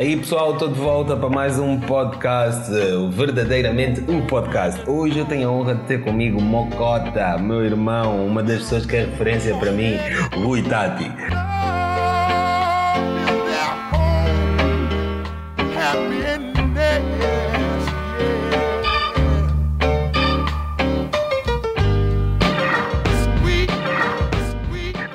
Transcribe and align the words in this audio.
Aí 0.00 0.16
pessoal, 0.16 0.54
estou 0.54 0.68
de 0.68 0.80
volta 0.80 1.14
para 1.14 1.28
mais 1.28 1.58
um 1.58 1.78
podcast, 1.78 2.72
verdadeiramente 3.10 4.00
um 4.08 4.26
podcast. 4.26 4.88
Hoje 4.88 5.18
eu 5.18 5.26
tenho 5.26 5.46
a 5.46 5.52
honra 5.52 5.74
de 5.74 5.82
ter 5.82 6.02
comigo 6.02 6.40
Mocota, 6.40 7.36
meu 7.36 7.62
irmão, 7.62 8.26
uma 8.26 8.42
das 8.42 8.60
pessoas 8.60 8.86
que 8.86 8.96
é 8.96 9.00
referência 9.00 9.54
para 9.58 9.70
mim, 9.70 9.98
Rui 10.42 10.62
Tati. 10.62 11.04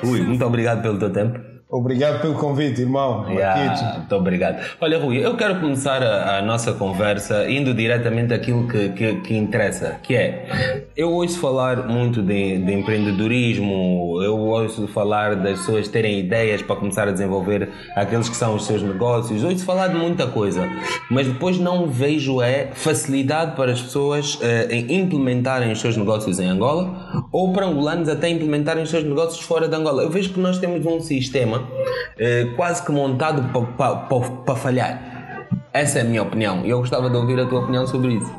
Rui, 0.00 0.20
muito 0.20 0.44
obrigado 0.44 0.80
pelo 0.80 0.96
teu 0.96 1.10
tempo. 1.12 1.55
Obrigado 1.68 2.20
pelo 2.20 2.34
convite, 2.34 2.80
irmão. 2.80 3.28
Yeah, 3.28 3.96
muito 3.98 4.14
obrigado. 4.14 4.64
Olha, 4.80 5.00
Rui, 5.00 5.18
eu 5.18 5.36
quero 5.36 5.58
começar 5.58 6.00
a, 6.00 6.38
a 6.38 6.42
nossa 6.42 6.72
conversa 6.72 7.50
indo 7.50 7.74
diretamente 7.74 8.32
àquilo 8.32 8.68
que, 8.68 8.90
que, 8.90 9.14
que, 9.16 9.36
interessa, 9.36 9.98
que 10.00 10.14
é, 10.14 10.86
eu 10.96 11.10
ouço 11.10 11.40
falar 11.40 11.88
muito 11.88 12.22
de, 12.22 12.58
de, 12.58 12.72
empreendedorismo, 12.72 14.22
eu 14.22 14.38
ouço 14.38 14.86
falar 14.86 15.34
das 15.34 15.58
pessoas 15.58 15.88
terem 15.88 16.20
ideias 16.20 16.62
para 16.62 16.76
começar 16.76 17.08
a 17.08 17.10
desenvolver 17.10 17.68
aqueles 17.96 18.28
que 18.28 18.36
são 18.36 18.54
os 18.54 18.64
seus 18.64 18.80
negócios, 18.82 19.42
ouço 19.42 19.64
falar 19.64 19.88
de 19.88 19.96
muita 19.96 20.28
coisa, 20.28 20.70
mas 21.10 21.26
depois 21.26 21.58
não 21.58 21.88
vejo 21.88 22.40
é 22.40 22.68
facilidade 22.74 23.56
para 23.56 23.72
as 23.72 23.82
pessoas 23.82 24.36
uh, 24.36 24.70
em 24.70 25.00
implementarem 25.00 25.72
os 25.72 25.80
seus 25.80 25.96
negócios 25.96 26.38
em 26.38 26.46
Angola 26.46 27.26
ou 27.32 27.52
para 27.52 27.66
angolanos 27.66 28.08
até 28.08 28.28
implementarem 28.28 28.84
os 28.84 28.90
seus 28.90 29.02
negócios 29.02 29.44
fora 29.44 29.66
de 29.66 29.74
Angola. 29.74 30.04
Eu 30.04 30.10
vejo 30.10 30.32
que 30.32 30.38
nós 30.38 30.58
temos 30.58 30.86
um 30.86 31.00
sistema 31.00 31.55
sistema 31.56 31.68
eh, 32.18 32.46
quase 32.56 32.84
que 32.84 32.92
montado 32.92 33.42
para 33.52 33.62
pa, 33.62 33.96
pa, 33.96 34.20
pa 34.20 34.56
falhar. 34.56 35.46
Essa 35.72 35.98
é 35.98 36.02
a 36.02 36.04
minha 36.04 36.22
opinião 36.22 36.64
e 36.64 36.70
eu 36.70 36.78
gostava 36.78 37.10
de 37.10 37.16
ouvir 37.16 37.38
a 37.38 37.46
tua 37.46 37.60
opinião 37.60 37.86
sobre 37.86 38.14
isso. 38.14 38.32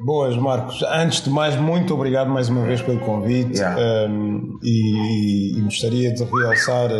Boas, 0.00 0.36
Marcos. 0.36 0.82
Antes 0.82 1.22
de 1.22 1.30
mais, 1.30 1.56
muito 1.56 1.94
obrigado 1.94 2.28
mais 2.28 2.48
uma 2.48 2.64
vez 2.64 2.82
pelo 2.82 3.00
convite 3.00 3.58
yeah. 3.58 4.06
um, 4.08 4.58
e, 4.62 5.58
e, 5.58 5.60
gostaria 5.62 6.12
de 6.12 6.22
realçar 6.24 6.90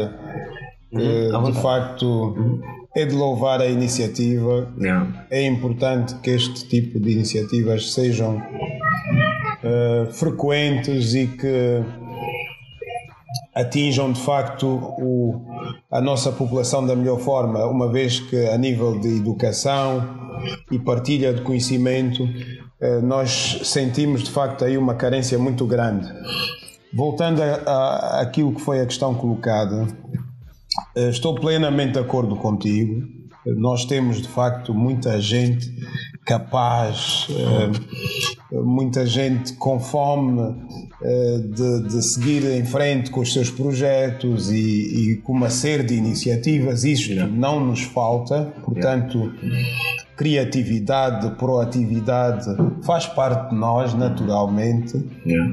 que, 0.90 1.30
uhum. 1.30 1.42
de 1.42 1.60
facto, 1.60 2.06
uhum. 2.06 2.60
é 2.96 3.04
de 3.04 3.14
louvar 3.14 3.60
a 3.60 3.66
iniciativa. 3.66 4.72
Yeah. 4.80 5.26
É 5.30 5.46
importante 5.46 6.14
que 6.16 6.30
este 6.30 6.66
tipo 6.66 6.98
de 6.98 7.12
iniciativas 7.12 7.92
sejam 7.92 8.38
uh, 8.38 10.10
frequentes 10.10 11.14
e 11.14 11.26
que 11.26 11.82
atinjam 13.54 14.12
de 14.12 14.20
facto 14.20 14.66
o, 14.66 15.40
a 15.90 16.00
nossa 16.00 16.32
população 16.32 16.84
da 16.84 16.96
melhor 16.96 17.20
forma, 17.20 17.64
uma 17.66 17.90
vez 17.90 18.18
que 18.18 18.48
a 18.48 18.58
nível 18.58 18.98
de 18.98 19.16
educação 19.16 20.02
e 20.70 20.78
partilha 20.78 21.32
de 21.32 21.42
conhecimento 21.42 22.28
eh, 22.80 23.00
nós 23.00 23.60
sentimos 23.64 24.24
de 24.24 24.30
facto 24.30 24.64
aí 24.64 24.76
uma 24.76 24.94
carência 24.94 25.38
muito 25.38 25.66
grande. 25.66 26.06
Voltando 26.92 27.42
a, 27.42 28.20
aquilo 28.20 28.54
que 28.54 28.60
foi 28.60 28.80
a 28.80 28.86
questão 28.86 29.14
colocada, 29.14 29.86
eh, 30.96 31.08
estou 31.08 31.34
plenamente 31.34 31.92
de 31.92 31.98
acordo 31.98 32.36
contigo. 32.36 33.06
Nós 33.46 33.84
temos 33.84 34.20
de 34.20 34.28
facto 34.28 34.74
muita 34.74 35.20
gente 35.20 35.70
capaz, 36.26 37.26
eh, 37.30 38.56
muita 38.60 39.06
gente 39.06 39.54
com 39.54 39.78
fome 39.78 40.54
de, 41.04 41.88
de, 41.88 42.02
seguir 42.02 42.44
em 42.46 42.64
frente 42.64 43.10
com 43.10 43.20
os 43.20 43.32
seus 43.32 43.50
projetos 43.50 44.50
e, 44.50 45.12
e 45.12 45.16
com 45.16 45.32
uma 45.32 45.50
série 45.50 45.82
de 45.82 45.94
iniciativas. 45.94 46.84
Isto 46.84 47.12
yeah. 47.12 47.30
não 47.30 47.60
nos 47.60 47.82
falta, 47.82 48.52
portanto, 48.64 49.32
yeah. 49.42 49.68
criatividade, 50.16 51.36
proatividade 51.36 52.46
faz 52.82 53.06
parte 53.06 53.50
de 53.50 53.56
nós 53.56 53.92
naturalmente. 53.92 54.96
Yeah. 55.26 55.52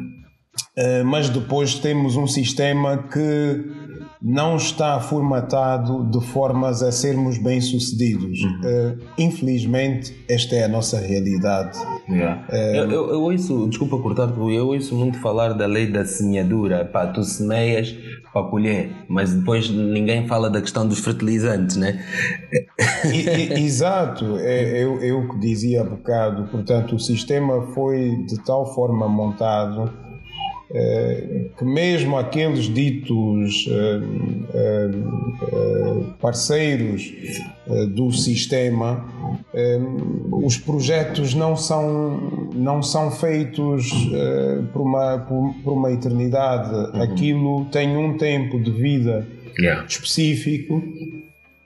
Uh, 0.78 1.06
mas 1.06 1.30
depois 1.30 1.76
temos 1.76 2.16
um 2.16 2.28
sistema 2.28 2.98
que 2.98 3.81
não 4.22 4.56
está 4.56 5.00
formatado 5.00 6.06
de 6.06 6.24
formas 6.28 6.84
a 6.84 6.92
sermos 6.92 7.40
bem-sucedidos. 7.40 8.40
Uhum. 8.42 8.62
Uh, 8.64 8.98
infelizmente, 9.18 10.16
esta 10.30 10.56
é 10.56 10.66
a 10.66 10.68
nossa 10.68 11.00
realidade. 11.00 11.80
Yeah. 12.08 12.46
Uh, 12.48 12.56
eu, 12.56 12.92
eu, 12.92 13.10
eu, 13.14 13.22
ouço, 13.24 13.68
desculpa 13.68 13.98
cortar-te, 13.98 14.38
eu 14.38 14.68
ouço 14.68 14.96
muito 14.96 15.18
falar 15.20 15.54
da 15.54 15.66
lei 15.66 15.88
da 15.88 16.06
semeadura. 16.06 16.86
Pá, 16.86 17.08
tu 17.08 17.24
semeias 17.24 17.96
para 18.32 18.48
colher, 18.48 18.92
mas 19.10 19.34
depois 19.34 19.70
ninguém 19.70 20.28
fala 20.28 20.50
da 20.50 20.62
questão 20.62 20.88
dos 20.88 21.00
fertilizantes, 21.00 21.76
né? 21.76 22.06
Exato, 23.58 24.38
é, 24.38 24.84
eu, 24.84 25.02
eu 25.02 25.28
que 25.28 25.40
dizia 25.40 25.82
há 25.82 25.84
bocado, 25.84 26.48
portanto, 26.50 26.96
o 26.96 27.00
sistema 27.00 27.62
foi 27.74 28.24
de 28.28 28.42
tal 28.46 28.74
forma 28.74 29.10
montado 29.10 30.11
que 31.58 31.66
mesmo 31.66 32.18
aqueles 32.18 32.66
ditos 32.74 33.68
eh, 33.70 34.00
eh, 34.54 34.90
parceiros 36.20 37.12
do 37.90 38.12
sistema, 38.12 39.06
os 40.32 40.58
projetos 40.58 41.34
não 41.34 41.56
são, 41.56 42.50
não 42.54 42.82
são 42.82 43.12
feitos 43.12 43.90
por 44.74 44.82
uma, 44.82 45.20
por, 45.20 45.74
uma 45.74 45.92
eternidade. 45.92 46.74
Uhum. 46.74 47.02
Aquilo 47.02 47.66
tem 47.66 47.96
um 47.96 48.18
tempo 48.18 48.60
de 48.60 48.72
vida 48.72 49.26
específico 49.88 50.82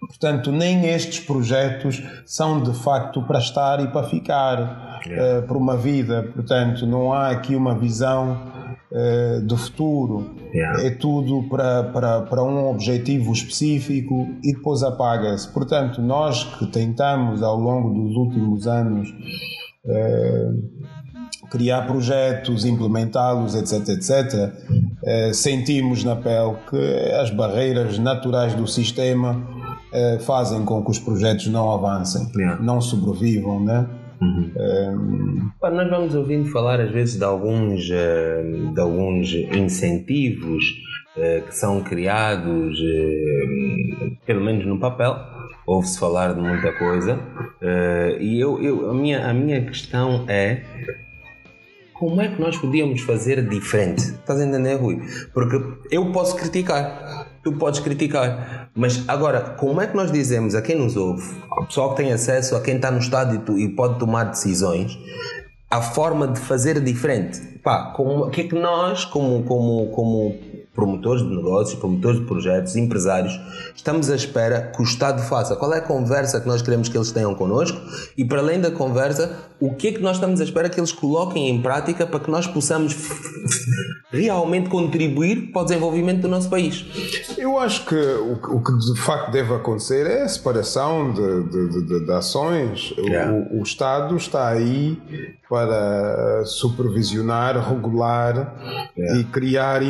Portanto, 0.07 0.51
nem 0.51 0.87
estes 0.87 1.19
projetos 1.19 2.01
são 2.25 2.61
de 2.61 2.73
facto 2.77 3.21
para 3.23 3.39
estar 3.39 3.83
e 3.83 3.87
para 3.87 4.07
ficar 4.07 5.01
yeah. 5.05 5.39
uh, 5.39 5.43
por 5.43 5.57
uma 5.57 5.75
vida. 5.75 6.23
Portanto, 6.33 6.85
não 6.85 7.11
há 7.11 7.29
aqui 7.29 7.55
uma 7.55 7.75
visão 7.75 8.54
uh, 8.95 9.41
do 9.41 9.57
futuro. 9.57 10.35
Yeah. 10.53 10.85
É 10.85 10.89
tudo 10.91 11.43
para, 11.49 11.83
para, 11.83 12.21
para 12.21 12.43
um 12.43 12.69
objetivo 12.69 13.33
específico 13.33 14.29
e 14.41 14.53
depois 14.53 14.81
apaga-se. 14.81 15.51
Portanto, 15.51 16.01
nós 16.01 16.43
que 16.43 16.65
tentamos 16.67 17.43
ao 17.43 17.59
longo 17.59 17.93
dos 17.93 18.15
últimos 18.15 18.65
anos 18.65 19.09
uh, 19.85 21.49
criar 21.49 21.85
projetos, 21.85 22.65
implementá-los, 22.65 23.53
etc, 23.55 23.89
etc, 23.89 24.51
sentimos 25.31 26.03
na 26.03 26.15
pele 26.15 26.55
que 26.69 27.13
as 27.21 27.29
barreiras 27.29 27.99
naturais 27.99 28.55
do 28.55 28.67
sistema 28.67 29.47
fazem 30.21 30.65
com 30.65 30.83
que 30.83 30.89
os 30.91 30.99
projetos 30.99 31.47
não 31.47 31.71
avancem, 31.71 32.27
yeah. 32.35 32.61
não 32.61 32.81
sobrevivam, 32.81 33.63
né? 33.63 33.87
Uhum. 34.21 34.51
Um... 34.55 35.51
Nós 35.61 35.89
vamos 35.89 36.15
ouvindo 36.15 36.49
falar 36.51 36.79
às 36.79 36.91
vezes 36.91 37.17
de 37.17 37.23
alguns, 37.23 37.89
eh, 37.91 38.43
de 38.73 38.79
alguns 38.79 39.33
incentivos 39.33 40.63
eh, 41.17 41.41
que 41.47 41.55
são 41.55 41.81
criados, 41.81 42.77
eh, 42.79 44.11
pelo 44.25 44.43
menos 44.43 44.65
no 44.65 44.79
papel, 44.79 45.17
ouve-se 45.65 45.99
falar 45.99 46.33
de 46.33 46.41
muita 46.41 46.71
coisa, 46.73 47.19
e 48.19 48.39
eu, 48.39 48.61
eu, 48.61 48.91
a, 48.91 48.93
minha, 48.93 49.27
a 49.27 49.33
minha 49.33 49.65
questão 49.65 50.25
é 50.27 50.61
como 51.95 52.21
é 52.21 52.27
que 52.27 52.39
nós 52.39 52.57
podíamos 52.57 53.01
fazer 53.01 53.41
diferente? 53.47 54.01
Estás 54.01 54.39
a 54.39 54.45
entender, 54.45 54.75
Rui? 54.75 55.01
Porque 55.33 55.55
eu 55.89 56.11
posso 56.11 56.35
criticar, 56.35 57.24
tu 57.45 57.53
podes 57.53 57.79
criticar, 57.79 58.71
mas 58.73 59.07
agora, 59.07 59.39
como 59.39 59.79
é 59.79 59.85
que 59.85 59.95
nós 59.95 60.11
dizemos 60.11 60.55
a 60.55 60.63
quem 60.63 60.75
nos 60.75 60.97
ouve, 60.97 61.23
ao 61.51 61.67
pessoal 61.67 61.91
que 61.91 61.97
tem 61.97 62.11
acesso, 62.11 62.55
a 62.55 62.61
quem 62.61 62.77
está 62.77 62.89
no 62.89 62.97
estádio 62.97 63.59
e 63.59 63.69
pode 63.69 63.99
tomar 63.99 64.23
decisões, 64.23 64.97
a 65.69 65.79
forma 65.79 66.27
de 66.27 66.39
fazer 66.39 66.81
diferente? 66.81 67.39
Pá, 67.63 67.91
como, 67.95 68.25
o 68.25 68.29
que 68.31 68.41
é 68.41 68.43
que 68.45 68.55
nós, 68.55 69.05
como, 69.05 69.43
como, 69.43 69.91
como 69.91 70.35
promotores 70.75 71.23
de 71.23 71.29
negócios, 71.29 71.79
promotores 71.79 72.19
de 72.19 72.25
projetos, 72.25 72.75
empresários, 72.75 73.39
estamos 73.73 74.09
à 74.09 74.15
espera 74.15 74.71
que 74.75 74.81
o 74.81 74.83
Estado 74.83 75.21
faça? 75.23 75.55
Qual 75.55 75.73
é 75.73 75.77
a 75.77 75.81
conversa 75.81 76.41
que 76.41 76.47
nós 76.47 76.61
queremos 76.61 76.89
que 76.89 76.97
eles 76.97 77.11
tenham 77.11 77.33
connosco? 77.33 77.79
E 78.17 78.25
para 78.25 78.39
além 78.39 78.59
da 78.59 78.69
conversa, 78.69 79.31
o 79.59 79.73
que 79.73 79.87
é 79.87 79.91
que 79.93 80.01
nós 80.01 80.17
estamos 80.17 80.41
à 80.41 80.43
espera 80.43 80.69
que 80.69 80.79
eles 80.79 80.91
coloquem 80.91 81.49
em 81.49 81.61
prática 81.61 82.05
para 82.05 82.19
que 82.19 82.29
nós 82.29 82.45
possamos 82.45 82.95
realmente 84.11 84.69
contribuir 84.69 85.51
para 85.51 85.61
o 85.61 85.65
desenvolvimento 85.65 86.21
do 86.21 86.27
nosso 86.27 86.49
país? 86.49 86.85
Eu 87.37 87.57
acho 87.57 87.85
que 87.85 87.95
o, 87.95 88.61
que 88.61 88.93
de 88.93 88.99
facto 88.99 89.31
deve 89.31 89.53
acontecer 89.53 90.05
é 90.05 90.23
a 90.23 90.27
separação 90.27 91.13
de, 91.13 91.43
de, 91.43 91.85
de, 91.85 92.05
de 92.05 92.11
ações. 92.11 92.93
Yeah. 92.97 93.31
O, 93.31 93.59
o 93.59 93.63
Estado 93.63 94.17
está 94.17 94.49
aí 94.49 94.97
para 95.49 96.43
supervisionar, 96.45 97.57
regular 97.69 98.91
yeah. 98.97 99.19
e 99.19 99.23
criar 99.25 99.83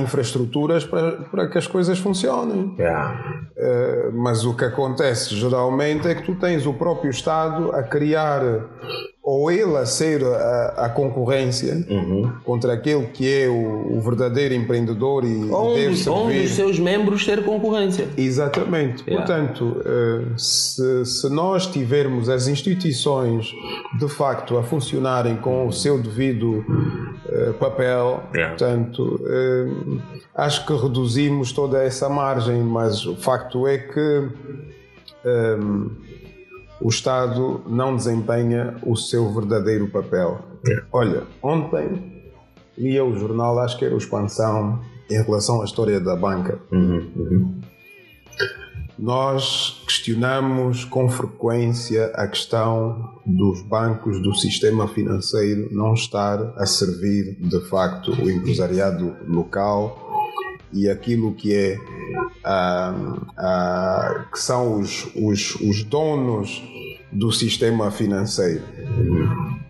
infraestruturas 0.76 0.86
para, 0.86 1.12
para 1.30 1.48
que 1.48 1.58
as 1.58 1.68
coisas 1.68 1.98
funcionem. 2.00 2.76
Yeah. 2.78 3.42
Uh, 3.58 4.12
mas 4.14 4.46
o 4.46 4.56
que 4.56 4.66
acontece 4.66 5.36
geralmente 5.36 6.08
é 6.08 6.16
que 6.16 6.24
tu 6.24 6.36
tens 6.36 6.66
o 6.66 6.74
próprio 6.74 7.10
Estado 7.10 7.72
a 7.72 7.84
criar 7.84 8.42
ou 9.24 9.50
ele 9.50 9.76
a 9.76 9.86
ser 9.88 10.24
a, 10.24 10.86
a 10.86 10.90
concorrência 10.90 11.84
Uhum. 11.90 12.32
contra 12.44 12.74
aquele 12.74 13.08
que 13.08 13.28
é 13.28 13.48
o, 13.48 13.98
o 13.98 14.02
verdadeiro 14.02 14.54
empreendedor 14.54 15.24
e 15.26 15.50
Ou 15.50 15.72
um, 15.72 15.74
deve 15.76 15.90
dos, 15.90 16.08
ou 16.08 16.26
um 16.26 16.28
servir. 16.28 16.44
dos 16.44 16.52
seus 16.52 16.80
membros 16.80 17.26
ter 17.26 17.44
concorrência. 17.44 18.08
Exatamente. 18.18 19.04
Yeah. 19.08 19.26
Portanto, 19.26 19.82
eh, 19.84 20.26
se, 20.38 21.06
se 21.06 21.30
nós 21.30 21.66
tivermos 21.66 22.30
as 22.30 22.48
instituições 22.48 23.52
de 23.98 24.08
facto 24.08 24.58
a 24.58 24.64
funcionarem 24.64 25.38
com 25.38 25.66
o 25.68 25.72
seu 25.72 25.98
devido 26.00 26.64
papel, 27.60 28.24
Yeah. 28.34 28.56
portanto, 28.56 29.20
eh, 29.26 29.68
acho 30.36 30.66
que 30.66 30.74
reduzimos 30.74 31.52
toda 31.52 31.84
essa 31.84 32.08
margem, 32.10 32.62
mas 32.64 33.06
o 33.06 33.16
facto 33.16 33.68
é 33.68 33.78
que 33.78 34.30
eh, 35.26 35.58
o 36.82 36.90
Estado 36.90 37.62
não 37.68 37.96
desempenha 37.96 38.76
o 38.84 38.96
seu 38.96 39.34
verdadeiro 39.34 39.88
papel. 39.88 40.40
Olha, 40.92 41.24
ontem 41.42 42.24
lia 42.78 43.04
o 43.04 43.18
jornal, 43.18 43.60
acho 43.60 43.78
que 43.78 43.86
era 43.86 43.96
o 43.96 43.98
Expansão, 43.98 44.82
em 45.10 45.22
relação 45.22 45.62
à 45.62 45.66
história 45.66 46.00
da 46.00 46.16
banca. 46.16 46.60
Uhum, 46.72 47.12
uhum. 47.16 47.62
Nós 48.98 49.82
questionamos 49.86 50.86
com 50.86 51.10
frequência 51.10 52.06
a 52.16 52.28
questão 52.28 53.14
dos 53.26 53.62
bancos 53.62 54.22
do 54.22 54.34
sistema 54.34 54.88
financeiro 54.88 55.68
não 55.72 55.94
estar 55.94 56.54
a 56.56 56.66
servir 56.66 57.36
de 57.40 57.60
facto 57.68 58.12
o 58.12 58.30
empresariado 58.30 59.16
local 59.28 60.02
e 60.72 60.90
aquilo 60.90 61.34
que 61.34 61.54
é 61.54 61.78
ah, 62.44 62.94
ah, 63.38 64.26
que 64.32 64.40
são 64.40 64.80
os, 64.80 65.10
os, 65.14 65.56
os 65.56 65.84
donos 65.84 66.64
do 67.12 67.32
sistema 67.34 67.92
financeiro. 67.92 68.64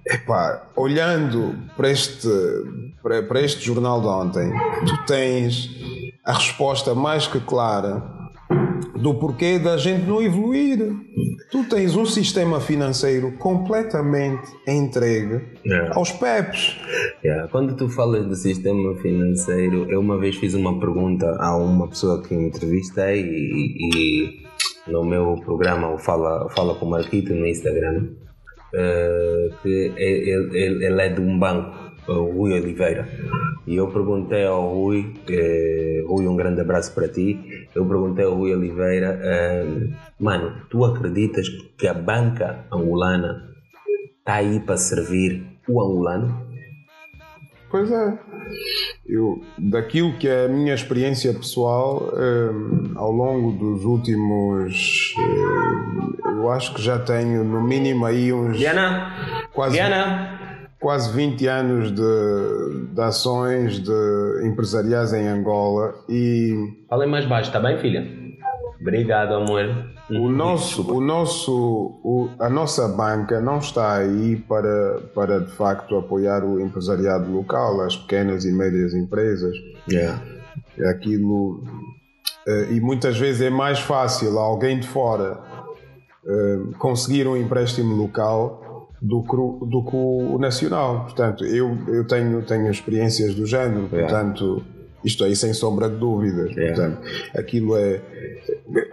Epá, 0.06 0.68
olhando 0.76 1.56
para 1.76 1.90
este, 1.90 2.30
para, 3.02 3.24
para 3.24 3.42
este 3.42 3.66
jornal 3.66 4.02
de 4.02 4.08
ontem, 4.08 4.52
tu 4.86 5.06
tens 5.08 5.70
a 6.24 6.34
resposta 6.34 6.94
mais 6.94 7.26
que 7.26 7.40
clara 7.40 8.15
do 8.96 9.14
porquê 9.16 9.60
da 9.60 9.78
gente 9.78 10.06
não 10.06 10.22
evoluir. 10.22 10.80
Tu 11.52 11.64
tens 11.66 11.96
um 11.96 12.06
sistema 12.06 12.60
financeiro 12.60 13.34
completamente 13.38 14.48
entregue 14.68 15.42
Yeah. 15.66 15.96
aos 15.96 16.12
PEPs. 16.12 16.78
Yeah. 17.24 17.48
Quando 17.50 17.76
tu 17.76 17.90
falas 17.90 18.26
do 18.26 18.36
sistema 18.36 18.96
financeiro, 19.02 19.86
eu 19.90 20.00
uma 20.00 20.18
vez 20.20 20.36
fiz 20.36 20.54
uma 20.54 20.80
pergunta 20.80 21.26
a 21.40 21.56
uma 21.58 21.88
pessoa 21.88 22.22
que 22.22 22.34
entrevistei 22.36 23.22
e, 23.22 23.78
e 24.88 24.92
no 24.92 25.04
meu 25.04 25.36
programa 25.44 25.92
o 25.94 25.98
Fala, 25.98 26.48
Fala 26.52 26.76
com 26.76 26.86
o 26.86 26.90
Marquito 26.92 27.34
no 27.34 27.48
Instagram, 27.48 28.10
eh, 28.74 29.50
que 29.62 29.70
ele, 29.98 30.30
ele- 30.54 30.86
ele 30.86 31.02
é 31.02 31.10
de 31.10 31.22
um 31.22 31.38
banco, 31.40 31.85
o 32.08 32.32
Rui 32.32 32.54
Oliveira. 32.54 33.08
E 33.66 33.76
eu 33.76 33.88
perguntei 33.92 34.46
ao 34.46 34.74
Rui, 34.74 35.14
eh, 35.30 36.04
Rui, 36.08 36.28
um 36.28 36.36
grande 36.36 36.62
abraço 36.62 36.94
para 36.94 37.08
ti. 37.08 37.68
Eu 37.74 37.86
perguntei 37.86 38.26
ao 38.26 38.36
Rui 38.36 38.54
Oliveira, 38.54 39.20
eh, 39.22 39.90
mano, 40.20 40.54
tu 40.70 40.86
acreditas 40.86 41.48
que 41.78 41.88
a 41.88 41.94
banca 41.94 42.66
angolana 42.72 43.50
está 44.20 44.36
aí 44.36 44.60
para 44.60 44.78
servir 44.78 45.44
o 45.68 45.82
angolano? 45.82 46.46
Pois 47.70 47.92
é. 47.92 48.20
Eu, 49.06 49.42
daquilo 49.58 50.14
que 50.18 50.28
é 50.28 50.46
a 50.46 50.48
minha 50.48 50.74
experiência 50.74 51.34
pessoal, 51.34 52.10
hum, 52.14 52.94
ao 52.96 53.12
longo 53.12 53.52
dos 53.52 53.84
últimos. 53.84 55.14
hum, 55.18 56.14
eu 56.26 56.50
acho 56.52 56.74
que 56.74 56.82
já 56.82 57.00
tenho 57.00 57.44
no 57.44 57.62
mínimo 57.62 58.06
aí 58.06 58.32
uns 58.32 58.58
Diana, 58.58 59.48
quase, 59.52 59.76
Diana, 59.76 60.45
quase 60.80 61.12
20 61.12 61.48
anos 61.48 61.92
de, 61.92 62.88
de 62.94 63.02
ações 63.02 63.80
de 63.80 64.42
empresariais 64.46 65.14
em 65.14 65.28
Angola 65.28 65.96
e 66.10 66.86
Falem 66.90 67.10
mais 67.10 67.26
baixo, 67.26 67.52
tá 67.52 67.60
bem, 67.60 67.78
filha? 67.80 68.06
Obrigado, 68.80 69.34
amor. 69.34 69.66
O 70.12 70.30
nosso, 70.30 70.94
o 70.94 71.02
nosso, 71.02 71.52
o- 72.04 72.30
a 72.40 72.48
nossa 72.50 72.88
banca 72.88 73.42
não 73.42 73.58
está 73.58 73.96
aí 73.96 74.36
para, 74.48 75.00
para 75.16 75.40
de 75.40 75.52
facto 75.52 75.98
apoiar 75.98 76.44
o 76.44 76.60
empresariado 76.60 77.32
local, 77.32 77.82
as 77.82 77.96
pequenas 77.98 78.46
e 78.46 78.52
médias 78.52 78.94
empresas. 78.94 79.56
Yeah. 79.90 80.22
É 80.78 80.88
Aquilo 80.90 81.64
eh, 82.48 82.68
e 82.74 82.80
muitas 82.82 83.18
vezes 83.18 83.42
é 83.42 83.50
mais 83.50 83.80
fácil 83.80 84.38
alguém 84.38 84.80
de 84.80 84.88
fora 84.88 85.40
eh, 86.28 86.60
conseguir 86.78 87.28
um 87.28 87.36
empréstimo 87.36 87.96
local 87.96 88.62
do 89.08 89.22
que, 89.24 89.36
o- 89.36 89.66
do 89.70 89.84
que 89.84 89.96
o 89.96 90.38
nacional. 90.40 91.04
Portanto, 91.04 91.46
eu, 91.46 91.78
eu 91.88 92.06
tenho, 92.08 92.42
tenho 92.42 92.70
experiências 92.72 93.36
do 93.36 93.46
género, 93.46 93.88
portanto, 93.88 94.64
isto 95.04 95.24
aí 95.24 95.36
sem 95.36 95.54
sombra 95.54 95.88
de 95.90 95.98
dúvidas. 95.98 96.54
Portanto, 96.54 96.98
aquilo 97.38 97.78
é 97.78 98.02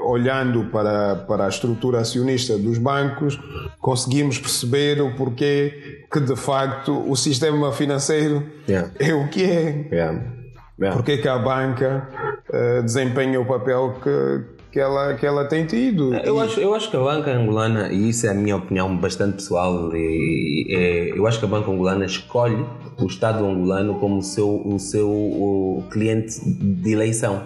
olhando 0.05 0.64
para, 0.67 1.17
para 1.17 1.47
a 1.47 1.49
estrutura 1.49 2.00
acionista 2.00 2.59
dos 2.59 2.76
bancos, 2.79 3.41
conseguimos 3.81 4.38
perceber 4.38 5.00
o 5.00 5.14
porquê 5.17 6.05
que 6.12 6.20
de 6.20 6.37
facto 6.37 6.93
o 7.11 7.17
sistema 7.17 7.73
financeiro 7.73 8.43
Yeah. 8.69 8.91
é 8.99 9.15
o 9.15 9.29
que 9.29 9.44
é. 9.44 9.88
Porque 10.93 11.17
que 11.19 11.29
a 11.29 11.38
banca 11.38 12.08
eh, 12.53 12.82
desempenha 12.82 13.41
o 13.41 13.47
papel 13.47 13.94
que, 14.03 14.52
que, 14.73 14.81
ela, 14.81 15.15
que 15.15 15.27
ela 15.27 15.45
tem 15.45 15.67
tido. 15.67 16.15
Eu 16.15 16.41
acho, 16.41 16.59
eu 16.59 16.75
acho 16.75 16.91
que 16.91 16.97
a 16.97 17.01
banca 17.01 17.31
angolana, 17.31 17.93
e 17.93 18.09
isso 18.09 18.27
é 18.27 18.31
a 18.31 18.35
minha 18.35 18.57
opinião 18.57 18.97
bastante 18.97 19.35
pessoal, 19.35 19.95
e, 19.95 20.67
e, 20.67 20.75
é, 20.75 21.19
eu 21.19 21.27
acho 21.27 21.39
que 21.39 21.45
a 21.45 21.49
banca 21.49 21.71
angolana 21.71 22.07
escolhe 22.07 22.65
o 22.99 23.07
Estado 23.07 23.45
angolano 23.45 23.97
como 24.01 24.19
o 24.19 24.23
seu, 24.23 24.63
o 24.65 24.79
seu 24.79 25.09
o 25.09 25.85
cliente 25.91 26.41
de 26.43 26.91
eleição. 26.91 27.43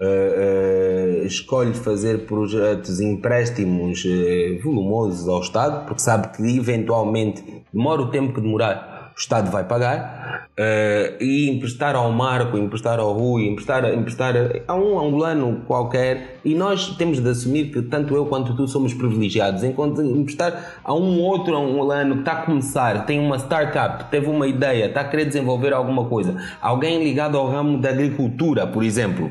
Uh, 0.00 1.22
uh, 1.22 1.26
escolhe 1.26 1.74
fazer 1.74 2.24
projetos, 2.24 3.02
empréstimos 3.02 4.02
uh, 4.06 4.62
volumosos 4.62 5.28
ao 5.28 5.40
Estado, 5.40 5.84
porque 5.84 6.00
sabe 6.00 6.34
que 6.34 6.56
eventualmente, 6.56 7.44
demora 7.70 8.00
o 8.00 8.10
tempo 8.10 8.32
que 8.32 8.40
demorar, 8.40 8.89
o 9.20 9.22
Estado 9.22 9.50
vai 9.50 9.64
pagar, 9.64 10.48
uh, 10.58 11.22
e 11.22 11.50
emprestar 11.50 11.94
ao 11.94 12.10
Marco, 12.10 12.56
emprestar 12.56 12.98
ao 12.98 13.12
Rui, 13.12 13.46
emprestar, 13.46 13.84
emprestar 13.92 14.34
a 14.66 14.74
um 14.74 14.98
angolano 14.98 15.60
qualquer, 15.66 16.38
e 16.42 16.54
nós 16.54 16.96
temos 16.96 17.20
de 17.20 17.28
assumir 17.28 17.70
que 17.70 17.82
tanto 17.82 18.14
eu 18.14 18.24
quanto 18.24 18.56
tu 18.56 18.66
somos 18.66 18.94
privilegiados, 18.94 19.62
enquanto 19.62 20.00
emprestar 20.00 20.78
a 20.82 20.94
um 20.94 21.20
outro 21.20 21.54
angolano 21.54 22.14
que 22.14 22.20
está 22.20 22.32
a 22.32 22.46
começar, 22.46 23.04
tem 23.04 23.20
uma 23.20 23.36
startup, 23.36 24.10
teve 24.10 24.26
uma 24.26 24.46
ideia, 24.46 24.86
está 24.86 25.02
a 25.02 25.04
querer 25.04 25.26
desenvolver 25.26 25.74
alguma 25.74 26.06
coisa, 26.06 26.34
alguém 26.58 27.04
ligado 27.04 27.36
ao 27.36 27.46
ramo 27.46 27.76
da 27.76 27.90
agricultura, 27.90 28.66
por 28.66 28.82
exemplo, 28.82 29.30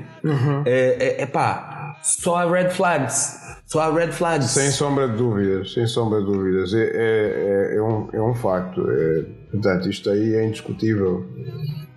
é, 0.68 1.18
é, 1.18 1.24
epá, 1.24 1.78
só 2.01 2.38
há 2.38 2.50
red 2.50 2.69
flags. 2.69 3.40
Só 3.66 3.81
há 3.81 3.94
red 3.94 4.12
flags. 4.12 4.51
Sem 4.51 4.72
sombra 4.72 5.07
de 5.07 5.18
dúvidas, 5.18 5.74
sem 5.74 5.86
sombra 5.86 6.19
de 6.19 6.25
dúvidas. 6.25 6.74
É, 6.74 6.84
é, 6.84 7.74
é, 7.74 7.75
é 7.77 7.82
um, 7.82 8.10
é 8.13 8.22
um 8.22 8.34
facto. 8.34 8.82
É, 8.89 9.25
portanto, 9.51 9.89
isto 9.89 10.10
aí 10.10 10.36
é 10.36 10.46
indiscutível. 10.46 11.25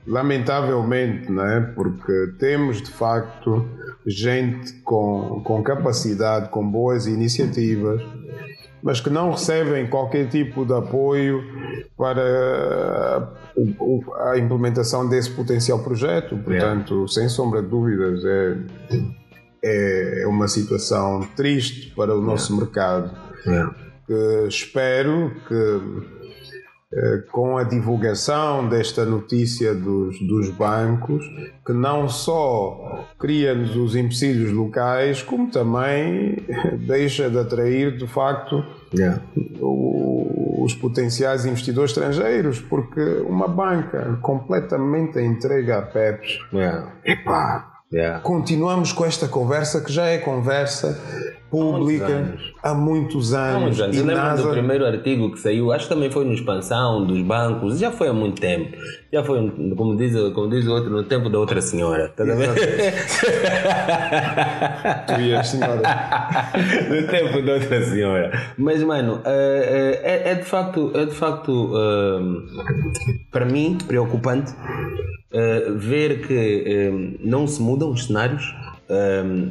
Lamentavelmente, 0.07 1.31
não 1.31 1.47
é? 1.47 1.61
Porque 1.61 2.35
temos 2.39 2.83
de 2.83 2.91
facto 2.91 3.67
gente 4.07 4.73
com, 4.83 5.43
com 5.45 5.63
capacidade, 5.63 6.49
com 6.49 6.69
boas 6.69 7.07
iniciativas, 7.07 8.03
mas 8.83 9.01
que 9.01 9.09
não 9.09 9.31
recebem 9.31 9.87
qualquer 9.87 10.29
tipo 10.29 10.67
de 10.67 10.75
apoio 10.75 11.41
para 11.97 13.31
a 14.33 14.39
implementação 14.39 15.09
desse 15.09 15.31
potencial 15.31 15.79
projeto. 15.79 16.37
Portanto, 16.37 17.07
sem 17.07 17.29
sombra 17.29 17.63
de 17.63 17.69
dúvidas, 17.69 18.25
é, 18.25 18.57
é 19.65 20.25
uma 20.27 20.49
situação 20.49 21.21
triste 21.37 21.91
para 21.95 22.15
o 22.17 22.21
nosso 22.21 22.57
mercado. 22.57 23.11
Que 24.07 24.47
espero 24.49 25.33
que 25.49 25.81
eh, 26.95 27.23
com 27.33 27.57
a 27.57 27.65
divulgação 27.65 28.69
desta 28.69 29.05
notícia 29.07 29.75
dos, 29.75 30.19
dos 30.27 30.51
bancos, 30.51 31.25
que 31.65 31.73
não 31.73 32.07
só 32.09 33.07
cria-nos 33.19 33.75
os 33.77 33.97
empecilhos 33.97 34.53
locais, 34.53 35.23
como 35.23 35.51
também 35.51 36.37
deixa 36.87 37.31
de 37.31 37.39
atrair 37.39 37.97
de 37.97 38.07
facto 38.07 38.63
Yeah. 38.95 39.23
o- 39.59 40.63
os 40.65 40.75
potenciais 40.75 41.47
investidores 41.47 41.91
estrangeiros, 41.93 42.61
porque 42.61 43.01
uma 43.27 43.49
banca 43.49 44.19
completamente 44.21 45.19
entregue 45.19 45.73
a 45.73 45.81
PEPs, 45.81 46.39
Yeah. 46.53 46.93
epá, 47.05 47.72
Yeah. 47.93 48.21
continuamos 48.23 48.91
com 48.91 49.05
esta 49.05 49.29
conversa 49.29 49.83
que 49.83 49.93
já 49.93 50.07
é 50.07 50.17
conversa 50.17 50.99
pública 51.53 52.35
há 52.63 52.73
muitos 52.73 53.35
anos. 53.35 53.57
Há 53.57 53.61
muitos 53.61 53.81
anos. 53.83 53.97
Eu 53.99 54.07
lembro 54.07 54.23
NASA... 54.23 54.43
do 54.43 54.51
primeiro 54.51 54.87
artigo 54.87 55.31
que 55.31 55.39
saiu, 55.39 55.71
acho 55.71 55.87
que 55.87 55.95
também 55.95 56.11
foi 56.11 56.25
no 56.25 56.33
Expansão 56.33 57.07
dos 57.07 57.21
bancos, 57.21 57.79
já 57.79 57.91
foi 57.93 58.09
há 58.09 58.13
muito 58.15 58.41
tempo. 58.41 58.75
Já 59.13 59.23
foi, 59.23 59.51
como 59.77 59.95
diz, 59.95 60.15
como 60.33 60.49
diz 60.49 60.67
o 60.67 60.73
outro, 60.73 60.91
no 60.91 61.05
tempo 61.05 61.29
da 61.29 61.39
outra 61.39 61.61
senhora. 61.61 62.09
Tá 62.17 62.23
a 62.23 62.35
ver? 62.35 62.49
tu 65.07 65.21
e 65.21 65.35
a 65.35 65.45
senhora. 65.45 65.83
no 66.89 67.07
tempo 67.07 67.43
da 67.43 67.53
outra 67.53 67.85
senhora. 67.85 68.33
Mas, 68.57 68.83
mano, 68.83 69.21
é, 69.27 70.01
é, 70.03 70.31
é 70.31 70.35
de 70.37 70.45
facto, 70.45 70.91
é 70.95 71.05
de 71.05 71.15
facto 71.15 71.75
para 73.31 73.45
mim, 73.45 73.77
preocupante 73.87 74.55
ver 75.77 76.27
que 76.27 77.19
não 77.23 77.47
se 77.47 77.61
mudam 77.61 77.91
os 77.91 78.07
cenários. 78.07 78.62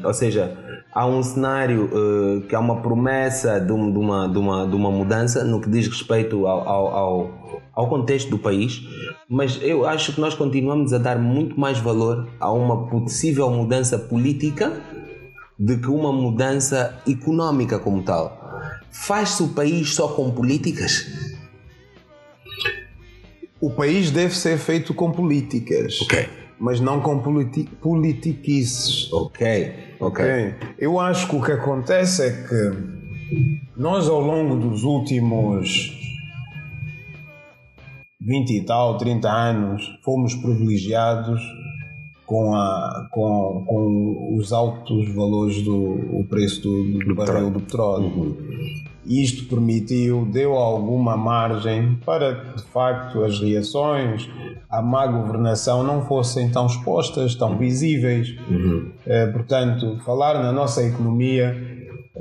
Ou 0.03 0.13
seja, 0.13 0.57
há 0.91 1.05
um 1.05 1.23
cenário 1.23 1.85
uh, 1.85 2.41
que 2.41 2.55
há 2.55 2.59
uma 2.59 2.81
promessa 2.81 3.59
de, 3.59 3.71
um, 3.71 3.91
de, 3.91 3.97
uma, 3.97 4.27
de, 4.27 4.37
uma, 4.37 4.67
de 4.67 4.75
uma 4.75 4.91
mudança 4.91 5.43
no 5.43 5.61
que 5.61 5.69
diz 5.69 5.87
respeito 5.87 6.45
ao, 6.45 6.67
ao, 6.67 6.87
ao, 6.87 7.61
ao, 7.73 7.89
contexto 7.89 8.29
do 8.29 8.37
país, 8.37 8.83
mas 9.29 9.59
eu 9.61 9.85
acho 9.85 10.13
que 10.13 10.21
nós 10.21 10.35
continuamos 10.35 10.93
a 10.93 10.97
dar 10.97 11.17
muito 11.17 11.59
mais 11.59 11.79
valor 11.79 12.27
a 12.39 12.51
uma 12.51 12.87
possível 12.87 13.49
mudança 13.49 13.97
política 13.97 14.81
do 15.57 15.77
que 15.77 15.87
uma 15.87 16.11
mudança 16.11 17.01
económica 17.07 17.79
como 17.79 18.03
tal. 18.03 18.39
Faz-se 18.91 19.41
o 19.43 19.49
país 19.49 19.95
só 19.95 20.09
com 20.09 20.29
políticas? 20.31 21.07
O 23.59 23.69
país 23.69 24.11
deve 24.11 24.35
ser 24.35 24.57
feito 24.57 24.93
com 24.93 25.11
políticas. 25.11 26.01
Ok 26.01 26.40
mas 26.61 26.79
não 26.79 27.01
com 27.01 27.19
politi 27.19 27.63
politiquices. 27.81 29.11
Ok, 29.11 29.73
ok. 29.99 30.55
Eu 30.77 30.99
acho 30.99 31.27
que 31.27 31.35
o 31.35 31.41
que 31.41 31.51
acontece 31.51 32.21
é 32.21 32.47
que 32.47 33.71
nós, 33.75 34.07
ao 34.07 34.21
longo 34.21 34.55
dos 34.55 34.83
últimos 34.83 35.91
20 38.21 38.51
e 38.51 38.63
tal, 38.63 38.97
30 38.97 39.27
anos, 39.27 39.99
fomos 40.05 40.35
privilegiados 40.35 41.41
com, 42.27 42.53
a, 42.53 43.09
com, 43.11 43.65
com 43.65 44.35
os 44.37 44.53
altos 44.53 45.13
valores 45.15 45.63
do 45.63 45.75
o 45.75 46.25
preço 46.29 46.61
do, 46.61 46.83
do, 46.83 46.99
do 46.99 47.15
barril 47.15 47.49
do 47.49 47.59
petróleo. 47.59 48.05
Uhum. 48.05 48.80
Isto 49.05 49.45
permitiu, 49.45 50.25
deu 50.25 50.53
alguma 50.53 51.17
margem 51.17 51.95
para 52.05 52.35
que 52.35 52.57
de 52.57 52.63
facto 52.63 53.23
as 53.23 53.39
reações 53.39 54.29
à 54.69 54.81
má 54.81 55.07
governação 55.07 55.83
não 55.83 56.05
fossem 56.05 56.49
tão 56.49 56.67
expostas, 56.67 57.35
tão 57.35 57.57
visíveis. 57.57 58.37
Uhum. 58.49 58.91
Eh, 59.05 59.27
portanto, 59.27 59.99
falar 60.05 60.41
na 60.41 60.51
nossa 60.51 60.83
economia, 60.83 61.55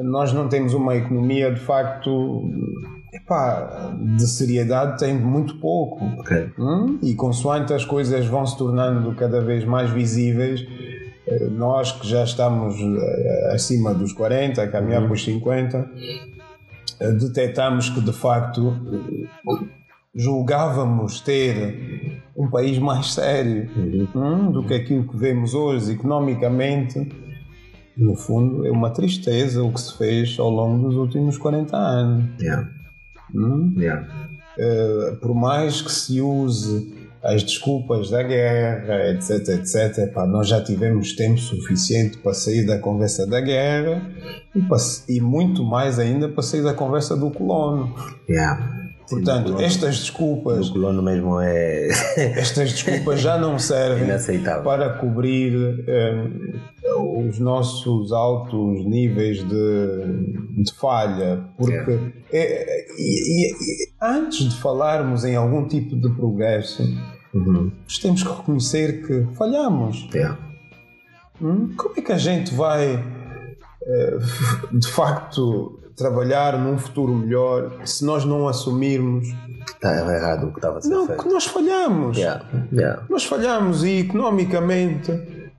nós 0.02 0.32
não 0.32 0.48
temos 0.48 0.72
uma 0.72 0.96
economia 0.96 1.52
de 1.52 1.60
facto 1.60 2.44
epá, 3.12 3.92
de 4.16 4.26
seriedade 4.26 4.98
tem 4.98 5.14
muito 5.14 5.56
pouco. 5.56 6.04
Okay. 6.20 6.50
Hum? 6.58 6.98
E 7.02 7.14
consoante 7.14 7.72
as 7.72 7.84
coisas 7.84 8.26
vão 8.26 8.46
se 8.46 8.56
tornando 8.56 9.14
cada 9.14 9.40
vez 9.40 9.64
mais 9.64 9.90
visíveis, 9.90 10.66
eh, 11.26 11.48
nós 11.50 11.92
que 11.92 12.08
já 12.08 12.24
estamos 12.24 12.76
eh, 12.80 13.52
acima 13.54 13.92
dos 13.92 14.12
40, 14.12 14.62
a 14.62 14.68
caminhar 14.68 15.02
uhum. 15.02 15.08
para 15.08 15.14
os 15.14 15.24
50, 15.24 15.90
detectamos 17.18 17.88
que 17.88 18.00
de 18.00 18.12
facto 18.12 18.76
julgávamos 20.14 21.20
ter 21.20 22.22
um 22.36 22.48
país 22.48 22.78
mais 22.78 23.12
sério 23.12 23.70
hum, 24.14 24.50
do 24.50 24.64
que 24.64 24.74
aquilo 24.74 25.06
que 25.06 25.16
vemos 25.16 25.54
hoje 25.54 25.92
economicamente. 25.92 27.08
No 27.96 28.14
fundo, 28.14 28.66
é 28.66 28.70
uma 28.70 28.90
tristeza 28.90 29.62
o 29.62 29.72
que 29.72 29.80
se 29.80 29.96
fez 29.98 30.38
ao 30.38 30.48
longo 30.48 30.88
dos 30.88 30.96
últimos 30.96 31.36
40 31.36 31.76
anos. 31.76 32.24
Yeah. 32.40 32.70
Hum? 33.34 33.74
Yeah. 33.76 34.08
Uh, 34.58 35.16
por 35.16 35.34
mais 35.34 35.82
que 35.82 35.92
se 35.92 36.20
use 36.20 36.99
as 37.22 37.42
desculpas 37.42 38.10
da 38.10 38.22
guerra, 38.22 39.10
etc, 39.10 39.48
etc. 39.48 40.16
Nós 40.26 40.48
já 40.48 40.62
tivemos 40.62 41.14
tempo 41.14 41.38
suficiente 41.38 42.18
para 42.18 42.32
sair 42.32 42.64
da 42.66 42.78
conversa 42.78 43.26
da 43.26 43.40
guerra 43.40 44.02
e, 44.54 44.62
para, 44.62 44.78
e 45.08 45.20
muito 45.20 45.62
mais 45.64 45.98
ainda 45.98 46.28
para 46.28 46.42
sair 46.42 46.62
da 46.62 46.72
conversa 46.72 47.16
do 47.16 47.30
colono. 47.30 47.94
Yeah. 48.28 48.79
Portanto, 49.10 49.44
colono, 49.46 49.62
estas 49.62 49.98
desculpas. 49.98 50.68
O 50.68 50.72
colono 50.72 51.02
mesmo 51.02 51.40
é. 51.40 51.88
estas 52.38 52.72
desculpas 52.72 53.20
já 53.20 53.36
não 53.36 53.58
servem 53.58 54.08
para 54.62 54.90
cobrir 54.94 55.84
um, 56.96 57.26
os 57.26 57.38
nossos 57.38 58.12
altos 58.12 58.84
níveis 58.86 59.38
de, 59.48 60.62
de 60.62 60.72
falha. 60.74 61.44
Porque 61.56 61.98
é, 62.32 62.86
e, 62.96 63.50
e, 63.50 63.92
antes 64.00 64.48
de 64.48 64.56
falarmos 64.56 65.24
em 65.24 65.34
algum 65.34 65.66
tipo 65.66 65.96
de 65.96 66.08
progresso, 66.14 66.82
uhum. 67.34 67.72
temos 68.00 68.22
que 68.22 68.28
reconhecer 68.28 69.06
que 69.06 69.26
falhamos. 69.34 70.08
Yeah. 70.14 70.38
Hum? 71.42 71.74
Como 71.76 71.94
é 71.96 72.02
que 72.02 72.12
a 72.12 72.18
gente 72.18 72.54
vai 72.54 73.02
eh, 73.86 74.18
de 74.72 74.88
facto 74.88 75.79
trabalhar 76.00 76.58
num 76.58 76.78
futuro 76.78 77.12
melhor 77.14 77.72
se 77.84 78.04
nós 78.04 78.24
não 78.24 78.48
assumirmos 78.48 79.28
que 79.66 79.72
estava 79.72 80.14
errado 80.14 80.46
o 80.48 80.50
que 80.50 80.58
estava 80.58 80.78
a 80.78 80.80
ser 80.80 80.88
não, 80.88 81.06
feito. 81.06 81.22
que 81.22 81.28
nós 81.28 81.44
falhamos. 81.44 82.16
Yeah. 82.16 82.44
Yeah. 82.72 83.02
Nós 83.08 83.24
falhamos 83.24 83.84
e 83.84 84.00
economicamente 84.00 85.12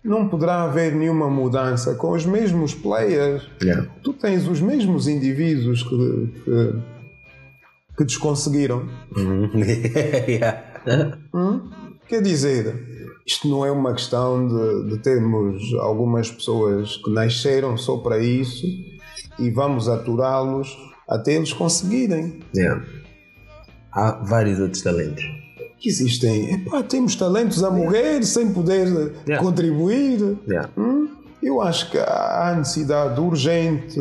não 0.03 0.27
poderá 0.27 0.63
haver 0.63 0.95
nenhuma 0.95 1.29
mudança 1.29 1.93
com 1.93 2.12
os 2.12 2.25
mesmos 2.25 2.74
players. 2.74 3.48
Yeah. 3.62 3.88
Tu 4.01 4.13
tens 4.13 4.48
os 4.48 4.60
mesmos 4.60 5.07
indivíduos 5.07 5.83
que, 5.83 6.33
que, 6.43 6.74
que 7.98 8.03
desconseguiram. 8.03 8.89
Uhum. 9.15 9.51
hum? 11.36 11.69
Quer 12.07 12.24
dizer, 12.24 12.75
isto 13.27 13.48
não 13.48 13.63
é 13.63 13.71
uma 13.71 13.93
questão 13.93 14.48
de, 14.48 14.89
de 14.89 14.98
termos 15.03 15.62
algumas 15.79 16.31
pessoas 16.31 16.98
que 16.98 17.12
nasceram 17.12 17.77
só 17.77 17.98
para 17.98 18.17
isso 18.17 18.65
e 19.40 19.50
vamos 19.50 19.88
aturá-los 19.88 20.78
até 21.08 21.34
eles 21.34 21.52
conseguirem. 21.52 22.40
Yeah. 22.56 22.86
Há 23.92 24.12
vários 24.24 24.60
outros 24.60 24.82
talentos. 24.82 25.24
Existem. 25.84 26.54
Epá, 26.54 26.84
temos 26.84 27.16
talentos 27.16 27.64
a 27.64 27.72
morrer 27.72 28.24
sem 28.24 28.54
poder 28.54 28.88
yeah. 29.28 29.44
contribuir. 29.44 30.38
Yeah. 30.48 30.70
Hum? 30.78 31.10
Eu 31.42 31.62
acho 31.62 31.90
que 31.90 31.98
há 31.98 32.54
necessidade 32.56 33.20
urgente 33.20 34.00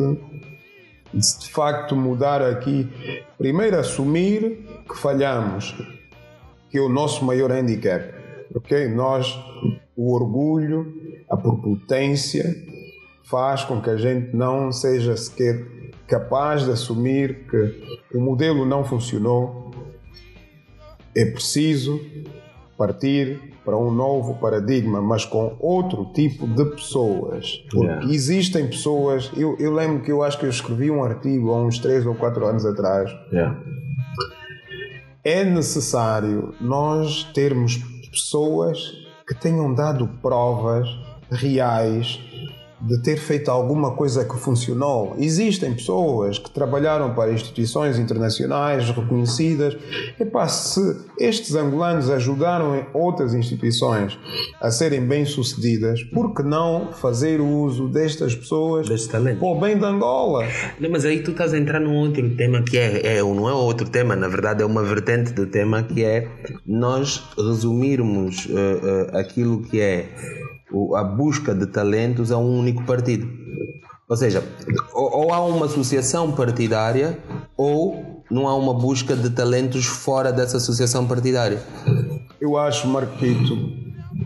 de 1.13 1.39
de 1.39 1.49
facto 1.51 1.95
mudar 1.95 2.41
aqui. 2.41 2.89
Primeiro, 3.37 3.77
assumir 3.77 4.65
que 4.87 4.97
falhamos, 4.97 5.75
que 6.69 6.77
é 6.77 6.81
o 6.81 6.87
nosso 6.87 7.25
maior 7.25 7.51
handicap. 7.51 8.13
Ok? 8.55 8.87
Nós, 8.89 9.37
o 9.95 10.13
orgulho, 10.13 10.93
a 11.29 11.35
propotência, 11.35 12.55
faz 13.31 13.63
com 13.63 13.81
que 13.81 13.89
a 13.89 13.95
gente 13.95 14.35
não 14.35 14.73
seja 14.73 15.15
sequer 15.15 15.65
capaz 16.05 16.65
de 16.65 16.71
assumir 16.71 17.47
que 17.49 18.17
o 18.17 18.19
modelo 18.19 18.65
não 18.65 18.83
funcionou. 18.83 19.71
É 21.15 21.25
preciso 21.25 21.99
partir 22.77 23.39
para 23.63 23.77
um 23.77 23.89
novo 23.89 24.35
paradigma, 24.35 25.01
mas 25.01 25.23
com 25.23 25.55
outro 25.59 26.11
tipo 26.13 26.45
de 26.45 26.65
pessoas. 26.65 27.63
Porque 27.69 27.87
yeah. 27.87 28.05
existem 28.11 28.67
pessoas. 28.67 29.31
Eu, 29.37 29.55
eu, 29.57 29.73
lembro 29.73 30.03
que 30.03 30.11
eu 30.11 30.21
acho 30.23 30.37
que 30.37 30.45
eu 30.45 30.49
escrevi 30.49 30.91
um 30.91 31.01
artigo 31.01 31.51
há 31.51 31.63
uns 31.63 31.79
3 31.79 32.05
ou 32.05 32.15
4 32.15 32.45
anos 32.45 32.65
atrás. 32.65 33.09
Yeah. 33.31 33.57
É 35.23 35.45
necessário 35.45 36.53
nós 36.59 37.23
termos 37.33 37.77
pessoas 38.11 38.91
que 39.25 39.35
tenham 39.35 39.73
dado 39.73 40.07
provas 40.21 40.89
reais 41.29 42.19
de 42.81 43.01
ter 43.01 43.17
feito 43.17 43.49
alguma 43.49 43.91
coisa 43.91 44.25
que 44.25 44.37
funcionou. 44.37 45.15
Existem 45.17 45.73
pessoas 45.73 46.39
que 46.39 46.49
trabalharam 46.49 47.13
para 47.13 47.31
instituições 47.31 47.99
internacionais 47.99 48.89
reconhecidas. 48.89 49.77
Epá, 50.19 50.47
se 50.47 50.81
estes 51.19 51.55
angolanos 51.55 52.09
ajudaram 52.09 52.85
outras 52.93 53.33
instituições 53.33 54.17
a 54.59 54.71
serem 54.71 55.05
bem-sucedidas, 55.05 56.03
por 56.03 56.33
que 56.33 56.43
não 56.43 56.91
fazer 56.91 57.39
uso 57.39 57.87
destas 57.87 58.35
pessoas 58.35 58.87
para 59.07 59.47
o 59.47 59.59
bem 59.59 59.77
da 59.77 59.89
Angola? 59.89 60.45
Não, 60.79 60.89
mas 60.89 61.05
aí 61.05 61.21
tu 61.21 61.31
estás 61.31 61.53
a 61.53 61.57
entrar 61.57 61.79
num 61.79 61.95
outro 61.95 62.35
tema 62.35 62.61
que 62.63 62.77
é, 62.77 63.17
é, 63.17 63.21
não 63.21 63.47
é 63.47 63.53
outro 63.53 63.87
tema, 63.87 64.15
na 64.15 64.27
verdade 64.27 64.63
é 64.63 64.65
uma 64.65 64.83
vertente 64.83 65.33
do 65.33 65.45
tema 65.45 65.83
que 65.83 66.03
é 66.03 66.27
nós 66.65 67.23
resumirmos 67.37 68.45
uh, 68.45 68.49
uh, 68.49 69.17
aquilo 69.17 69.61
que 69.61 69.79
é 69.79 70.09
a 70.95 71.03
busca 71.03 71.53
de 71.53 71.65
talentos 71.67 72.31
a 72.31 72.37
um 72.37 72.59
único 72.59 72.83
partido. 72.83 73.27
Ou 74.07 74.17
seja, 74.17 74.43
ou, 74.93 75.33
há 75.33 75.39
uma 75.45 75.67
associação 75.67 76.33
partidária 76.33 77.17
ou 77.55 78.23
não 78.29 78.47
há 78.47 78.55
uma 78.55 78.73
busca 78.73 79.15
de 79.15 79.29
talentos 79.29 79.85
fora 79.85 80.33
dessa 80.33 80.57
associação 80.57 81.07
partidária. 81.07 81.61
Eu 82.39 82.57
acho, 82.57 82.87
Marquito, 82.87 83.55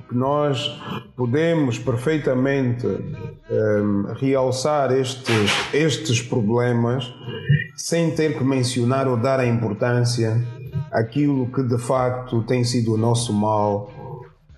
que 0.08 0.16
nós 0.16 0.82
podemos 1.16 1.78
perfeitamente 1.78 2.88
um, 2.88 4.14
realçar 4.16 4.92
estes, 4.92 5.52
estes 5.74 6.22
problemas 6.22 7.14
sem 7.75 8.12
ter 8.12 8.38
que 8.38 8.44
mencionar 8.44 9.08
ou 9.08 9.18
dar 9.18 9.40
a 9.40 9.46
importância 9.46 10.44
àquilo 10.92 11.48
que 11.52 11.62
de 11.62 11.78
facto 11.78 12.42
tem 12.44 12.64
sido 12.64 12.94
o 12.94 12.98
nosso 12.98 13.34
mal 13.34 13.92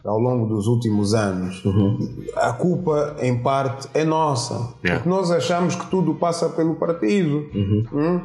ao 0.04 0.20
longo 0.20 0.48
dos 0.48 0.68
últimos 0.68 1.14
anos. 1.14 1.64
Uhum. 1.66 2.26
A 2.36 2.54
culpa, 2.54 3.16
em 3.22 3.38
parte, 3.38 3.88
é 3.94 4.04
nossa. 4.04 4.74
Yeah. 4.84 4.96
Porque 4.96 5.10
nós 5.10 5.32
achamos 5.32 5.76
que 5.76 5.86
tudo 5.88 6.16
passa 6.16 6.50
pelo 6.50 6.76
partido. 6.76 7.50
Uhum. 7.54 7.86
Hum? 7.94 8.22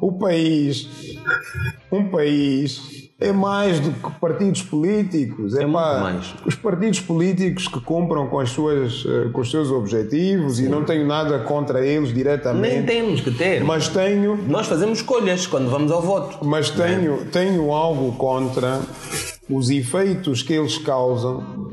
O, 0.00 0.12
país, 0.12 1.18
um 1.90 2.04
país 2.08 3.10
é 3.18 3.32
mais 3.32 3.80
do 3.80 3.92
que 3.92 4.10
partidos 4.20 4.62
políticos. 4.62 5.54
É, 5.56 5.62
é 5.62 5.66
mais. 5.66 6.34
Os 6.44 6.54
partidos 6.54 7.00
políticos 7.00 7.68
que 7.68 7.80
compram 7.80 8.26
com, 8.28 8.40
as 8.40 8.50
suas, 8.50 9.04
eh, 9.06 9.30
com 9.32 9.40
os 9.40 9.50
seus 9.50 9.70
objetivos 9.70 10.56
Sim. 10.56 10.66
e 10.66 10.68
não 10.68 10.84
tenho 10.84 11.06
nada 11.06 11.38
contra 11.40 11.84
eles 11.84 12.12
diretamente. 12.12 12.76
Nem 12.76 12.84
temos 12.84 13.20
que 13.20 13.30
ter. 13.30 13.64
Mas 13.64 13.88
tenho. 13.88 14.36
Nós 14.48 14.66
fazemos 14.66 14.98
escolhas 14.98 15.46
quando 15.46 15.70
vamos 15.70 15.90
ao 15.90 16.02
voto. 16.02 16.44
Mas 16.44 16.70
tenho, 16.70 17.14
é? 17.14 17.24
tenho 17.26 17.72
algo 17.72 18.12
contra 18.12 18.80
os 19.52 19.70
efeitos 19.70 20.42
que 20.42 20.52
eles 20.52 20.78
causam 20.78 21.72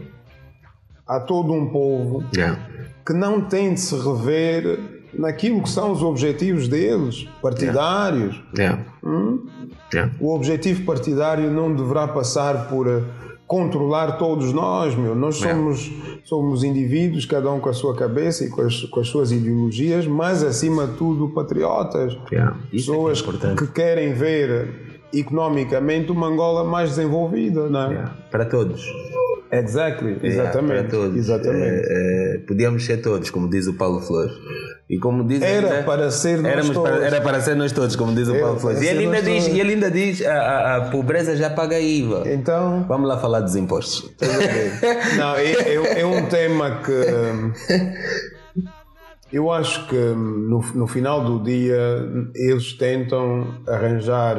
a 1.08 1.20
todo 1.20 1.54
um 1.54 1.68
povo 1.68 2.24
yeah. 2.36 2.60
que 3.06 3.14
não 3.14 3.42
tem 3.42 3.74
de 3.74 3.80
se 3.80 3.96
rever 3.96 5.00
naquilo 5.14 5.64
que 5.64 5.70
são 5.70 5.92
os 5.92 6.04
objetivos 6.04 6.68
deles, 6.68 7.28
partidários. 7.42 8.40
Yeah. 8.56 8.86
Hum? 9.04 9.48
Yeah. 9.92 10.14
O 10.20 10.36
objetivo 10.36 10.86
partidário 10.86 11.50
não 11.50 11.74
deverá 11.74 12.08
passar 12.08 12.68
por 12.68 12.88
eh, 12.88 13.02
controlar 13.48 14.20
todos 14.20 14.54
nós, 14.54 14.94
meu. 14.94 15.16
Nós 15.16 15.38
somos, 15.38 15.88
yeah. 15.88 16.20
somos 16.24 16.64
indivíduos, 16.64 17.26
cada 17.26 17.52
um 17.52 17.60
com 17.60 17.70
a 17.70 17.74
sua 17.74 17.96
cabeça 17.96 18.46
e 18.46 18.50
com 18.50 18.62
as, 18.62 18.84
com 18.84 19.00
as 19.00 19.08
suas 19.08 19.32
ideologias, 19.32 20.06
mas 20.06 20.44
acima 20.44 20.86
de 20.86 20.94
tudo 20.94 21.30
patriotas. 21.30 22.16
É 22.32 22.52
Pessoas 22.70 23.24
é 23.44 23.56
que 23.56 23.66
querem 23.66 24.14
ver 24.14 24.89
economicamente 25.14 26.12
uma 26.12 26.28
Angola 26.28 26.64
mais 26.64 26.90
desenvolvida, 26.90 27.70
não 27.70 27.92
é? 27.92 28.10
Para 28.30 28.46
todos. 28.46 28.86
Exactly, 29.52 30.18
exatamente. 30.22 30.82
para 30.82 30.90
todos. 30.90 31.18
Exatamente. 31.18 31.86
É, 31.88 32.36
é, 32.36 32.38
podíamos 32.48 32.86
ser 32.86 32.98
todos, 32.98 33.32
como 33.32 33.50
diz 33.50 33.66
o 33.68 33.74
Paulo 33.74 34.00
Flores. 34.00 34.34
E 34.88 34.98
como 34.98 35.28
diz 35.28 35.42
era 35.42 35.84
para 35.84 36.12
ser 36.12 36.40
nós 36.40 36.70
todos. 36.70 36.92
Para, 36.92 37.06
era 37.06 37.22
para 37.22 37.42
ser 37.42 37.56
nós 37.56 37.72
todos, 37.72 37.96
como 37.96 38.14
diz 38.14 38.28
o 38.28 38.40
Paulo 38.40 38.60
Flores. 38.60 38.82
E 38.82 38.88
ele, 38.88 39.06
ainda 39.06 39.22
diz, 39.22 39.48
e 39.48 39.60
ele 39.60 39.74
ainda 39.74 39.90
diz: 39.90 40.26
a, 40.26 40.34
a, 40.34 40.76
a, 40.78 40.82
pobreza 40.90 41.36
já 41.36 41.50
paga 41.50 41.80
IVA. 41.80 42.24
Então. 42.28 42.86
Vamos 42.88 43.08
lá 43.08 43.18
falar 43.18 43.40
dos 43.40 43.56
impostos. 43.56 44.12
Não, 45.18 45.36
é, 45.36 45.52
é, 45.52 46.02
é 46.02 46.06
um 46.06 46.26
tema 46.28 46.82
que. 46.84 48.70
Eu 49.32 49.52
acho 49.52 49.88
que 49.88 49.96
no, 49.96 50.60
no 50.74 50.88
final 50.88 51.24
do 51.24 51.44
dia 51.44 51.78
eles 52.34 52.74
tentam 52.74 53.62
arranjar 53.68 54.38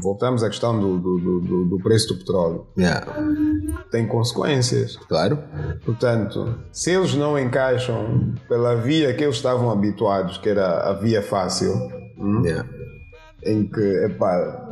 voltamos 0.00 0.42
à 0.42 0.48
questão 0.48 0.78
do, 0.78 0.98
do, 0.98 1.40
do, 1.40 1.64
do 1.64 1.78
preço 1.78 2.08
do 2.08 2.18
petróleo. 2.18 2.66
Yeah. 2.78 3.06
Tem 3.90 4.06
consequências. 4.06 4.96
Claro. 5.08 5.38
Portanto, 5.84 6.58
se 6.72 6.90
eles 6.92 7.14
não 7.14 7.38
encaixam 7.38 8.34
pela 8.48 8.76
via 8.76 9.14
que 9.14 9.24
eles 9.24 9.36
estavam 9.36 9.70
habituados, 9.70 10.38
que 10.38 10.48
era 10.48 10.88
a 10.88 10.92
via 10.92 11.22
fácil, 11.22 11.72
hum, 12.18 12.42
yeah. 12.44 12.68
em 13.44 13.68
que, 13.68 14.04
epá, 14.04 14.68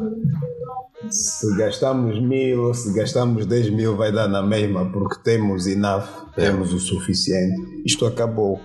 se 1.10 1.56
gastamos 1.56 2.20
mil 2.20 2.64
ou 2.64 2.74
se 2.74 2.92
gastamos 2.94 3.46
10 3.46 3.70
mil 3.70 3.96
vai 3.96 4.12
dar 4.12 4.28
na 4.28 4.42
mesma 4.42 4.90
porque 4.90 5.16
temos 5.22 5.66
enough, 5.66 6.06
temos 6.34 6.72
o 6.72 6.78
suficiente. 6.78 7.82
Isto 7.84 8.06
acabou. 8.06 8.60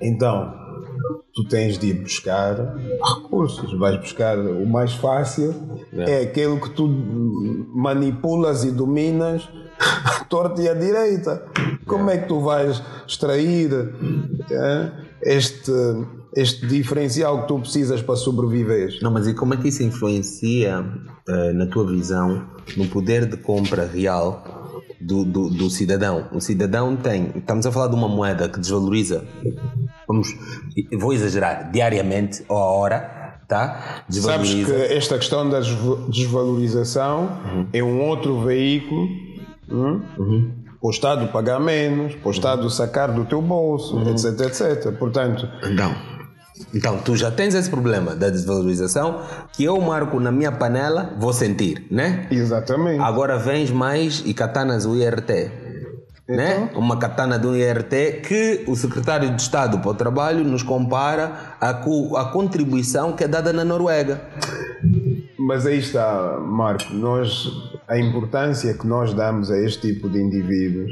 Então, 0.00 0.52
tu 1.34 1.44
tens 1.44 1.78
de 1.78 1.88
ir 1.88 1.94
buscar 1.94 2.56
recursos. 3.42 3.78
Vais 3.78 3.98
buscar 3.98 4.38
o 4.38 4.66
mais 4.66 4.94
fácil, 4.94 5.54
é, 5.92 6.10
é 6.10 6.22
aquele 6.22 6.58
que 6.60 6.70
tu 6.70 6.88
manipulas 7.74 8.64
e 8.64 8.70
dominas 8.70 9.48
torto 10.28 10.60
e 10.60 10.68
à 10.68 10.74
direita. 10.74 11.44
Como 11.86 12.10
é 12.10 12.18
que 12.18 12.28
tu 12.28 12.40
vais 12.40 12.82
extrair 13.06 13.70
é, 14.50 14.90
este, 15.22 15.72
este 16.36 16.66
diferencial 16.66 17.42
que 17.42 17.48
tu 17.48 17.58
precisas 17.58 18.00
para 18.02 18.16
sobreviver? 18.16 18.98
Não, 19.02 19.10
mas 19.10 19.26
e 19.26 19.34
como 19.34 19.54
é 19.54 19.56
que 19.56 19.68
isso 19.68 19.82
influencia, 19.82 20.80
uh, 20.80 21.52
na 21.54 21.66
tua 21.66 21.86
visão, 21.86 22.46
no 22.76 22.86
poder 22.88 23.26
de 23.26 23.36
compra 23.36 23.86
real 23.86 24.62
do, 25.00 25.24
do, 25.24 25.50
do, 25.50 25.68
cidadão. 25.68 26.28
O 26.32 26.40
cidadão 26.40 26.96
tem. 26.96 27.32
Estamos 27.34 27.66
a 27.66 27.72
falar 27.72 27.88
de 27.88 27.96
uma 27.96 28.08
moeda 28.08 28.48
que 28.48 28.60
desvaloriza. 28.60 29.24
Vamos, 30.06 30.34
vou 30.98 31.12
exagerar, 31.12 31.70
diariamente 31.72 32.44
ou 32.48 32.56
a 32.56 32.66
hora. 32.66 33.21
Tá? 33.52 34.04
Sabes 34.08 34.54
que 34.54 34.72
esta 34.72 35.18
questão 35.18 35.46
da 35.46 35.60
desvalorização 36.08 37.38
uhum. 37.44 37.66
é 37.70 37.82
um 37.82 38.00
outro 38.00 38.40
veículo 38.40 39.02
hum? 39.70 40.00
uhum. 40.18 40.50
para 40.80 40.88
o 40.88 40.90
Estado 40.90 41.28
pagar 41.28 41.60
menos, 41.60 42.14
para 42.14 42.28
o 42.28 42.30
Estado 42.30 42.70
sacar 42.70 43.12
do 43.12 43.26
teu 43.26 43.42
bolso, 43.42 43.94
uhum. 43.94 44.10
etc, 44.10 44.40
etc. 44.46 44.98
Portanto, 44.98 45.46
então, 45.64 45.94
então, 46.74 46.96
tu 46.96 47.14
já 47.14 47.30
tens 47.30 47.54
esse 47.54 47.68
problema 47.68 48.14
da 48.14 48.30
desvalorização 48.30 49.20
que 49.52 49.64
eu 49.64 49.78
marco 49.82 50.18
na 50.18 50.32
minha 50.32 50.50
panela, 50.50 51.12
vou 51.18 51.34
sentir, 51.34 51.86
né? 51.90 52.26
Exatamente. 52.30 53.02
Agora 53.02 53.36
vens 53.36 53.70
mais 53.70 54.22
e 54.24 54.32
katanas 54.32 54.86
o 54.86 54.96
IRT. 54.96 55.50
Né? 56.36 56.68
Então? 56.70 56.80
Uma 56.80 56.96
katana 56.96 57.38
do 57.38 57.56
IRT 57.56 58.22
que 58.26 58.64
o 58.66 58.74
secretário 58.74 59.34
de 59.34 59.40
Estado 59.40 59.78
para 59.78 59.90
o 59.90 59.94
Trabalho 59.94 60.44
nos 60.44 60.62
compara 60.62 61.56
a, 61.60 61.70
a 61.70 62.24
contribuição 62.32 63.12
que 63.12 63.24
é 63.24 63.28
dada 63.28 63.52
na 63.52 63.64
Noruega. 63.64 64.20
Mas 65.38 65.66
aí 65.66 65.78
está, 65.78 66.38
Marco, 66.40 66.94
nós, 66.94 67.48
a 67.88 67.98
importância 67.98 68.72
que 68.74 68.86
nós 68.86 69.12
damos 69.12 69.50
a 69.50 69.58
este 69.58 69.92
tipo 69.92 70.08
de 70.08 70.20
indivíduos, 70.20 70.90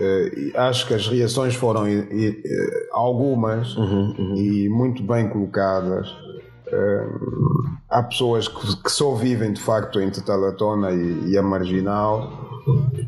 eh, 0.00 0.52
acho 0.54 0.86
que 0.86 0.94
as 0.94 1.06
reações 1.06 1.54
foram 1.54 1.86
eh, 1.86 2.02
algumas 2.92 3.76
uhum, 3.76 4.14
uhum. 4.18 4.36
e 4.36 4.68
muito 4.70 5.02
bem 5.02 5.28
colocadas. 5.28 6.08
Eh, 6.66 7.06
há 7.90 8.02
pessoas 8.02 8.48
que, 8.48 8.82
que, 8.82 8.90
só 8.90 9.14
vivem 9.14 9.52
de 9.52 9.60
facto 9.60 10.00
entre 10.00 10.22
Talatona 10.22 10.90
e, 10.90 11.32
e 11.32 11.38
a 11.38 11.42
Marginal 11.42 12.43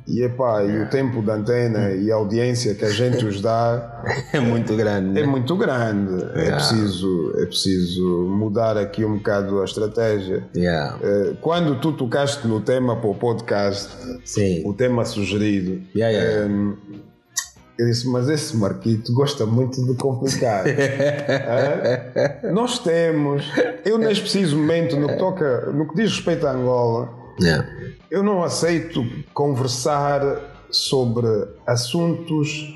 e, 0.06 0.22
epá, 0.22 0.62
e 0.64 0.82
o 0.82 0.88
tempo 0.88 1.22
da 1.22 1.34
antena 1.34 1.90
e 1.92 2.12
a 2.12 2.14
audiência 2.14 2.74
que 2.74 2.84
a 2.84 2.90
gente 2.90 3.24
os 3.24 3.40
dá 3.40 4.04
é 4.32 4.40
muito 4.40 4.76
grande. 4.76 5.18
É 5.18 5.22
né? 5.22 5.26
muito 5.26 5.56
grande. 5.56 6.24
É 6.34 6.42
yeah. 6.42 6.46
É, 6.46 6.50
preciso, 6.52 7.34
é 7.38 7.46
preciso 7.46 8.26
mudar 8.28 8.76
aqui 8.76 9.04
um 9.04 9.16
bocado 9.16 9.60
a 9.60 9.64
estratégia. 9.64 10.44
Yeah. 10.54 10.98
Quando 11.40 11.80
tu 11.80 11.92
tocaste 11.92 12.46
no 12.46 12.60
tema 12.60 12.96
para 12.96 13.08
o 13.08 13.14
podcast, 13.14 13.90
Sim. 14.24 14.62
o 14.66 14.74
tema 14.74 15.04
sugerido, 15.04 15.82
yeah, 15.94 16.16
yeah. 16.16 16.76
eu 17.78 17.86
disse, 17.86 18.08
mas 18.08 18.28
esse 18.28 18.56
Marquito 18.56 19.12
gosta 19.12 19.46
muito 19.46 19.84
de 19.84 19.94
complicar. 19.94 20.64
Nós 22.52 22.78
temos, 22.78 23.44
eu 23.84 23.98
neste 23.98 24.22
preciso 24.22 24.56
momento, 24.56 24.96
no 24.96 25.08
que 25.08 25.16
toca, 25.16 25.72
no 25.72 25.88
que 25.88 25.96
diz 25.96 26.12
respeito 26.12 26.46
à 26.46 26.52
Angola, 26.52 27.25
Yeah. 27.40 27.68
Eu 28.11 28.22
não 28.22 28.42
aceito 28.42 29.05
conversar 29.33 30.20
sobre 30.70 31.27
assuntos 31.66 32.75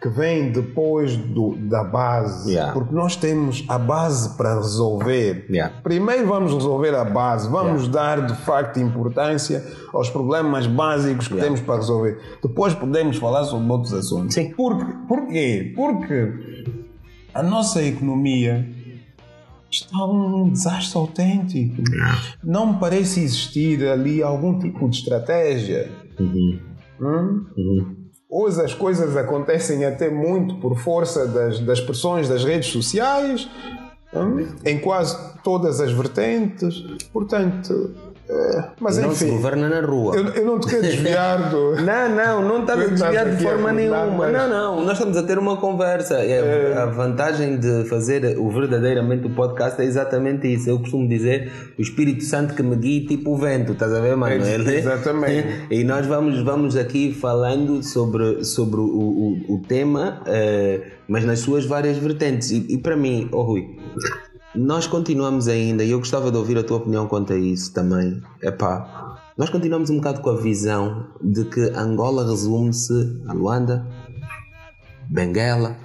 que 0.00 0.08
vêm 0.08 0.52
depois 0.52 1.16
do, 1.16 1.56
da 1.56 1.82
base, 1.82 2.52
yeah. 2.52 2.72
porque 2.72 2.94
nós 2.94 3.16
temos 3.16 3.64
a 3.68 3.76
base 3.76 4.36
para 4.36 4.54
resolver. 4.54 5.46
Yeah. 5.50 5.74
Primeiro 5.82 6.28
vamos 6.28 6.54
resolver 6.54 6.94
a 6.94 7.04
base, 7.04 7.48
vamos 7.48 7.88
dar 7.88 8.24
de 8.24 8.34
facto 8.36 8.78
importância 8.78 9.64
aos 9.92 10.08
problemas 10.08 10.68
básicos 10.68 11.26
que 11.26 11.34
temos 11.34 11.60
para 11.60 11.76
resolver. 11.76 12.16
Depois 12.40 12.74
podemos 12.74 13.16
falar 13.16 13.44
sobre 13.44 13.68
outros 13.72 13.92
assuntos. 13.92 14.34
Sim. 14.34 14.50
Por, 14.50 14.76
porquê? 15.08 15.72
Porque 15.74 16.32
a 17.34 17.42
nossa 17.42 17.82
economia 17.82 18.68
está 19.70 20.04
um 20.04 20.48
desastre 20.50 20.98
autêntico. 20.98 21.82
Não 22.42 22.72
me 22.72 22.80
parece 22.80 23.20
existir 23.20 23.86
ali 23.86 24.22
algum 24.22 24.58
tipo 24.58 24.88
de 24.88 24.96
estratégia. 24.96 25.90
Uhum. 26.18 26.58
Hum? 27.00 27.46
Uhum. 27.56 27.96
Hoje 28.30 28.60
as 28.60 28.74
coisas 28.74 29.16
acontecem 29.16 29.84
até 29.84 30.10
muito 30.10 30.56
por 30.56 30.76
força 30.78 31.26
das, 31.26 31.60
das 31.60 31.80
pressões 31.80 32.28
das 32.28 32.44
redes 32.44 32.68
sociais, 32.68 33.48
hum? 34.14 34.46
em 34.64 34.78
quase 34.78 35.16
todas 35.42 35.80
as 35.80 35.92
vertentes. 35.92 36.82
Portanto, 37.12 37.94
Mas 38.80 38.98
não 38.98 39.08
enfim, 39.12 39.14
se 39.26 39.30
governa 39.30 39.68
na 39.68 39.80
rua. 39.80 40.16
eu, 40.16 40.24
eu 40.28 40.44
não 40.46 40.60
te 40.60 40.68
quero 40.68 40.82
desviar 40.82 41.50
do. 41.50 41.68
Não, 41.82 42.08
não, 42.14 42.42
não 42.42 42.60
estás 42.60 42.80
a 42.80 42.86
desviar 42.86 43.30
de 43.34 43.42
forma 43.42 43.72
nenhuma. 43.72 44.06
mas- 44.06 44.32
Não, 44.32 44.48
não, 44.48 44.84
nós 44.84 44.92
estamos 44.92 45.16
a 45.16 45.22
ter 45.22 45.38
uma 45.38 45.56
conversa. 45.56 46.14
É, 46.18 46.76
A 46.76 46.86
vantagem 46.86 47.58
de 47.58 47.84
fazer 47.88 48.36
o 48.38 48.50
verdadeiramente 48.50 49.26
o 49.26 49.30
podcast 49.30 49.80
é 49.80 49.84
exatamente 49.84 50.52
isso. 50.52 50.68
Eu 50.68 50.78
costumo 50.78 51.08
dizer 51.08 51.50
o 51.78 51.82
Espírito 51.82 52.24
Santo 52.24 52.54
que 52.54 52.62
me 52.62 52.76
guia 52.76 53.06
tipo 53.06 53.30
o 53.32 53.36
vento, 53.36 53.72
estás 53.72 53.92
a 53.92 54.00
ver, 54.00 54.16
mano? 54.16 54.44
É, 54.44 54.54
exatamente. 54.76 55.48
E 55.70 55.84
nós 55.84 56.06
vamos, 56.06 56.40
vamos 56.42 56.76
aqui 56.76 57.12
falando 57.14 57.82
sobre, 57.82 58.44
sobre 58.44 58.80
o, 58.80 58.84
o, 58.84 59.54
o 59.54 59.62
tema, 59.66 60.20
eh, 60.26 60.80
mas 61.06 61.24
nas 61.24 61.40
suas 61.40 61.64
várias 61.64 61.96
vertentes. 61.98 62.50
E, 62.50 62.66
e 62.70 62.78
para 62.78 62.96
mim, 62.96 63.28
oh 63.32 63.42
Rui, 63.42 63.64
nós 64.58 64.86
continuamos 64.86 65.48
ainda, 65.48 65.84
e 65.84 65.90
eu 65.90 65.98
gostava 65.98 66.30
de 66.30 66.36
ouvir 66.36 66.58
a 66.58 66.62
tua 66.64 66.78
opinião 66.78 67.06
quanto 67.06 67.32
a 67.32 67.36
isso 67.36 67.72
também. 67.72 68.20
Epá, 68.42 69.16
nós 69.36 69.48
continuamos 69.50 69.88
um 69.90 69.96
bocado 69.96 70.20
com 70.20 70.30
a 70.30 70.36
visão 70.36 71.06
de 71.22 71.44
que 71.44 71.60
Angola 71.76 72.26
resume-se 72.28 73.22
a 73.28 73.32
Luanda, 73.32 73.86
Benguela, 75.08 75.76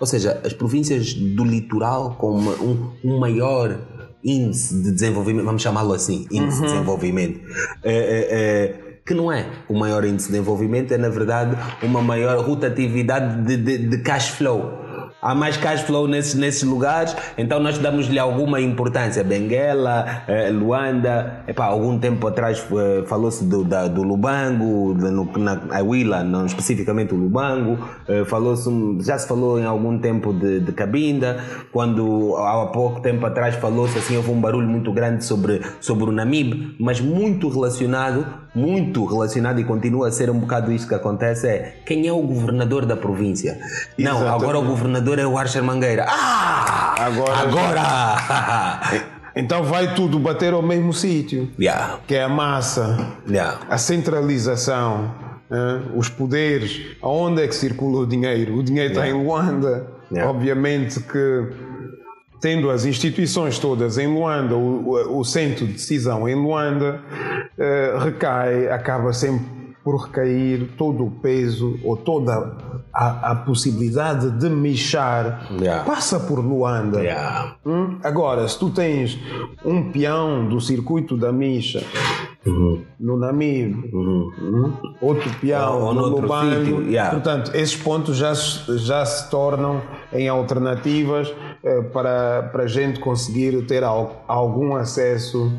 ou 0.00 0.06
seja, 0.06 0.40
as 0.44 0.52
províncias 0.52 1.12
do 1.14 1.44
litoral 1.44 2.14
com 2.16 2.30
uma- 2.32 2.54
um, 2.54 2.92
um 3.04 3.18
maior 3.18 3.78
índice 4.24 4.74
de 4.82 4.92
desenvolvimento, 4.92 5.44
vamos 5.44 5.62
chamá-lo 5.62 5.92
assim, 5.92 6.26
índice 6.30 6.60
de 6.60 6.66
desenvolvimento. 6.66 7.40
É, 7.82 7.92
é, 7.94 8.26
é, 8.30 9.00
que 9.06 9.14
não 9.14 9.30
é 9.32 9.46
o 9.68 9.78
maior 9.78 10.04
índice 10.04 10.26
de 10.26 10.32
desenvolvimento, 10.32 10.92
é 10.92 10.98
na 10.98 11.08
verdade 11.08 11.56
uma 11.82 12.02
maior 12.02 12.44
rotatividade 12.44 13.42
de, 13.44 13.56
de, 13.56 13.88
de 13.88 13.98
cash 13.98 14.28
flow. 14.30 14.87
Há 15.20 15.34
mais 15.34 15.56
cash 15.56 15.80
flow 15.82 16.06
nesses, 16.06 16.34
nesses 16.36 16.62
lugares, 16.62 17.16
então 17.36 17.58
nós 17.58 17.76
damos-lhe 17.78 18.20
alguma 18.20 18.60
importância. 18.60 19.24
Benguela, 19.24 20.22
eh, 20.28 20.48
Luanda, 20.50 21.42
epá, 21.48 21.64
algum 21.64 21.98
tempo 21.98 22.24
atrás 22.28 22.64
eh, 22.70 23.02
falou-se 23.04 23.42
do, 23.44 23.64
da- 23.64 23.88
do 23.88 24.04
Lubango, 24.04 24.94
de- 24.94 25.10
no, 25.10 25.24
na 25.36 25.60
Aguila, 25.70 26.22
não 26.22 26.46
especificamente 26.46 27.14
o 27.14 27.16
Lubango, 27.16 27.78
eh, 28.06 28.24
falou-se, 28.26 28.70
já 29.00 29.18
se 29.18 29.26
falou 29.26 29.58
em 29.58 29.64
algum 29.64 29.98
tempo 29.98 30.32
de, 30.32 30.60
de 30.60 30.70
Cabinda, 30.72 31.38
quando 31.72 32.36
há 32.36 32.66
pouco 32.66 33.00
tempo 33.00 33.26
atrás 33.26 33.56
falou-se 33.56 33.98
assim, 33.98 34.16
houve 34.16 34.30
um 34.30 34.40
barulho 34.40 34.68
muito 34.68 34.92
grande 34.92 35.24
sobre, 35.24 35.60
sobre 35.80 36.04
o 36.04 36.12
Namibe, 36.12 36.76
mas 36.78 37.00
muito 37.00 37.48
relacionado, 37.48 38.24
muito 38.54 39.04
relacionado 39.04 39.60
e 39.60 39.64
continua 39.64 40.08
a 40.08 40.10
ser 40.10 40.30
um 40.30 40.38
bocado 40.38 40.72
isto 40.72 40.88
que 40.88 40.94
acontece, 40.94 41.46
é 41.46 41.76
quem 41.84 42.06
é 42.06 42.12
o 42.12 42.20
governador 42.22 42.86
da 42.86 42.96
província? 42.96 43.58
Não, 43.98 44.16
Exatamente. 44.16 44.42
agora 44.42 44.58
o 44.58 44.64
governador 44.64 45.18
é 45.18 45.26
o 45.26 45.38
Archer 45.38 45.62
Mangueira. 45.62 46.06
Ah! 46.08 46.94
Agora- 46.98 47.38
Agora! 47.38 49.08
Então 49.36 49.62
vai 49.62 49.94
tudo 49.94 50.18
bater 50.18 50.52
ao 50.52 50.62
mesmo 50.62 50.92
sítio, 50.92 51.48
yeah, 51.60 52.00
que 52.08 52.14
é 52.16 52.24
a 52.24 52.28
massa, 52.28 53.14
yeah. 53.28 53.60
a 53.70 53.78
centralização, 53.78 55.14
né? 55.48 55.82
os 55.94 56.08
poderes, 56.08 56.96
aonde 57.00 57.42
é 57.42 57.46
que 57.46 57.54
circula 57.54 58.00
o 58.00 58.06
dinheiro? 58.06 58.56
O 58.56 58.64
dinheiro 58.64 58.94
está 58.94 59.06
em 59.06 59.12
Luanda. 59.12 59.86
Yeah. 60.10 60.28
Obviamente 60.28 60.98
que, 61.00 61.46
tendo 62.40 62.70
as 62.70 62.84
instituições 62.84 63.58
todas 63.58 63.98
em 63.98 64.06
Luanda, 64.06 64.54
o, 64.56 65.18
o- 65.18 65.24
centro 65.24 65.66
de 65.66 65.72
decisão 65.74 66.28
em 66.28 66.34
Luanda, 66.34 67.00
eh, 67.58 67.96
recai, 68.02 68.68
acaba 68.70 69.12
sempre 69.12 69.58
por 69.84 69.96
recair 70.06 70.68
todo 70.76 71.04
o 71.06 71.10
peso 71.10 71.78
ou 71.82 71.96
toda 71.96 72.52
a, 72.92 73.30
a 73.30 73.34
possibilidade 73.36 74.30
de 74.32 74.50
michar 74.50 75.48
Yeah. 75.60 75.84
passa 75.84 76.20
por 76.20 76.40
Luanda. 76.40 77.00
Yeah. 77.00 77.56
Hum? 77.64 77.98
Agora, 78.04 78.46
se 78.46 78.58
tu 78.58 78.68
tens 78.70 79.18
um 79.64 79.90
peão 79.90 80.46
do 80.48 80.60
circuito 80.60 81.16
da 81.16 81.32
Micha 81.32 81.82
no 82.98 83.16
Namibe, 83.16 83.90
hum? 83.94 84.72
outro 85.00 85.30
peão 85.40 85.82
Ou- 85.82 85.94
no 85.94 86.06
Lubango, 86.08 86.56
sítio, 86.64 86.82
yeah. 86.90 87.10
portanto, 87.10 87.50
esses 87.54 87.76
pontos 87.76 88.16
já, 88.16 88.34
se- 88.34 88.78
já 88.78 89.04
se 89.04 89.30
tornam 89.30 89.80
em 90.12 90.28
alternativas 90.28 91.32
eh, 91.62 91.82
para, 91.92 92.48
para 92.52 92.64
a 92.64 92.66
gente 92.66 92.98
conseguir 93.00 93.66
ter 93.66 93.84
al- 93.84 94.24
algum 94.26 94.74
acesso 94.76 95.50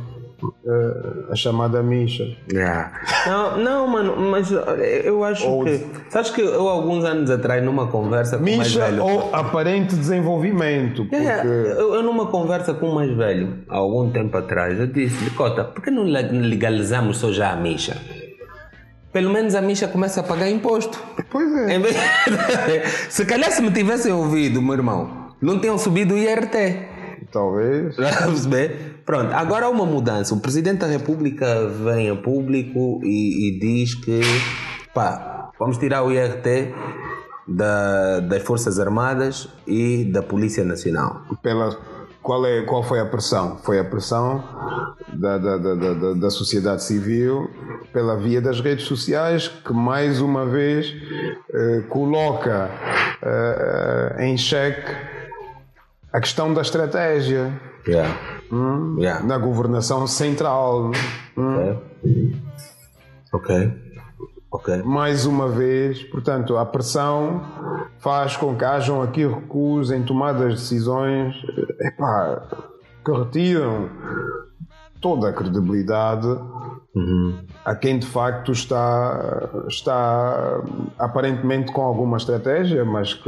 eh, 0.66 1.32
à 1.32 1.36
chamada 1.36 1.82
Micha. 1.82 2.36
Yeah. 2.52 2.92
Não, 3.28 3.58
não, 3.58 3.88
mano, 3.88 4.16
mas 4.18 4.52
eu 4.52 5.24
acho 5.24 5.48
Ou- 5.48 5.64
que. 5.64 5.86
Sabes 6.10 6.32
que 6.32 6.42
eu, 6.42 6.68
alguns 6.68 7.04
anos 7.06 7.30
atrás, 7.32 7.64
numa 7.64 7.88
conversa 7.88 8.38
com 8.38 8.44
o 8.44 8.58
mais 8.58 8.74
velho. 8.74 9.04
ou 9.04 9.30
aparente 9.36 9.96
desenvolvimento, 9.96 11.06
porque... 11.06 11.16
É, 11.16 11.42
eu, 11.78 11.94
eu 11.96 12.04
numa 12.04 12.28
conversa 12.28 12.74
com 12.74 12.90
o 12.90 12.96
mais 12.96 13.16
velho, 13.16 13.60
há 13.70 13.78
algum 13.78 14.10
tempo 14.12 14.38
atrás, 14.38 14.80
eu 14.80 14.88
disse-lhe, 14.88 15.30
Cota, 15.32 15.64
por 15.64 15.84
que 15.84 15.90
não 15.92 16.04
le- 16.04 16.22
legalizamos 16.50 17.18
só 17.18 17.32
já 17.32 17.52
a 17.52 17.56
micha? 17.56 17.96
Pelo 19.12 19.32
menos 19.32 19.56
a 19.56 19.62
micha 19.62 19.88
começa 19.88 20.20
a 20.20 20.24
pagar 20.24 20.50
imposto. 20.50 21.02
Pois 21.32 21.52
é. 21.68 21.74
Em 21.76 21.80
vez- 21.82 21.96
se 23.10 23.26
calhar 23.26 23.52
se 23.52 23.62
me 23.62 23.72
tivessem 23.72 24.12
ouvido, 24.12 24.62
meu 24.62 24.74
irmão, 24.74 25.30
não 25.42 25.60
tinham 25.60 25.78
subido 25.78 26.14
o 26.14 26.18
IRT. 26.18 26.89
Talvez. 27.32 27.98
A 28.00 28.26
perceber? 28.28 29.02
Pronto, 29.06 29.34
agora 29.34 29.66
há 29.66 29.70
uma 29.70 29.86
mudança. 29.86 30.34
O 30.34 30.40
Presidente 30.40 30.80
da 30.80 30.88
República 30.88 31.68
vem 31.68 32.10
a 32.10 32.16
público 32.16 33.00
e, 33.04 33.48
e 33.50 33.60
diz 33.60 33.96
que 33.96 34.22
pá, 34.94 35.52
vamos 35.60 35.78
tirar 35.78 36.04
o 36.04 36.12
IRT 36.12 36.74
da- 37.48 38.20
das 38.20 38.44
Forças 38.44 38.80
Armadas 38.80 39.50
e 39.68 40.06
da 40.12 40.22
Polícia 40.22 40.64
Nacional. 40.64 41.22
pela 41.42 41.76
qual 42.22 42.46
é 42.46 42.62
qual 42.64 42.84
foi 42.84 43.00
a 43.00 43.06
pressão 43.06 43.58
foi 43.64 43.80
a 43.80 43.84
pressão 43.84 44.44
da, 45.14 45.38
da, 45.38 45.58
da, 45.58 45.74
da- 45.76 45.94
da, 45.94 46.14
da 46.14 46.30
sociedade 46.30 46.84
civil 46.84 47.50
pela 47.94 48.18
via 48.18 48.42
das 48.42 48.60
redes 48.60 48.86
sociais 48.86 49.48
que 49.48 49.72
mais 49.74 50.20
uma 50.22 50.46
vez 50.46 50.94
eh, 51.54 51.82
coloca 51.88 52.70
eh, 53.24 54.16
eh, 54.20 54.26
em 54.28 54.38
xeque 54.38 54.92
a 56.12 56.20
questão 56.20 56.54
da 56.54 56.62
estratégia 56.62 57.60
Yeah. 57.88 58.14
Yeah. 58.98 59.26
na 59.26 59.38
governação 59.38 60.06
central 60.06 60.92
hum. 61.38 62.34
Ok. 63.32 63.74
Ok. 64.52 64.84
mais 64.84 65.26
uma 65.26 65.48
vez, 65.48 66.04
portanto, 66.04 66.58
a 66.58 66.66
pressão 66.66 67.42
faz 68.00 68.36
com 68.36 68.56
que 68.56 68.66
hajam 68.66 69.02
aqui 69.02 69.26
recuos 69.26 69.92
em 69.92 70.04
tomadas 70.04 70.56
de 70.56 70.60
decisões 70.60 71.36
epá, 71.80 72.42
que 73.06 73.12
retiram 73.12 73.90
toda 75.00 75.30
a 75.30 75.34
credibilidade 75.34 76.28
a 77.66 77.76
quem 77.76 78.00
de 78.00 78.08
facto 78.08 78.52
está, 78.52 79.50
está 79.68 80.62
aparentemente 80.98 81.72
com 81.72 81.82
alguma 81.82 82.18
estratégia, 82.18 82.84
mas 82.84 83.14
que, 83.14 83.22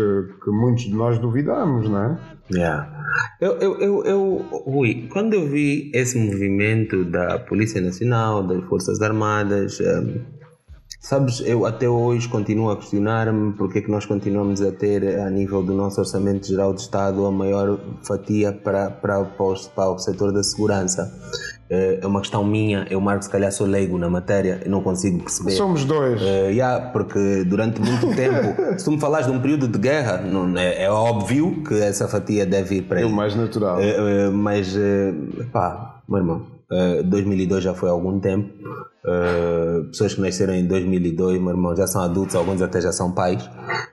que 0.43 0.49
muitos 0.49 0.85
de 0.85 0.93
nós 0.93 1.19
duvidamos, 1.19 1.87
não 1.87 2.03
é? 2.03 2.17
Yeah. 2.51 3.05
Eu, 3.39 3.51
eu, 3.59 3.81
eu, 3.81 4.05
eu, 4.05 4.45
Rui, 4.65 5.07
quando 5.11 5.35
eu 5.35 5.47
vi 5.47 5.91
esse 5.93 6.17
movimento 6.17 7.05
da 7.05 7.39
Polícia 7.39 7.79
Nacional, 7.79 8.43
das 8.43 8.63
Forças 8.65 9.01
Armadas, 9.01 9.79
ehm, 9.79 10.21
sabes, 10.99 11.41
eu 11.45 11.65
até 11.65 11.87
hoje 11.87 12.27
continuo 12.27 12.71
a 12.71 12.77
questionar-me 12.77 13.53
porque 13.53 13.79
é 13.79 13.81
que 13.81 13.91
nós 13.91 14.05
continuamos 14.05 14.61
a 14.61 14.71
ter, 14.71 15.19
a 15.19 15.29
nível 15.29 15.63
do 15.63 15.73
nosso 15.73 15.99
Orçamento 15.99 16.47
Geral 16.47 16.73
de 16.73 16.81
Estado, 16.81 17.25
a 17.25 17.31
maior 17.31 17.79
fatia 18.03 18.51
para, 18.51 18.89
para, 18.89 19.23
para, 19.23 19.45
o, 19.45 19.69
para 19.69 19.89
o 19.91 19.99
setor 19.99 20.33
da 20.33 20.43
segurança. 20.43 21.11
Eh, 21.71 21.99
É 22.01 22.05
uma 22.07 22.19
questão 22.19 22.43
minha, 22.43 22.85
eu, 22.89 22.99
Marco, 22.99 23.23
se 23.23 23.29
calhar 23.29 23.49
sou 23.51 23.65
leigo 23.65 23.97
na 23.97 24.09
matéria, 24.09 24.59
eu 24.65 24.69
não 24.69 24.81
consigo 24.81 25.19
perceber. 25.19 25.51
Somos 25.51 25.85
dois. 25.85 26.21
Eh, 26.21 26.51
yeah, 26.51 26.87
porque 26.91 27.43
durante 27.45 27.79
muito 27.79 28.07
tempo, 28.15 28.77
se 28.77 28.83
tu 28.83 28.91
me 28.91 28.99
falares 28.99 29.25
de 29.27 29.31
um 29.33 29.39
período 29.39 29.67
de 29.69 29.77
guerra, 29.79 30.17
não, 30.17 30.57
é, 30.57 30.83
é 30.83 30.91
óbvio 30.91 31.63
que 31.63 31.75
essa 31.81 32.07
fatia 32.09 32.45
deve 32.45 32.75
ir 32.75 32.81
para 32.81 32.99
É 32.99 33.03
aí. 33.03 33.09
o 33.09 33.15
mais 33.15 33.35
natural. 33.35 33.79
Eh, 33.79 34.29
mas, 34.31 34.75
pá, 35.53 36.01
meu 36.09 36.17
irmão, 36.19 36.41
eh, 36.71 37.03
2002 37.03 37.63
já 37.63 37.73
foi 37.73 37.87
há 37.89 37.93
algum 37.93 38.19
tempo. 38.19 38.49
Eh, 39.03 39.81
pessoas 39.87 40.13
que 40.13 40.21
nasceram 40.21 40.53
em 40.53 40.65
2002, 40.67 41.39
meu 41.41 41.49
irmão, 41.49 41.75
já 41.75 41.87
são 41.87 42.01
adultos, 42.01 42.35
alguns 42.35 42.61
até 42.61 42.79
já 42.79 42.91
são 42.91 43.11
pais. 43.11 43.49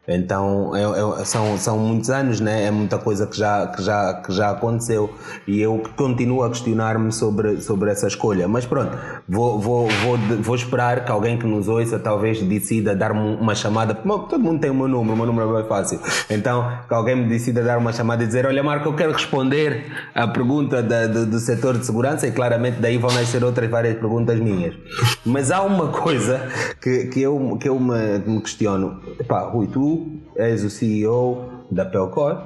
Então, 0.06 0.74
é- 0.76 0.82
é- 1.20 1.24
são, 1.24 1.56
são 1.56 1.78
muitos 1.78 2.10
anos, 2.10 2.40
né? 2.40 2.64
É 2.64 2.70
muita 2.70 2.98
coisa 2.98 3.26
que 3.26 3.36
já, 3.36 3.66
que 3.68 3.82
já, 3.82 4.14
que 4.14 4.32
já 4.32 4.50
aconteceu. 4.50 5.10
E 5.46 5.60
eu 5.60 5.82
continuo 5.96 6.42
a 6.42 6.48
questionar-me 6.50 7.10
sobre, 7.12 7.60
sobre 7.60 7.90
essa 7.90 8.06
escolha. 8.06 8.46
Mas 8.48 8.66
pronto, 8.66 8.96
vou, 9.28 9.58
vou, 9.58 9.88
vou, 10.04 10.18
vou 10.40 10.54
esperar 10.54 11.04
que 11.04 11.10
alguém 11.10 11.38
que 11.38 11.46
nos 11.46 11.68
ouça 11.68 11.98
talvez 11.98 12.42
decida 12.42 12.94
dar-me 12.94 13.20
uma 13.36 13.54
chamada. 13.54 13.94
Todo 13.94 14.38
mundo 14.38 14.60
tem 14.60 14.70
o 14.70 14.74
meu 14.74 14.88
número, 14.88 15.14
o 15.14 15.16
meu 15.16 15.26
número 15.26 15.50
é 15.56 15.60
bem 15.60 15.68
fácil. 15.68 16.00
Então, 16.30 16.70
que 16.86 16.92
alguém 16.94 17.16
me 17.16 17.28
decida 17.28 17.62
dar 17.62 17.78
uma 17.78 17.92
chamada 17.92 18.22
e 18.22 18.26
dizer: 18.26 18.44
Olha, 18.46 18.62
Marco, 18.62 18.88
eu 18.88 18.94
quero 18.94 19.12
responder 19.12 19.86
à 20.14 20.26
pergunta 20.28 20.82
da- 20.82 21.06
do, 21.06 21.26
do 21.26 21.38
setor 21.38 21.78
de 21.78 21.86
segurança, 21.86 22.26
e 22.26 22.32
claramente 22.32 22.78
daí 22.80 22.98
vão 22.98 23.10
nascer 23.12 23.42
outras 23.44 23.70
várias 23.70 23.96
perguntas 23.98 24.38
minhas. 24.38 24.74
Mas 25.24 25.50
há 25.50 25.62
uma 25.62 25.88
coisa 25.88 26.40
que, 26.80 27.06
que 27.06 27.20
eu, 27.20 27.56
que 27.60 27.68
eu 27.68 27.78
me, 27.78 28.18
me 28.18 28.40
questiono: 28.40 29.00
Epá, 29.18 29.40
Rui, 29.42 29.66
tu 29.66 30.06
és 30.36 30.64
o 30.64 30.70
CEO 30.70 31.64
da 31.70 31.84
Pelcor. 31.84 32.40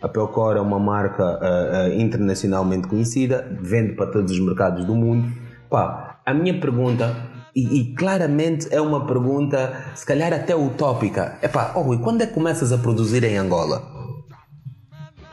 A 0.00 0.08
Pelcor 0.08 0.56
é 0.56 0.60
uma 0.60 0.78
marca 0.78 1.24
ah, 1.24 1.70
ah, 1.72 1.88
internacionalmente 1.94 2.86
conhecida, 2.86 3.48
vende 3.60 3.94
para 3.94 4.06
todos 4.06 4.30
os 4.32 4.38
mercados 4.38 4.84
do 4.84 4.94
mundo. 4.94 5.32
Pá, 5.68 6.20
a 6.24 6.32
minha 6.32 6.58
pergunta, 6.60 7.16
e, 7.54 7.80
e, 7.80 7.94
claramente 7.94 8.68
é 8.70 8.80
uma 8.80 9.06
pergunta, 9.06 9.74
se 9.94 10.06
calhar 10.06 10.32
até 10.32 10.54
utópica. 10.54 11.36
É 11.42 11.48
pá, 11.48 11.72
oh 11.74 11.80
Rui, 11.80 11.98
quando 11.98 12.22
é 12.22 12.26
que 12.26 12.34
começas 12.34 12.70
a 12.72 12.78
produzir 12.78 13.24
em 13.24 13.36
Angola? 13.36 13.82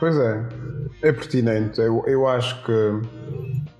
Pois 0.00 0.16
é, 0.16 0.48
é 1.02 1.12
pertinente. 1.12 1.80
Eu, 1.80 2.02
eu 2.06 2.26
acho 2.26 2.64
que 2.64 2.72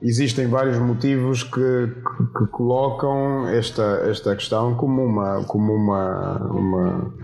existem 0.07 0.47
vários 0.47 0.79
motivos 0.79 1.43
que, 1.43 1.51
que, 1.51 2.39
que, 2.39 2.47
colocam 2.51 3.49
esta, 3.49 4.03
esta 4.09 4.35
questão 4.35 4.75
como 4.75 5.05
uma, 5.05 5.45
como 5.45 5.73
uma, 5.73 6.37
uma, 6.53 7.15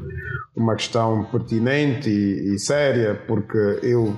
uma 0.57 0.75
questão 0.75 1.25
pertinente 1.25 2.11
e, 2.11 2.55
e 2.55 2.59
séria, 2.59 3.21
porque 3.27 3.81
eu, 3.83 4.14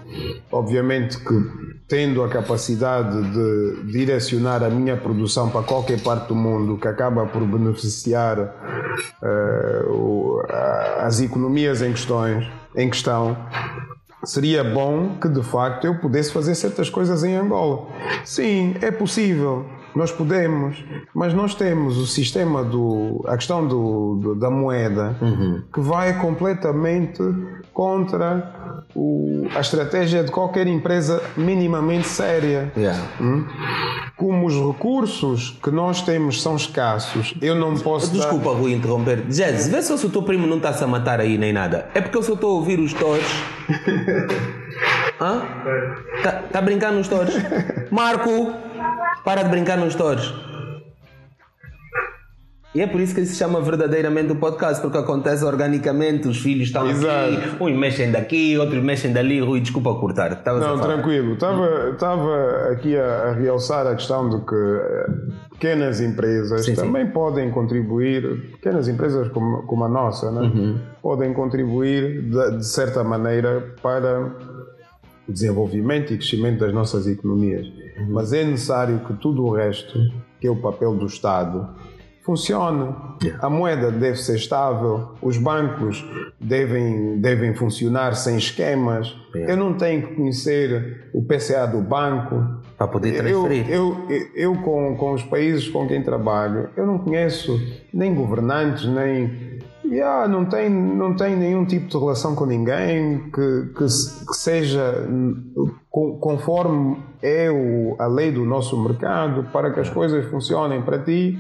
obviamente, 0.50 1.18
que 1.18 1.74
tendo 1.86 2.22
a 2.22 2.28
capacidade 2.28 3.22
de 3.30 3.92
direcionar 3.92 4.62
a 4.62 4.70
minha 4.70 4.96
produção 4.96 5.50
para 5.50 5.62
qualquer 5.62 6.02
parte 6.02 6.28
do 6.28 6.34
mundo, 6.34 6.78
que 6.78 6.88
acaba 6.88 7.26
por 7.26 7.44
beneficiar 7.46 8.38
uh, 9.22 10.40
as 11.00 11.20
economias 11.20 11.82
em, 11.82 11.92
questões, 11.92 12.46
em 12.74 12.88
questão, 12.88 13.36
seria 14.24 14.64
bom 14.64 15.16
que 15.20 15.28
de 15.28 15.42
facto 15.42 15.84
eu 15.86 15.98
pudesse 15.98 16.32
fazer 16.32 16.54
certas 16.54 16.90
coisas 16.90 17.24
em 17.24 17.34
Angola. 17.34 17.86
Sim, 18.24 18.74
é 18.80 18.90
possível. 18.90 19.66
Nós 19.94 20.10
podemos, 20.10 20.84
mas 21.14 21.32
nós 21.32 21.54
temos 21.54 21.96
o 21.98 22.06
sistema 22.06 22.64
do. 22.64 23.24
a 23.28 23.36
questão 23.36 23.66
do, 23.66 24.16
do 24.16 24.34
da 24.34 24.50
moeda 24.50 25.16
uhum. 25.22 25.62
que 25.72 25.80
vai 25.80 26.18
completamente 26.20 27.22
contra 27.74 28.80
o, 28.94 29.48
a 29.54 29.60
estratégia 29.60 30.22
de 30.22 30.30
qualquer 30.30 30.66
empresa 30.68 31.20
minimamente 31.36 32.06
séria. 32.06 32.72
Yeah. 32.76 33.02
Hum? 33.20 33.44
Como 34.16 34.46
os 34.46 34.54
recursos 34.54 35.58
que 35.62 35.70
nós 35.72 36.00
temos 36.00 36.40
são 36.40 36.54
escassos, 36.54 37.34
eu 37.42 37.56
não 37.56 37.74
posso. 37.74 38.12
Desculpa, 38.12 38.50
dar... 38.50 38.56
Rui, 38.56 38.72
interromper. 38.72 39.22
Jazz, 39.22 39.66
vê 39.66 39.82
se 39.82 39.92
o 39.92 40.08
teu 40.08 40.22
primo 40.22 40.46
não 40.46 40.58
está-se 40.58 40.84
a 40.84 40.86
matar 40.86 41.20
aí 41.20 41.36
nem 41.36 41.52
nada. 41.52 41.88
É 41.92 42.00
porque 42.00 42.16
eu 42.16 42.22
só 42.22 42.34
estou 42.34 42.50
a 42.50 42.54
ouvir 42.54 42.78
os 42.78 42.94
tores. 42.94 43.26
Hã? 45.20 45.42
Tá, 46.22 46.32
tá 46.52 46.60
brincando 46.60 46.98
nos 46.98 47.08
tores? 47.08 47.34
Marco! 47.90 48.52
Para 49.24 49.42
de 49.42 49.48
brincar 49.48 49.78
nos 49.78 49.94
stores. 49.94 50.32
E 52.74 52.80
é 52.80 52.88
por 52.88 53.00
isso 53.00 53.14
que 53.14 53.20
ele 53.20 53.26
se 53.28 53.36
chama 53.36 53.60
verdadeiramente 53.60 54.32
o 54.32 54.36
podcast, 54.36 54.82
porque 54.82 54.98
acontece 54.98 55.44
organicamente, 55.44 56.26
os 56.26 56.38
filhos 56.38 56.66
estão 56.66 56.90
Exato. 56.90 57.36
aqui, 57.36 57.62
uns 57.62 57.76
mexem 57.76 58.10
daqui, 58.10 58.58
outros 58.58 58.82
mexem 58.82 59.12
dali. 59.12 59.38
Rui, 59.38 59.60
desculpa 59.60 59.94
cortar. 59.94 60.42
Não, 60.44 60.80
tranquilo. 60.80 61.34
Estava, 61.34 61.90
estava 61.90 62.72
aqui 62.72 62.96
a, 62.96 63.28
a, 63.28 63.32
realçar 63.32 63.86
a 63.86 63.94
questão 63.94 64.28
de 64.28 64.44
que 64.44 64.80
pequenas 65.52 66.00
empresas 66.00 66.64
sim, 66.64 66.74
também 66.74 67.06
sim. 67.06 67.12
podem 67.12 67.48
contribuir, 67.52 68.50
pequenas 68.52 68.88
empresas 68.88 69.28
como, 69.28 69.62
como 69.68 69.84
a 69.84 69.88
nossa, 69.88 70.32
né? 70.32 70.40
Uhum. 70.40 70.78
podem 71.00 71.32
contribuir 71.32 72.22
de, 72.22 72.58
de 72.58 72.66
certa 72.66 73.04
maneira 73.04 73.72
para 73.80 74.32
o 75.28 75.32
desenvolvimento 75.32 76.12
e 76.12 76.16
crescimento 76.16 76.58
das 76.58 76.74
nossas 76.74 77.06
economias. 77.06 77.68
Uhum. 77.98 78.08
Mas 78.10 78.32
é 78.32 78.42
necessário 78.42 78.98
que 79.06 79.12
tudo 79.14 79.44
o 79.44 79.52
resto, 79.52 79.96
que 80.40 80.48
é 80.48 80.50
o 80.50 80.56
papel 80.56 80.96
do 80.96 81.06
Estado, 81.06 81.68
funcione. 82.24 82.94
A 83.40 83.50
moeda 83.50 83.90
deve 83.90 84.16
ser 84.16 84.36
estável, 84.36 85.10
os 85.20 85.36
bancos 85.36 86.04
devem, 86.40 87.20
devem 87.20 87.54
funcionar 87.54 88.14
sem 88.14 88.36
esquemas. 88.36 89.14
Eu 89.34 89.56
não 89.56 89.74
tenho 89.74 90.06
que 90.06 90.14
conhecer 90.14 91.10
o 91.12 91.22
PCA 91.22 91.66
do 91.66 91.80
banco. 91.80 92.62
Para 92.78 92.88
poder 92.88 93.18
transferir. 93.18 93.70
Eu, 93.70 94.06
eu, 94.08 94.28
eu 94.34 94.54
com, 94.62 94.96
com 94.96 95.12
os 95.12 95.22
países 95.22 95.68
com 95.68 95.86
quem 95.86 96.02
trabalho, 96.02 96.70
eu 96.76 96.86
não 96.86 96.98
conheço 96.98 97.60
nem 97.92 98.14
governantes, 98.14 98.84
nem 98.86 99.53
Yeah, 99.84 100.26
não, 100.26 100.46
tem, 100.46 100.70
não 100.70 101.14
tem 101.14 101.36
nenhum 101.36 101.64
tipo 101.64 101.88
de 101.88 101.98
relação 101.98 102.34
com 102.34 102.46
ninguém 102.46 103.30
que, 103.30 103.68
que, 103.74 103.84
que 103.84 104.34
seja 104.34 105.06
conforme 105.90 106.96
é 107.22 107.50
o, 107.50 107.94
a 107.98 108.06
lei 108.06 108.32
do 108.32 108.44
nosso 108.44 108.82
mercado 108.82 109.44
para 109.52 109.70
que 109.72 109.80
as 109.80 109.90
coisas 109.90 110.24
funcionem 110.26 110.82
para 110.82 110.98
ti. 110.98 111.38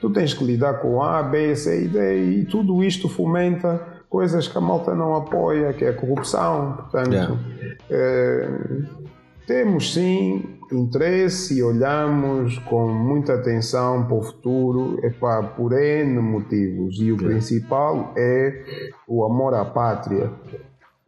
Tu 0.00 0.10
tens 0.10 0.34
que 0.34 0.44
lidar 0.44 0.74
com 0.74 1.02
A, 1.02 1.22
B, 1.22 1.56
C 1.56 1.84
e 1.84 1.88
D 1.88 2.24
e 2.24 2.44
tudo 2.44 2.84
isto 2.84 3.08
fomenta 3.08 3.80
coisas 4.08 4.46
que 4.46 4.58
a 4.58 4.60
malta 4.60 4.94
não 4.94 5.14
apoia, 5.14 5.72
que 5.72 5.84
é 5.84 5.88
a 5.88 5.94
corrupção. 5.94 6.76
Portanto, 6.76 7.12
yeah. 7.12 7.36
é, 7.90 8.48
temos 9.46 9.94
sim 9.94 10.59
interesse 10.72 11.58
e 11.58 11.62
olhamos 11.62 12.58
com 12.60 12.88
muita 12.88 13.34
atenção 13.34 14.06
para 14.06 14.16
o 14.16 14.22
futuro 14.22 14.98
epá, 15.04 15.42
por 15.42 15.72
N 15.72 16.20
motivos 16.20 16.96
e 17.00 17.12
o 17.12 17.16
principal 17.16 18.14
é 18.16 18.64
o 19.06 19.24
amor 19.24 19.54
à 19.54 19.64
pátria. 19.64 20.30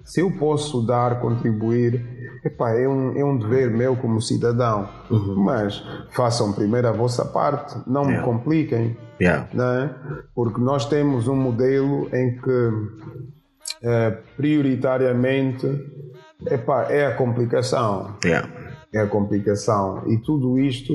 Se 0.05 0.21
eu 0.21 0.33
posso 0.33 0.85
dar, 0.85 1.21
contribuir, 1.21 2.41
epá, 2.45 2.73
é, 2.73 2.89
um, 2.89 3.17
é 3.17 3.25
um 3.25 3.39
dever 3.39 3.71
meu 3.71 3.95
como 3.97 4.21
cidadão, 4.21 4.89
uhum. 5.09 5.37
mas 5.37 5.81
façam 6.11 6.53
primeiro 6.53 6.89
a 6.89 6.93
vossa 6.93 7.25
parte, 7.25 7.77
não 7.87 8.03
yeah. 8.03 8.19
me 8.19 8.25
compliquem, 8.25 8.97
yeah. 9.21 9.49
né? 9.55 9.95
porque 10.35 10.61
nós 10.61 10.87
temos 10.87 11.29
um 11.29 11.37
modelo 11.37 12.09
em 12.13 12.37
que 12.37 12.71
é, 13.85 14.11
prioritariamente 14.37 15.69
epá, 16.47 16.91
é 16.91 17.07
a 17.07 17.15
complicação. 17.15 18.17
Yeah 18.25 18.49
é 18.49 18.62
a 18.99 19.07
complicação. 19.07 20.03
E 20.07 20.19
tudo 20.19 20.59
isto, 20.59 20.93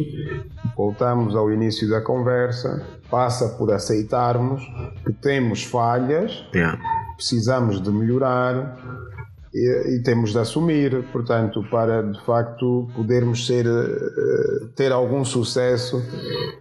voltamos 0.76 1.36
ao 1.36 1.52
início 1.52 1.90
da 1.90 2.02
conversa, 2.02 2.86
passa 3.10 3.50
por 3.58 3.72
aceitarmos 3.72 4.62
que 5.06 5.14
temos 5.14 5.64
falhas, 5.64 6.46
yeah. 6.54 6.80
precisamos 7.16 7.82
de 7.82 7.90
melhorar 7.90 8.78
e, 9.54 9.96
e, 9.96 10.04
temos 10.04 10.32
de 10.32 10.40
assumir, 10.40 11.04
portanto, 11.12 11.64
para 11.70 12.02
de 12.04 12.20
facto 12.26 12.88
podermos 12.96 13.46
ser, 13.46 13.66
uh, 13.66 14.68
ter 14.76 14.92
algum 14.92 15.24
sucesso 15.24 16.02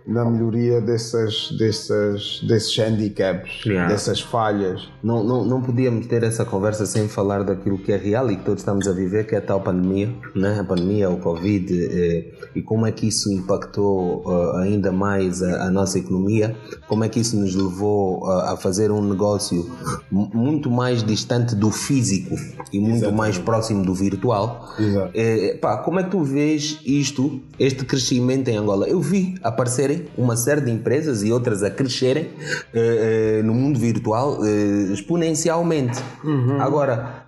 na 0.06 0.24
melhoria 0.24 0.80
dessas, 0.80 1.50
dessas, 1.58 2.40
desses 2.46 2.76
handicaps, 2.78 3.64
yeah. 3.64 3.88
dessas 3.88 4.20
falhas. 4.20 4.88
Não, 5.02 5.24
não, 5.24 5.44
não 5.44 5.60
podíamos 5.60 6.06
ter 6.06 6.22
essa 6.22 6.44
conversa 6.44 6.86
sem 6.86 7.08
falar 7.08 7.42
daquilo 7.42 7.78
que 7.78 7.92
é 7.92 7.96
real 7.96 8.30
e 8.30 8.36
que 8.36 8.44
todos 8.44 8.60
estamos 8.60 8.86
a 8.86 8.92
viver, 8.92 9.26
que 9.26 9.34
é 9.34 9.38
a 9.38 9.42
tal 9.42 9.60
pandemia, 9.60 10.12
né? 10.34 10.58
a 10.60 10.64
pandemia, 10.64 11.10
o 11.10 11.18
Covid, 11.18 11.66
eh, 11.72 12.32
e 12.54 12.62
como 12.62 12.86
é 12.86 12.92
que 12.92 13.08
isso 13.08 13.32
impactou 13.32 14.22
uh, 14.24 14.56
ainda 14.58 14.92
mais 14.92 15.42
a, 15.42 15.64
a, 15.64 15.70
nossa 15.70 15.98
economia, 15.98 16.56
como 16.88 17.04
é 17.04 17.08
que 17.08 17.20
isso 17.20 17.36
nos 17.36 17.54
levou 17.54 18.24
uh, 18.24 18.52
a 18.52 18.56
fazer 18.56 18.90
um 18.90 19.02
negócio 19.02 19.68
muito 20.10 20.70
mais 20.70 21.02
distante 21.02 21.54
do 21.54 21.70
físico 21.70 22.36
e 22.76 22.80
muito 22.80 22.96
Exatamente. 22.96 23.18
mais 23.18 23.38
próximo 23.38 23.84
do 23.84 23.94
virtual. 23.94 24.74
É, 25.14 25.56
pá, 25.60 25.78
como 25.78 25.98
é 26.00 26.04
que 26.04 26.10
tu 26.10 26.22
vês 26.22 26.78
isto, 26.84 27.40
este 27.58 27.84
crescimento 27.84 28.48
em 28.48 28.56
Angola? 28.56 28.86
Eu 28.86 29.00
vi 29.00 29.34
aparecerem 29.42 30.04
uma 30.16 30.36
série 30.36 30.60
de 30.60 30.70
empresas 30.70 31.22
e 31.22 31.32
outras 31.32 31.62
a 31.62 31.70
crescerem 31.70 32.28
é, 32.74 33.38
é, 33.38 33.42
no 33.42 33.54
mundo 33.54 33.78
virtual 33.78 34.38
exponencialmente. 34.92 35.98
Uhum. 36.22 36.60
Agora, 36.60 37.26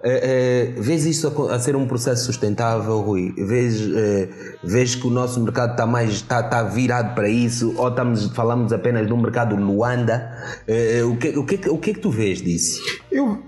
vês 0.76 1.06
isso 1.06 1.28
a, 1.28 1.54
a, 1.54 1.58
ser 1.58 1.76
um 1.76 1.86
processo 1.86 2.26
sustentável, 2.26 3.00
Rui? 3.00 3.32
Vês, 3.36 3.80
vês 4.62 4.94
que 4.94 5.06
o 5.06 5.10
nosso 5.10 5.40
mercado 5.40 5.72
está 5.72 5.86
mais 5.86 6.10
está, 6.10 6.40
está 6.40 6.62
virado 6.62 7.14
para 7.14 7.28
isso 7.28 7.74
ou 7.76 7.88
estamos, 7.88 8.26
falamos 8.34 8.72
apenas 8.72 9.06
de 9.06 9.12
um 9.12 9.20
mercado 9.20 9.56
Luanda? 9.56 10.32
o, 11.10 11.16
que, 11.16 11.28
o, 11.38 11.44
que, 11.44 11.68
o 11.68 11.78
que 11.78 11.90
é 11.90 11.94
que 11.94 12.00
tu 12.00 12.10
vês 12.10 12.42
disso? 12.42 12.80
Eu, 13.10 13.42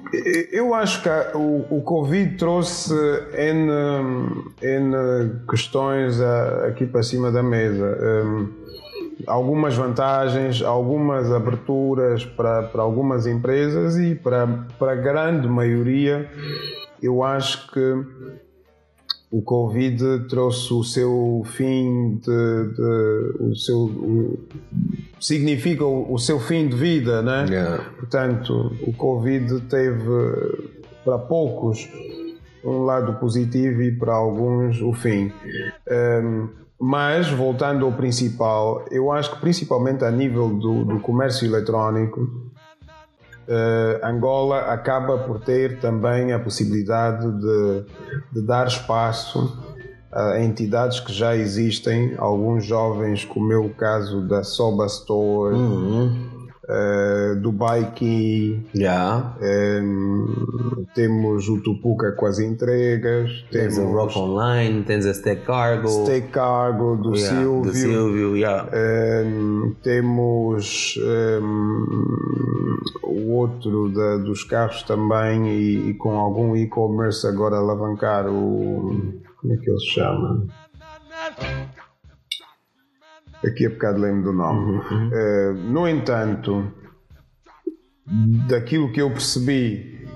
eu 0.52 0.74
acho 0.74 1.02
que 1.02 1.08
o, 1.34 1.66
o 1.70 1.82
Covid 1.82 2.36
trouxe 2.36 2.94
N, 3.34 3.70
N 4.62 5.40
questões 5.48 6.20
aqui 6.66 6.86
para 6.86 7.02
cima 7.02 7.30
da 7.30 7.42
mesa. 7.42 7.98
Um, 8.24 8.60
algumas 9.26 9.76
vantagens, 9.76 10.62
algumas 10.62 11.30
aberturas 11.32 12.24
para, 12.24 12.64
para 12.64 12.82
algumas 12.82 13.26
empresas 13.26 13.96
e 13.96 14.14
para, 14.14 14.46
para 14.78 14.92
a 14.92 14.96
grande 14.96 15.48
maioria, 15.48 16.30
eu 17.02 17.22
acho 17.22 17.70
que 17.72 17.80
o 19.30 19.42
Covid 19.42 20.26
trouxe 20.28 20.72
o 20.74 20.82
seu 20.82 21.42
fim 21.46 22.16
de, 22.16 22.74
de 22.74 23.44
o 23.44 23.54
seu 23.54 23.78
o, 23.78 24.38
significa 25.20 25.84
o, 25.84 26.12
o, 26.12 26.18
seu 26.18 26.40
fim 26.40 26.68
de 26.68 26.74
vida, 26.74 27.22
né? 27.22 27.46
Yeah. 27.48 27.84
Portanto, 27.96 28.76
o 28.82 28.92
Covid 28.92 29.60
teve 29.62 30.70
para 31.04 31.18
poucos 31.18 31.88
um 32.64 32.82
lado 32.84 33.14
positivo 33.20 33.82
e 33.82 33.92
para 33.92 34.14
alguns 34.14 34.80
o 34.82 34.92
fim. 34.92 35.32
Um, 35.88 36.48
mas, 36.82 37.28
voltando 37.28 37.84
ao 37.84 37.92
principal, 37.92 38.86
eu 38.90 39.12
acho 39.12 39.34
que 39.34 39.40
principalmente 39.40 40.02
a 40.02 40.10
nível 40.10 40.48
do, 40.48 40.84
do 40.84 41.00
comércio 41.00 41.46
eletrónico, 41.46 42.49
uh, 43.50 44.06
Angola 44.06 44.60
acaba 44.72 45.18
por 45.18 45.40
ter 45.40 45.80
também 45.80 46.32
a 46.32 46.38
possibilidade 46.38 47.30
de, 47.30 47.84
de 48.32 48.46
dar 48.46 48.66
espaço 48.66 49.70
a 50.12 50.40
entidades 50.40 50.98
que 50.98 51.12
já 51.12 51.36
existem, 51.36 52.14
alguns 52.18 52.64
jovens, 52.64 53.24
como 53.24 53.52
é 53.52 53.56
o 53.56 53.70
caso 53.70 54.20
da 54.22 54.42
Soba 54.42 54.86
Store, 54.86 55.54
Uhum. 55.54 56.29
Eh, 56.72 57.34
do 57.40 57.50
Bike, 57.52 58.64
Yeah. 58.74 59.34
temos 60.94 61.48
o 61.48 61.60
Tupuca 61.60 62.12
com 62.12 62.26
as 62.26 62.38
entregas, 62.38 63.30
Tens 63.50 63.74
temos 63.76 63.90
o 63.90 63.94
Rock 63.96 64.18
Online, 64.18 64.82
tens 64.84 65.04
a 65.06 65.10
Stack 65.12 65.42
Cargo. 65.44 65.88
Stay 66.04 66.22
Cargo 66.22 66.96
do 66.96 67.14
yeah, 67.16 67.36
Silvio, 67.40 67.62
Do 67.62 67.76
Silvio, 67.76 68.36
yeah. 68.36 68.68
Ehm, 68.72 69.74
temos 69.82 70.94
ehm, 71.02 72.78
o 73.02 73.32
outro 73.32 73.88
da- 73.92 74.16
dos 74.18 74.44
carros 74.44 74.82
também 74.84 75.48
e, 75.48 75.90
e 75.90 75.94
com 75.94 76.12
algum 76.18 76.56
e-commerce 76.56 77.26
agora 77.26 77.56
alavancar 77.56 78.26
o. 78.28 79.12
Como 79.40 79.52
é 79.54 79.56
que 79.56 79.70
ele 79.70 79.78
se 79.80 79.86
chama? 79.86 80.46
Aqui 83.44 83.66
a 83.66 83.70
bocado 83.70 84.00
lembro 84.00 84.24
do 84.24 84.32
nome. 84.32 84.80
Eh, 85.12 85.52
no 85.70 85.88
entanto, 85.88 86.70
daquilo 88.48 88.92
que 88.92 89.00
eu 89.00 89.10
percebi, 89.10 90.06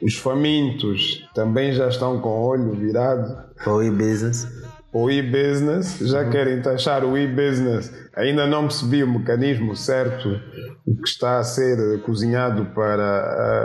os 0.00 0.16
famintos 0.16 1.28
também 1.34 1.72
já 1.72 1.88
estão 1.88 2.20
com 2.20 2.28
o 2.28 2.46
olho 2.46 2.72
virado 2.72 3.36
Para 3.56 3.72
o 3.72 3.82
e-business. 3.82 4.46
o 4.92 5.10
e-business, 5.10 5.98
já 5.98 6.28
querem 6.28 6.60
taxar 6.62 7.04
o 7.04 7.16
e-business. 7.18 7.92
Ainda 8.14 8.46
não 8.46 8.62
percebi 8.62 9.02
o 9.02 9.10
mecanismo 9.10 9.74
certo 9.74 10.40
que 10.84 11.08
está 11.08 11.38
a 11.38 11.44
ser 11.44 12.00
cozinhado 12.02 12.66
para, 12.66 13.02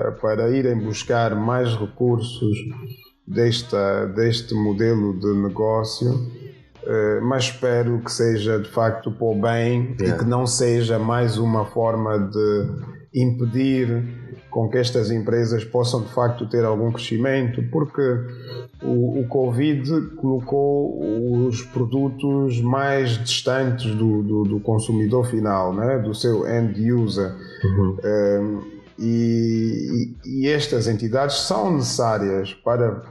ah, 0.08 0.12
para 0.20 0.50
irem 0.50 0.80
buscar 0.80 1.36
mais 1.36 1.76
recursos 1.76 2.58
desta, 3.28 4.08
deste 4.08 4.54
modelo 4.56 5.20
de 5.20 5.34
negócio. 5.34 6.41
Eh, 6.84 7.20
mas 7.22 7.44
espero 7.46 8.00
que 8.00 8.12
seja 8.12 8.60
de 8.60 8.70
facto 8.70 9.12
para 9.12 9.28
o 9.28 9.36
bem 9.40 9.96
e 10.00 10.04
Yeah. 10.04 10.24
que 10.24 10.30
não 10.30 10.48
seja 10.48 10.98
mais 10.98 11.38
uma 11.38 11.66
forma 11.66 12.18
de 12.18 12.68
impedir 13.14 14.04
com 14.50 14.68
que 14.70 14.78
estas 14.78 15.12
empresas 15.12 15.64
possam 15.64 16.02
de 16.02 16.12
facto 16.12 16.46
ter 16.50 16.66
algum 16.66 16.92
crescimento, 16.92 17.62
porque 17.72 18.02
o, 18.84 19.22
o 19.22 19.28
Covid 19.28 19.90
colocou 20.18 21.46
os 21.48 21.62
produtos 21.62 22.60
mais 22.62 23.12
distantes 23.12 23.94
do, 23.96 24.22
do, 24.24 24.44
do 24.44 24.60
consumidor 24.60 25.26
final, 25.28 25.74
né? 25.74 26.00
do 26.00 26.14
seu 26.14 26.46
end 26.48 26.92
user. 26.92 27.32
Um, 28.04 28.60
e, 29.00 30.14
e- 30.26 30.42
e 30.44 30.48
estas 30.48 30.88
entidades 30.88 31.38
são 31.48 31.74
necessárias 31.76 32.54
para 32.54 33.02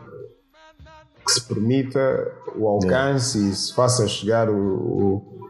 que 1.35 1.41
se 1.41 1.49
permita 1.49 2.33
o 2.57 2.67
alcance 2.69 3.39
e 3.51 3.55
se 3.55 3.75
faça 3.75 4.07
chegar 4.09 4.49
o, 4.51 4.55
o- 4.57 5.41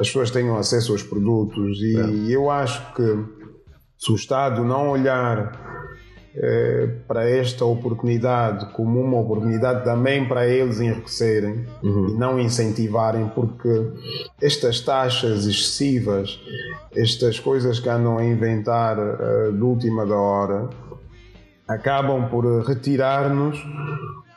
as 0.00 0.06
pessoas 0.06 0.30
tenham 0.30 0.56
acesso 0.56 0.92
aos 0.92 1.02
produtos. 1.02 1.78
E 1.80 2.32
eu 2.32 2.48
acho 2.50 2.94
que 2.94 3.24
se 3.98 4.12
o 4.12 4.14
Estado 4.14 4.62
não 4.64 4.90
olhar 4.90 5.50
eh, 6.36 6.88
para 7.08 7.28
esta 7.28 7.64
oportunidade 7.64 8.72
como 8.74 9.00
uma 9.00 9.18
oportunidade 9.18 9.82
também 9.84 10.28
para 10.28 10.46
eles 10.46 10.78
enriquecerem 10.80 11.66
e 11.82 12.14
não 12.14 12.38
incentivarem, 12.38 13.26
porque 13.34 13.90
estas 14.40 14.80
taxas 14.80 15.46
excessivas, 15.46 16.38
estas 16.94 17.40
coisas 17.40 17.80
que 17.80 17.88
andam 17.88 18.18
a 18.18 18.24
inventar 18.24 18.96
eh, 18.98 19.50
de 19.50 19.62
última 19.62 20.06
da 20.06 20.14
hora, 20.16 20.70
acabam 21.66 22.28
por 22.28 22.44
retirar-nos 22.64 23.58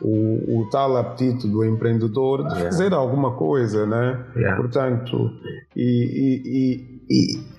o, 0.01 0.59
o 0.61 0.69
tal 0.71 0.97
apetite 0.97 1.47
do 1.47 1.63
empreendedor 1.63 2.47
de 2.47 2.59
fazer 2.63 2.93
alguma 2.93 3.31
coisa, 3.31 3.85
né? 3.85 4.19
Yeah. 4.35 4.57
Portanto, 4.57 5.31
e, 5.75 6.41
e- 6.45 7.01
e- 7.09 7.51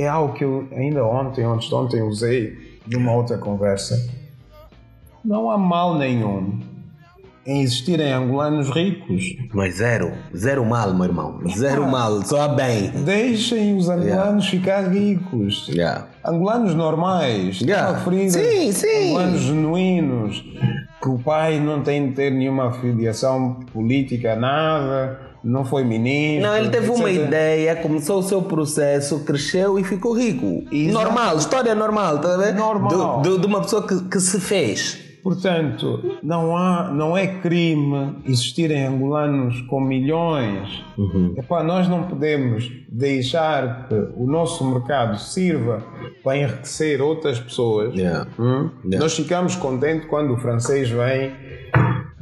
é 0.00 0.06
algo 0.08 0.34
que 0.34 0.44
eu 0.44 0.66
ainda 0.72 1.04
ontem, 1.04 1.44
antes 1.44 1.68
de 1.68 1.74
ontem, 1.74 2.02
usei 2.02 2.56
numa 2.86 3.12
outra 3.12 3.36
conversa. 3.36 3.96
Não 5.24 5.50
há 5.50 5.58
mal 5.58 5.96
nenhum 5.98 6.60
em 7.44 7.62
existirem 7.62 8.12
angolanos 8.12 8.68
ricos. 8.68 9.24
Mas 9.54 9.76
zero. 9.76 10.12
Zero 10.36 10.64
mal, 10.66 10.92
meu 10.94 11.04
irmão. 11.06 11.40
Zero 11.56 11.86
mal. 11.86 12.22
Só 12.22 12.42
há 12.42 12.48
bem. 12.48 12.90
Deixem 12.90 13.76
os 13.76 13.88
angolanos 13.88 14.46
ficar 14.48 14.82
ricos. 14.92 15.66
Yeah. 15.68 16.06
Angolanos 16.24 16.74
normais, 16.74 17.60
Yeah. 17.60 17.98
Sim, 18.30 18.70
sim. 18.72 19.08
angolanos 19.08 19.40
genuínos, 19.40 20.44
que 21.08 21.14
o 21.14 21.18
pai 21.18 21.58
não 21.58 21.82
tem 21.82 22.08
de 22.08 22.14
ter 22.14 22.30
nenhuma 22.30 22.68
afiliação 22.68 23.60
política, 23.72 24.36
nada, 24.36 25.18
não 25.42 25.64
foi 25.64 25.82
ministro. 25.84 26.46
Não, 26.50 26.56
ele 26.56 26.68
teve 26.68 26.90
uma 26.90 27.10
etc. 27.10 27.24
ideia, 27.26 27.76
começou 27.76 28.18
o 28.18 28.22
seu 28.22 28.42
processo, 28.42 29.20
cresceu 29.20 29.78
e 29.78 29.84
ficou 29.84 30.12
rico. 30.12 30.62
Exato. 30.70 31.04
Normal, 31.04 31.36
história 31.38 31.74
normal, 31.74 32.18
tá 32.18 32.34
a 32.34 32.36
ver? 32.36 32.54
Normal. 32.54 33.22
Do- 33.22 33.38
de 33.38 33.46
uma 33.46 33.62
pessoa 33.62 33.86
que, 33.86 33.98
que 34.04 34.20
se 34.20 34.38
fez. 34.38 35.07
Portanto, 35.28 36.18
não, 36.22 36.56
há, 36.56 36.90
não 36.90 37.14
é 37.14 37.26
crime 37.26 38.16
existirem 38.24 38.86
angolanos 38.86 39.60
com 39.68 39.78
milhões. 39.78 40.82
Uhum. 40.96 41.34
Epá, 41.36 41.62
nós 41.62 41.86
não 41.86 42.04
podemos 42.04 42.72
deixar 42.88 43.88
que 43.88 43.94
o 44.16 44.26
nosso 44.26 44.64
mercado 44.64 45.18
sirva 45.18 45.82
para 46.24 46.38
enriquecer 46.38 47.02
outras 47.02 47.38
pessoas. 47.38 47.94
Yeah. 47.94 48.26
Hum? 48.38 48.70
Yeah. 48.84 49.00
Nós 49.00 49.14
ficamos 49.14 49.54
contentes 49.54 50.08
quando 50.08 50.32
o 50.32 50.38
francês 50.38 50.88
vem, 50.88 51.30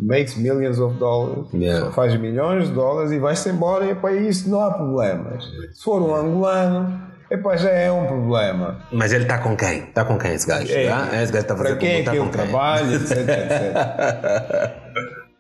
makes 0.01 0.37
millions 0.37 0.81
of 0.81 0.99
dollars, 0.99 1.47
Yeah. 1.55 1.92
faz 1.92 2.19
milhões 2.19 2.66
de 2.66 2.75
dólares 2.75 3.12
e 3.12 3.21
vai-se 3.21 3.49
embora 3.51 3.88
e 3.88 3.95
para 3.95 4.16
isso 4.16 4.51
não 4.51 4.62
há 4.62 4.73
problemas. 4.73 5.45
Se 5.73 5.85
for 5.85 6.03
um 6.03 6.12
angolano, 6.12 7.01
epá, 7.30 7.56
já 7.56 7.70
é 7.70 7.90
um 7.90 8.06
problema. 8.06 8.78
Mas 8.92 9.12
ele 9.12 9.22
está 9.24 9.38
com 9.38 9.56
quem? 9.56 9.78
Está 9.84 10.04
com 10.04 10.18
quem 10.18 10.32
esse 10.34 10.46
gajo? 10.46 10.72
É, 10.72 10.88
tá? 10.88 11.22
Esse 11.22 11.32
gajo 11.32 11.42
está 11.42 11.54
a 11.54 11.56
fazer 11.56 11.68
para 11.70 11.78
quem 11.78 12.00
é 12.00 12.02
tá 12.02 12.10
que 12.12 12.18
com 12.18 12.24
ele 12.24 12.32
quem? 12.32 12.42
trabalha, 12.42 12.94
etc, 12.96 13.18
etc. 13.18 14.72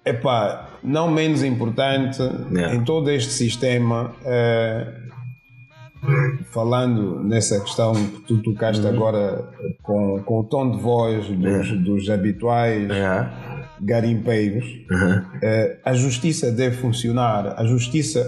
Epá, 0.04 0.68
não 0.84 1.10
menos 1.10 1.42
importante, 1.42 2.22
Yeah. 2.52 2.74
em 2.74 2.84
todo 2.84 3.10
este 3.10 3.32
sistema, 3.32 4.14
eh, 4.24 4.86
falando 6.52 7.22
nessa 7.24 7.58
questão 7.60 7.92
que 7.94 8.20
tu 8.28 8.42
tocaste 8.42 8.82
Uhum. 8.84 8.88
agora 8.92 9.48
com, 9.82 10.22
com 10.22 10.40
o 10.40 10.44
tom 10.44 10.70
de 10.70 10.78
voz 10.80 11.26
dos, 11.26 11.72
dos 11.82 12.08
habituais 12.10 12.88
Yeah. 12.88 13.30
garimpeiros, 13.80 14.64
Uhum. 14.90 15.22
eh, 15.42 15.78
a 15.84 15.92
justiça 15.94 16.52
deve 16.52 16.76
funcionar. 16.76 17.54
A 17.58 17.64
justiça 17.64 18.20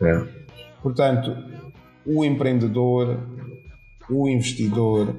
Yeah. 0.00 0.26
Portanto, 0.82 1.34
o 2.08 2.24
empreendedor, 2.24 3.20
o 4.10 4.28
investidor, 4.28 5.14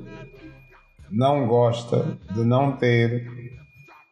não 1.11 1.47
gosta 1.47 2.17
de 2.33 2.43
não 2.43 2.73
ter 2.75 3.27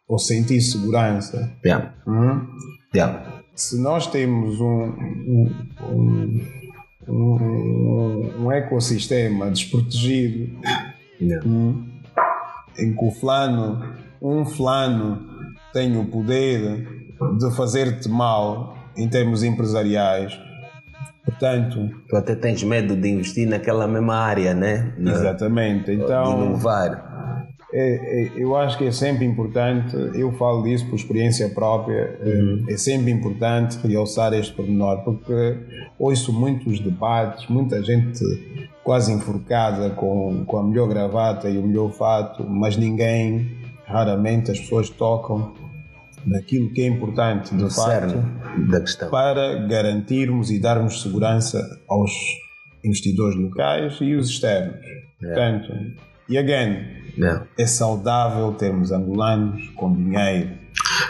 ou 0.06 0.18
sentir 0.18 0.60
segurança. 0.60 1.52
Yeah. 1.64 1.94
Hum? 2.06 2.46
Yeah. 2.94 3.42
Se 3.54 3.80
nós 3.80 4.06
temos 4.06 4.60
um, 4.60 4.84
um, 4.84 5.54
um, 5.88 6.40
um- 7.08 8.52
ecossistema 8.52 9.50
desprotegido 9.50 10.56
Yeah. 11.20 11.44
em 12.78 12.94
que 12.94 13.04
o 13.04 13.10
flano, 13.10 13.82
um 14.22 14.44
flano, 14.44 15.26
tem 15.72 15.96
o 15.96 16.04
poder 16.06 16.86
de 17.38 17.56
fazer-te 17.56 18.08
mal 18.08 18.76
em 18.96 19.08
termos 19.08 19.42
empresariais, 19.42 20.32
portanto, 21.30 21.90
Tu 22.08 22.16
até 22.16 22.34
tens 22.34 22.62
medo 22.62 22.96
de 22.96 23.08
investir 23.08 23.48
naquela 23.48 23.86
mesma 23.86 24.16
área, 24.16 24.54
né? 24.54 24.92
Exatamente. 24.98 25.86
De 25.86 26.02
Então, 26.02 26.46
inovar. 26.46 27.06
é- 27.72 28.22
é- 28.24 28.30
eu 28.36 28.56
acho 28.56 28.78
que 28.78 28.84
é 28.86 28.90
sempre 28.92 29.24
importante, 29.26 29.94
eu 30.14 30.32
falo 30.32 30.62
disso 30.62 30.86
por 30.86 30.96
experiência 30.96 31.48
própria, 31.50 32.18
é- 32.22 32.72
é 32.72 32.76
sempre 32.76 33.10
importante 33.10 33.78
realçar 33.86 34.32
este 34.32 34.54
pormenor, 34.54 35.04
porque 35.04 35.56
ouço 35.98 36.32
muitos 36.32 36.80
debates, 36.80 37.46
muita 37.48 37.82
gente 37.82 38.24
quase 38.82 39.12
enforcada 39.12 39.90
com, 39.90 40.44
com 40.46 40.58
a 40.58 40.62
melhor 40.64 40.88
gravata 40.88 41.50
e 41.50 41.58
o 41.58 41.62
melhor 41.62 41.90
fato, 41.92 42.42
mas 42.48 42.76
ninguém, 42.78 43.50
raramente 43.84 44.50
as 44.50 44.58
pessoas 44.58 44.88
tocam 44.88 45.52
naquilo 46.26 46.70
que 46.72 46.82
é 46.82 46.86
importante, 46.86 47.54
de 47.54 47.62
No 47.62 47.70
facto 47.70 48.14
da 48.70 48.80
questão. 48.80 49.10
para 49.10 49.66
garantirmos 49.66 50.50
e 50.50 50.58
darmos 50.58 51.02
segurança 51.02 51.60
aos 51.88 52.10
investidores 52.84 53.36
locais 53.38 53.96
e 54.00 54.14
os 54.14 54.28
externos. 54.28 54.76
Portanto, 55.20 55.72
e 56.28 56.38
again, 56.38 56.98
Yeah. 57.16 57.44
é 57.58 57.66
saudável 57.66 58.52
termos 58.52 58.92
angolanos 58.92 59.68
com 59.74 59.92
dinheiro, 59.92 60.50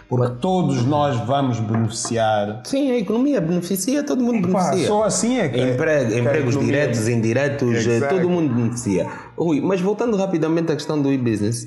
porque 0.08 0.36
todos 0.40 0.86
nós 0.86 1.18
vamos 1.26 1.60
beneficiar. 1.60 2.62
Sim, 2.64 2.90
a 2.92 2.96
economia 2.98 3.38
beneficia, 3.42 4.02
todo 4.02 4.22
mundo 4.24 4.48
Pá, 4.48 4.60
beneficia. 4.70 4.86
só 4.86 5.04
assim 5.04 5.36
é 5.38 5.48
que 5.50 5.60
Emprego- 5.60 6.08
que 6.08 6.14
a 6.14 6.18
empregos 6.20 6.54
economia- 6.54 6.80
diretos, 6.80 7.08
indiretos, 7.08 7.74
eh, 7.74 7.76
Exactly. 7.96 8.20
todo 8.20 8.30
mundo 8.30 8.54
beneficia. 8.54 9.06
Rui, 9.36 9.60
mas 9.60 9.82
voltando 9.82 10.16
rapidamente 10.16 10.72
à 10.72 10.76
questão 10.76 11.00
do 11.02 11.12
e-business, 11.12 11.66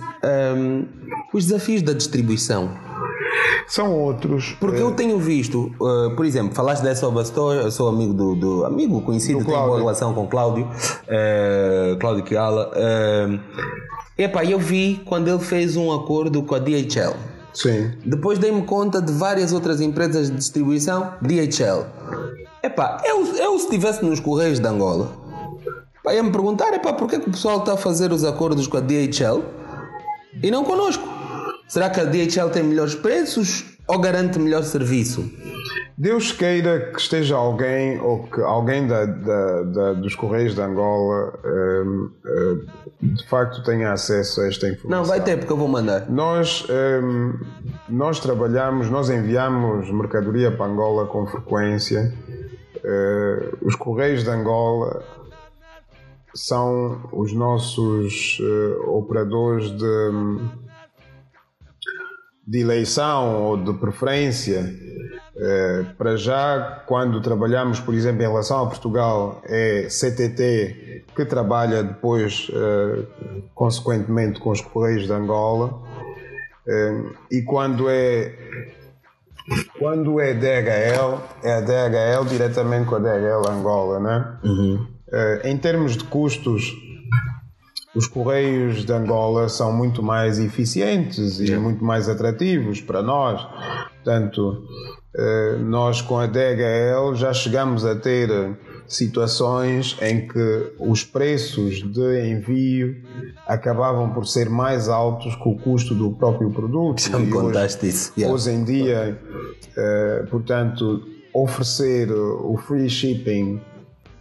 hum, 0.58 0.86
os 1.32 1.45
desafios 1.45 1.84
da 1.84 1.93
distribuição 1.93 2.71
São 3.67 3.93
outros. 3.93 4.55
Porque 4.59 4.81
eu 4.81 4.91
tenho 4.91 5.17
visto, 5.17 5.71
uh, 5.79 6.15
por 6.15 6.25
exemplo, 6.25 6.53
falaste 6.53 6.83
dessa 6.83 7.07
Obastor, 7.07 7.55
eu 7.55 7.71
sou 7.71 7.87
amigo 7.89 8.13
do, 8.13 8.35
do 8.35 8.65
amigo 8.65 9.01
conhecido, 9.01 9.39
Do 9.39 9.45
tenho 9.45 9.57
boa 9.57 9.65
Cláudio. 9.67 9.85
relação 9.85 10.13
com 10.13 10.23
o 10.23 10.27
Cláudio, 10.27 10.65
uh, 10.65 11.97
Cláudio 11.99 12.23
Kiala. 12.23 12.71
Uh, 12.71 13.39
epá, 14.17 14.43
eu 14.43 14.60
vi 14.60 15.02
quando 15.06 15.27
ele 15.27 15.39
fez 15.39 15.75
um 15.77 15.91
acordo 15.91 16.43
com 16.43 16.56
a 16.56 16.60
DHL. 16.60 17.15
Sim. 17.54 17.91
Depois 18.06 18.39
dei-me 18.39 18.62
conta 18.63 19.02
de 19.02 19.12
várias 19.12 19.52
outras 19.52 19.81
empresas 19.81 20.29
de 20.29 20.37
distribuição, 20.37 21.13
DHL. 21.21 21.85
Epá, 22.63 23.02
eu, 23.06 23.25
eu 23.35 23.58
se 23.58 23.65
estivesse 23.65 24.06
nos 24.06 24.19
Correios 24.19 24.60
de 24.60 24.67
Angola, 24.67 25.12
pá, 26.04 26.13
ia 26.13 26.23
me 26.23 26.31
perguntar, 26.31 26.73
epá, 26.73 26.93
porquê 26.93 27.19
que 27.19 27.27
o 27.27 27.31
pessoal 27.31 27.60
está 27.60 27.73
a 27.73 27.77
fazer 27.77 28.12
os 28.12 28.23
acordos 28.23 28.67
com 28.67 28.77
a 28.77 28.79
DHL 28.79 29.41
e 30.41 30.49
não 30.52 30.63
conosco? 30.63 31.21
Será 31.72 31.90
que 31.90 32.02
a 32.02 32.04
DHL 32.04 32.50
tem 32.52 32.63
melhores 32.63 32.96
preços 32.96 33.63
ou 33.88 33.98
garante 33.98 34.38
melhor 34.38 34.62
serviço? 34.63 35.32
Deus 35.98 36.34
queira 36.34 36.92
que 36.92 37.00
esteja 37.00 37.38
alguém 37.38 37.98
ou 38.02 38.24
que 38.24 38.42
alguém 38.42 38.86
da, 38.88 39.06
da- 39.06 39.62
da- 39.63 39.94
dos 39.94 40.13
Correios 40.13 40.54
de 40.54 40.60
Angola 40.62 41.34
hum, 41.46 42.10
hum, 42.26 42.65
de 43.15 43.26
facto 43.30 43.63
tenha 43.63 43.94
acesso 43.94 44.42
a 44.42 44.48
esta 44.50 44.67
informação. 44.67 44.90
Não, 44.90 45.06
vai 45.06 45.24
ter, 45.24 45.38
porque 45.38 45.54
eu 45.54 45.56
vou 45.56 45.69
mandar. 45.69 46.10
Nós, 46.10 46.67
hum, 46.69 47.40
nós 47.88 48.19
trabalhamos, 48.19 48.90
nós 48.90 49.10
enviamos 49.10 49.90
mercadoria 49.92 50.52
para 50.52 50.65
Angola 50.65 51.06
com 51.08 51.26
frequência. 51.26 52.13
Eh, 52.84 53.50
os 53.62 53.76
Correios 53.76 54.26
de 54.26 54.30
Angola 54.30 55.02
são 56.36 57.00
os 57.13 57.32
nossos 57.34 58.40
eh, 58.42 58.78
operadores 58.90 59.72
de, 59.72 60.12
de 62.46 62.60
eleição 62.60 63.44
ou 63.44 63.58
de 63.58 63.73
preferência. 63.73 64.73
Eh, 65.37 65.85
para 65.98 66.15
já, 66.17 66.83
quando 66.87 67.21
trabalhamos, 67.21 67.79
por 67.79 67.94
exemplo, 67.94 68.21
em 68.21 68.27
relação 68.27 68.63
a 68.63 68.67
Portugal, 68.67 69.42
é 69.46 69.87
CTT 69.89 71.06
que 71.15 71.25
trabalha 71.25 71.83
depois, 71.83 72.52
eh, 72.54 73.04
consequentemente, 73.56 74.39
com 74.39 74.52
os 74.52 74.62
Correios 74.62 75.06
de 75.06 75.13
Angola. 75.13 75.81
Eh, 76.67 77.04
e 77.31 77.42
quando 77.44 77.89
é 77.89 78.35
quando 79.79 80.19
é 80.19 80.33
DHL, 80.33 81.19
é 81.44 81.54
a 81.54 81.62
DHL 81.62 82.25
diretamente 82.29 82.85
com 82.85 82.96
a 82.96 83.00
DHL 83.00 83.50
Angola, 83.50 84.00
né? 84.00 84.37
Eh, 85.12 85.50
em 85.50 85.58
termos 85.58 85.98
de 85.98 86.04
custos, 86.06 86.71
os 87.96 88.08
Correios 88.08 88.85
de 88.85 88.94
Angola 88.94 89.50
são 89.50 89.73
muito 89.73 90.02
mais 90.02 90.39
eficientes 90.39 91.39
e 91.39 91.56
muito 91.58 91.83
mais 91.83 92.08
atrativos 92.08 92.79
para 92.81 93.02
nós. 93.02 93.42
Portanto, 93.96 94.63
eh, 95.15 95.58
nós 95.60 96.02
com 96.02 96.17
a 96.17 96.25
DHL 96.25 97.13
já 97.15 97.33
chegamos 97.33 97.85
a 97.85 97.96
ter 97.96 98.29
situações 98.87 99.98
em 100.02 100.27
que 100.27 100.73
os 100.79 101.04
preços 101.04 101.81
de 101.92 102.29
envio 102.29 102.96
acabavam 103.48 104.10
por 104.12 104.25
ser 104.25 104.50
mais 104.50 104.87
altos 104.89 105.35
que 105.35 105.50
o 105.50 105.56
custo 105.58 105.94
do 105.94 106.12
próprio 106.12 106.50
produto. 106.52 107.02
Já 107.02 107.17
me 107.19 107.25
hoje- 107.25 107.31
contaste 107.31 107.87
isso. 107.87 108.13
Yeah. 108.17 108.33
Hoje 108.33 108.52
em 108.52 108.63
dia, 108.63 109.19
eh, 109.77 110.25
portanto, 110.29 111.02
oferecer 111.33 112.10
o 112.12 112.58
free 112.58 112.89
shipping 112.89 113.60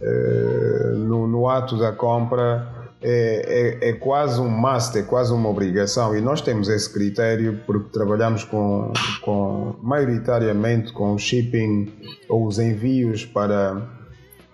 eh, 0.01 0.93
no, 0.97 1.27
no 1.27 1.47
ato 1.47 1.77
da 1.77 1.91
compra 1.91 2.80
é, 3.03 3.79
é, 3.81 3.89
é 3.89 3.93
quase 3.93 4.39
um 4.39 4.49
must, 4.49 4.97
é 4.97 5.01
quase 5.01 5.33
uma 5.33 5.49
obrigação. 5.49 6.15
E 6.15 6.21
nós 6.21 6.41
temos 6.41 6.69
esse 6.69 6.91
critério 6.91 7.59
porque 7.65 7.89
trabalhamos 7.91 8.43
com, 8.43 8.93
com 9.21 9.75
maioritariamente 9.81 10.93
com 10.93 11.17
shipping 11.17 11.91
ou 12.29 12.45
os 12.45 12.59
envios 12.59 13.25
para 13.25 13.81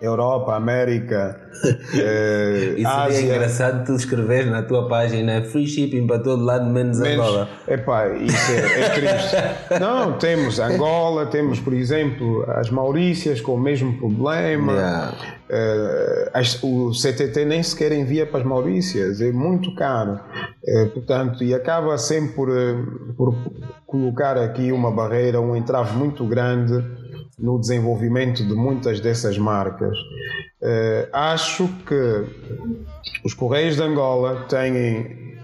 Europa, 0.02 0.56
América, 0.56 1.47
eh, 1.96 2.74
Isso 2.78 2.90
seria 2.90 2.90
Ásia. 3.04 3.22
engraçado 3.36 3.86
tu 3.86 3.94
escreveres 3.96 4.50
na 4.52 4.62
tua 4.64 4.88
página 4.88 5.42
free 5.44 5.66
shipping 5.68 6.06
para 6.08 6.20
todo 6.20 6.44
lado, 6.44 6.66
menos, 6.70 7.00
Angola. 7.02 7.48
Epá, 7.68 8.10
isso 8.10 8.52
é, 8.52 8.82
é 8.82 8.90
triste. 8.90 9.36
Não, 9.80 10.14
temos 10.18 10.60
Angola, 10.60 11.26
temos, 11.28 11.60
por 11.60 11.74
exemplo, 11.74 12.44
as 12.50 12.70
Maurícias 12.70 13.42
com 13.42 13.54
o 13.56 13.60
mesmo 13.60 13.98
problema. 13.98 14.74
Yeah. 14.74 15.14
Eh, 15.50 16.32
as- 16.34 16.62
o 16.62 16.94
CTT 16.94 17.46
nem 17.46 17.64
sequer 17.64 17.92
envia 17.94 18.26
para 18.26 18.40
as 18.42 18.46
Maurícias, 18.46 19.22
é 19.22 19.32
muito 19.32 19.74
caro. 19.76 20.20
Eh, 20.66 20.86
portanto, 20.94 21.44
e 21.44 21.54
acaba 21.54 21.98
sempre 21.98 22.34
por, 22.34 22.50
eh, 22.50 22.76
por 23.16 23.34
colocar 23.86 24.38
aqui 24.38 24.72
uma 24.74 24.92
barreira, 24.92 25.40
um 25.40 25.56
entrave 25.56 25.96
muito 25.98 26.26
grande 26.26 26.84
no 27.40 27.60
desenvolvimento 27.60 28.44
de 28.46 28.54
muitas 28.54 29.00
dessas 29.00 29.38
marcas. 29.38 29.96
Eh, 30.62 31.10
acho 31.14 31.68
que 31.86 32.26
os 33.24 33.34
Correios 33.34 33.76
de 33.76 33.84
Angola 33.84 34.46
têm 34.50 35.38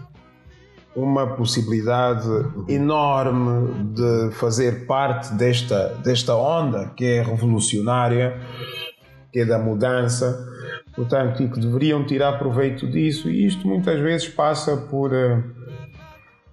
uma 0.95 1.36
possibilidade 1.36 2.28
enorme 2.68 3.93
de 3.93 4.32
fazer 4.36 4.86
parte 4.86 5.34
desta, 5.34 5.89
desta 6.03 6.36
onda 6.36 6.91
que 6.95 7.05
é 7.05 7.22
revolucionária, 7.22 8.39
que 9.32 9.39
é 9.39 9.45
da 9.45 9.57
mudança, 9.57 10.47
portanto, 10.95 11.41
e 11.41 11.49
que 11.49 11.59
deveriam 11.59 12.05
tirar 12.05 12.38
proveito 12.38 12.88
disso, 12.88 13.30
e 13.30 13.47
isto 13.47 13.68
muitas 13.68 13.99
vezes 13.99 14.30
passa 14.30 14.78
por, 14.78 15.14
eh, 15.14 15.43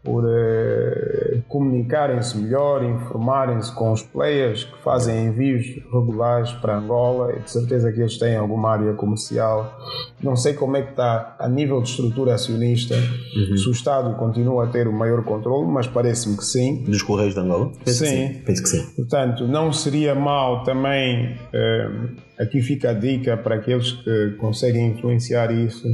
por 0.03 0.25
eh, 0.27 1.41
comunicarem-se 1.47 2.39
melhor, 2.39 2.83
informarem-se 2.83 3.71
com 3.75 3.93
os 3.93 4.03
players 4.03 4.65
que 4.65 4.79
fazem 4.83 5.27
envios 5.27 5.67
regulares 5.93 6.53
para 6.53 6.79
Angola, 6.79 7.35
e 7.37 7.41
de 7.41 7.51
certeza 7.51 7.93
que 7.93 8.01
eles 8.01 8.17
têm 8.19 8.37
alguma 8.37 8.71
área 8.71 8.95
comercial. 8.95 9.79
Não 10.23 10.37
sei 10.37 10.55
como 10.55 10.77
é 10.77 10.83
que 10.83 10.91
está 10.91 11.37
a 11.39 11.49
nível 11.49 11.83
de 11.83 11.91
estrutura 11.91 12.35
acionista, 12.35 12.95
se 12.95 13.69
o 13.69 13.73
Estado 13.73 14.15
continua 14.17 14.65
a 14.65 14.67
ter 14.69 14.89
o 14.89 14.93
maior 14.93 15.23
controle, 15.23 15.71
mas 15.71 15.87
parece-me 15.87 16.37
que 16.37 16.45
sim. 16.45 16.83
Dos 16.85 17.03
Correios 17.03 17.35
de 17.35 17.41
Angola? 17.41 17.71
Penso 17.85 18.05
que 18.05 18.11
Sim. 18.11 18.43
Penso 18.45 18.63
que 18.63 18.69
sim. 18.69 18.87
Portanto, 18.97 19.47
não 19.47 19.71
seria 19.73 20.15
mal 20.15 20.65
também, 20.65 21.37
eh, 21.53 21.91
aqui 22.39 22.63
fica 22.63 22.91
a 22.91 22.95
dica 22.95 23.37
para 23.37 23.57
aqueles 23.57 23.93
que 23.93 24.31
conseguem 24.39 24.89
influenciar 24.89 25.53
isso, 25.53 25.87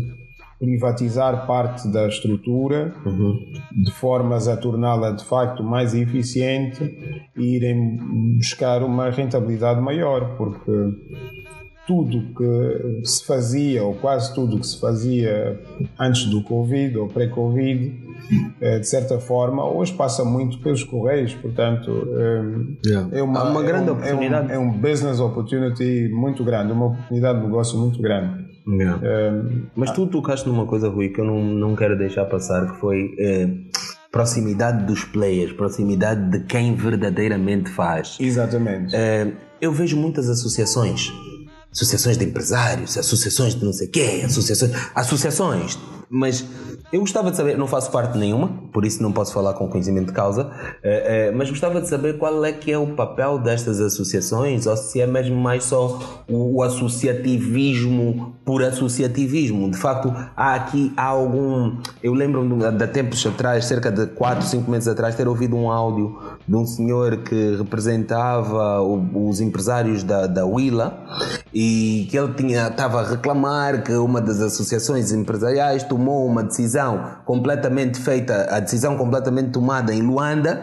privatizar 0.59 1.47
parte 1.47 1.87
da 1.89 2.09
estrutura 2.09 2.95
de 3.73 3.91
formas 3.93 4.49
a 4.49 4.57
torná-la 4.57 5.11
de 5.11 5.25
facto 5.25 5.63
mais 5.63 5.95
eficiente 5.95 6.83
e 7.37 7.57
irem 7.57 7.99
buscar 8.37 8.83
uma 8.83 9.11
rentabilidade 9.11 9.81
maior, 9.81 10.37
porque 10.37 10.73
tudo 11.87 12.21
que 12.37 13.07
se 13.07 13.25
fazia, 13.25 13.85
ou 13.85 13.95
quase 13.95 14.35
tudo 14.35 14.59
que 14.59 14.67
se 14.67 14.81
fazia 14.81 15.61
antes 15.99 16.25
do 16.27 16.43
Covid 16.43 16.99
ou 16.99 17.07
pré-Covid, 17.07 17.95
eh, 18.61 18.81
de 18.81 18.89
certa 18.89 19.21
forma, 19.21 19.65
hoje 19.65 19.93
passa 19.93 20.25
muito 20.25 20.59
pelos 20.59 20.83
correios, 20.83 21.33
portanto, 21.35 22.09
eh, 22.83 23.19
é 23.19 23.23
uma, 23.23 23.39
Há 23.41 23.51
uma 23.51 23.63
é 23.63 23.67
grande 23.67 23.91
um- 23.91 23.93
oportunidade. 23.93 24.53
É 24.53 24.59
um, 24.59 24.63
é 24.63 24.69
um 24.69 24.73
business 24.73 25.21
opportunity 25.21 26.09
muito 26.13 26.43
grande, 26.43 26.73
uma 26.73 26.87
oportunidade 26.87 27.39
de 27.39 27.45
negócio 27.47 27.79
muito 27.79 28.03
grande. 28.03 28.46
Eh, 28.69 29.33
Mas 29.77 29.91
tu 29.93 30.07
tocaste 30.07 30.49
numa 30.49 30.67
coisa, 30.67 30.89
Rui, 30.89 31.09
que 31.11 31.21
eu 31.21 31.25
não, 31.25 31.43
não 31.43 31.77
quero 31.77 31.97
deixar 31.97 32.25
passar, 32.25 32.73
que 32.73 32.81
foi 32.81 33.15
eh, 33.19 33.49
proximidade 34.11 34.85
dos 34.85 35.05
players, 35.05 35.53
proximidade 35.53 36.31
de 36.31 36.41
quem 36.47 36.75
verdadeiramente 36.75 37.71
faz. 37.71 38.17
exatamente. 38.21 38.95
Eh, 38.95 39.33
eu 39.61 39.73
vejo 39.73 39.97
muitas 39.97 40.29
associações, 40.29 41.13
associações 41.73 42.19
de 42.19 42.25
empresários, 42.25 42.99
associações 42.99 43.55
de 43.55 43.65
não 43.65 43.73
sei 43.73 43.89
quê, 43.89 44.23
associações, 44.25 44.73
associações, 44.95 45.79
mas 46.09 46.45
eu 46.93 47.01
gostava 47.01 47.31
de 47.31 47.37
saber, 47.37 47.59
não 47.59 47.67
faço 47.67 47.91
parte 47.91 48.17
nenhuma, 48.17 48.49
por 48.73 48.85
isso 48.85 49.03
não 49.03 49.13
posso 49.13 49.33
falar 49.33 49.55
com 49.55 49.69
conhecimento 49.69 50.09
de 50.09 50.13
causa, 50.13 50.51
eh, 50.83 51.29
eh, 51.29 51.33
mas 51.33 51.51
gostava 51.51 51.81
de 51.81 51.89
saber 51.89 52.19
qual 52.19 52.45
é 52.45 52.53
que 52.53 52.71
é 52.71 52.79
o 52.79 52.89
papel 52.89 53.39
destas 53.39 53.81
associações, 53.81 54.67
ou 54.67 54.77
se 54.77 55.01
é 55.01 55.07
mesmo 55.07 55.37
mais 55.37 55.65
só 55.65 55.99
o, 56.29 56.63
associativismo 56.63 58.35
por 58.45 58.63
associativismo. 58.63 59.71
De 59.71 59.77
facto, 59.77 60.15
há 60.37 60.55
aqui 60.55 60.93
há 60.97 61.05
algum. 61.05 61.77
Eu 62.03 62.15
lembro-me 62.15 62.65
tempos 62.89 63.27
atrás, 63.27 63.65
cerca 63.65 63.91
de 63.91 64.07
4, 64.07 64.47
5 64.47 64.71
meses 64.71 64.89
atrás, 64.89 65.15
ter 65.15 65.27
ouvido 65.29 65.57
um 65.57 65.71
áudio 65.71 66.19
de 66.47 66.55
um 66.55 66.67
senhor 66.67 67.19
que 67.19 67.57
representava 67.57 68.81
os 68.81 69.41
empresários 69.41 70.03
da, 70.03 70.27
da 70.27 70.47
Willa 70.47 70.99
e 71.53 72.07
que 72.11 72.17
ele 72.17 72.33
tinha, 72.35 72.69
estava 72.69 73.01
a 73.01 73.09
reclamar 73.09 73.83
que 73.83 73.93
uma 73.93 74.21
das 74.21 74.41
associações 74.41 75.13
empresariais 75.13 75.83
tomou 75.97 76.27
uma 76.27 76.45
decisão 76.45 77.17
completamente 77.25 77.99
feita, 77.99 78.47
a 78.51 78.61
decisão 78.61 78.99
completamente 78.99 79.51
tomada 79.51 79.95
em 79.95 80.03
Luanda, 80.03 80.63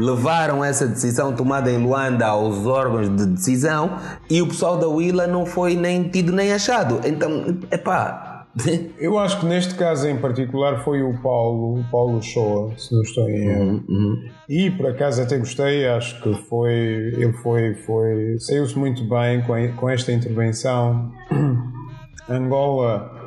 levaram 0.00 0.64
essa 0.64 0.86
decisão 0.86 1.34
tomada 1.34 1.70
em 1.70 1.76
Luanda 1.76 2.26
aos 2.26 2.66
órgãos 2.66 3.14
de 3.14 3.26
decisão 3.26 3.98
e 4.30 4.40
o 4.40 4.48
pessoal 4.48 4.78
da 4.78 4.88
Willa 4.88 5.26
não 5.26 5.44
foi 5.44 5.76
nem 5.76 6.08
tido 6.08 6.32
nem 6.32 6.52
achado. 6.52 7.00
Então, 7.04 7.58
epá, 7.70 8.30
Eu 8.98 9.18
acho 9.18 9.40
que 9.40 9.46
neste 9.46 9.74
caso 9.76 10.06
em 10.06 10.18
particular 10.18 10.84
foi 10.84 11.02
o 11.02 11.14
Paulo, 11.22 11.80
o 11.80 11.84
Paulo 11.90 12.20
Shoa, 12.20 12.70
se 12.76 12.94
não 12.94 13.00
estou 13.00 13.28
em 13.30 13.48
erro. 13.48 13.62
Uhum, 13.62 13.84
uhum. 13.88 14.30
E 14.46 14.70
por 14.70 14.88
acaso 14.88 15.22
até 15.22 15.38
gostei, 15.38 15.88
acho 15.88 16.20
que 16.22 16.34
foi, 16.48 16.70
ele 16.70 17.32
foi, 17.42 17.74
foi 17.74 18.36
saiu-se 18.38 18.78
muito 18.78 19.08
bem 19.08 19.40
com, 19.42 19.54
com 19.76 19.88
esta 19.88 20.12
intervenção. 20.12 21.10
Angola 22.28 23.21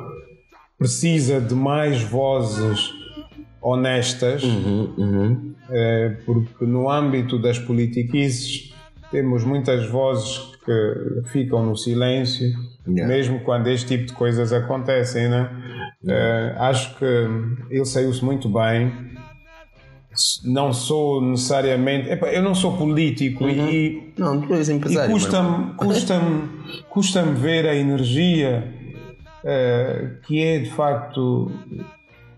precisa 0.78 1.39
de 1.39 1.53
mais 1.53 2.01
vozes 2.01 2.91
honestas, 3.61 4.43
uhum, 4.43 4.93
uhum. 4.97 5.55
É, 5.67 6.17
porque 6.26 6.63
no 6.63 6.88
âmbito 6.89 7.39
das 7.39 7.57
politiquices 7.57 8.71
temos 9.09 9.43
muitas 9.43 9.89
vozes 9.89 10.38
que 10.63 11.30
ficam 11.30 11.65
no 11.65 11.76
silêncio, 11.76 12.53
yeah. 12.88 13.07
mesmo 13.07 13.39
quando 13.39 13.67
este 13.67 13.97
tipo 13.97 14.05
de 14.07 14.13
coisas 14.13 14.53
acontecem. 14.53 15.28
Né? 15.30 15.49
Uh, 16.03 16.61
acho 16.61 16.95
que 16.97 17.05
ele 17.69 17.86
saiu-se 17.86 18.23
muito 18.23 18.49
bem. 18.49 18.91
Não 20.43 20.71
sou 20.71 21.21
necessariamente. 21.21 22.09
Epa, 22.09 22.28
eu 22.28 22.41
não 22.41 22.55
sou 22.55 22.78
político 22.78 23.43
uhum. 23.43 23.69
e. 23.69 24.13
Não, 24.17 24.39
tu 24.39 24.53
és 24.53 24.69
empresário. 24.69 25.09
E 25.09 25.13
custa-me 25.13 25.73
custa 25.73 26.21
custa 26.89 27.23
ver 27.23 27.67
a 27.67 27.76
energia 27.76 28.74
que 30.23 30.43
é 30.43 30.59
de 30.59 30.71
facto 30.71 31.51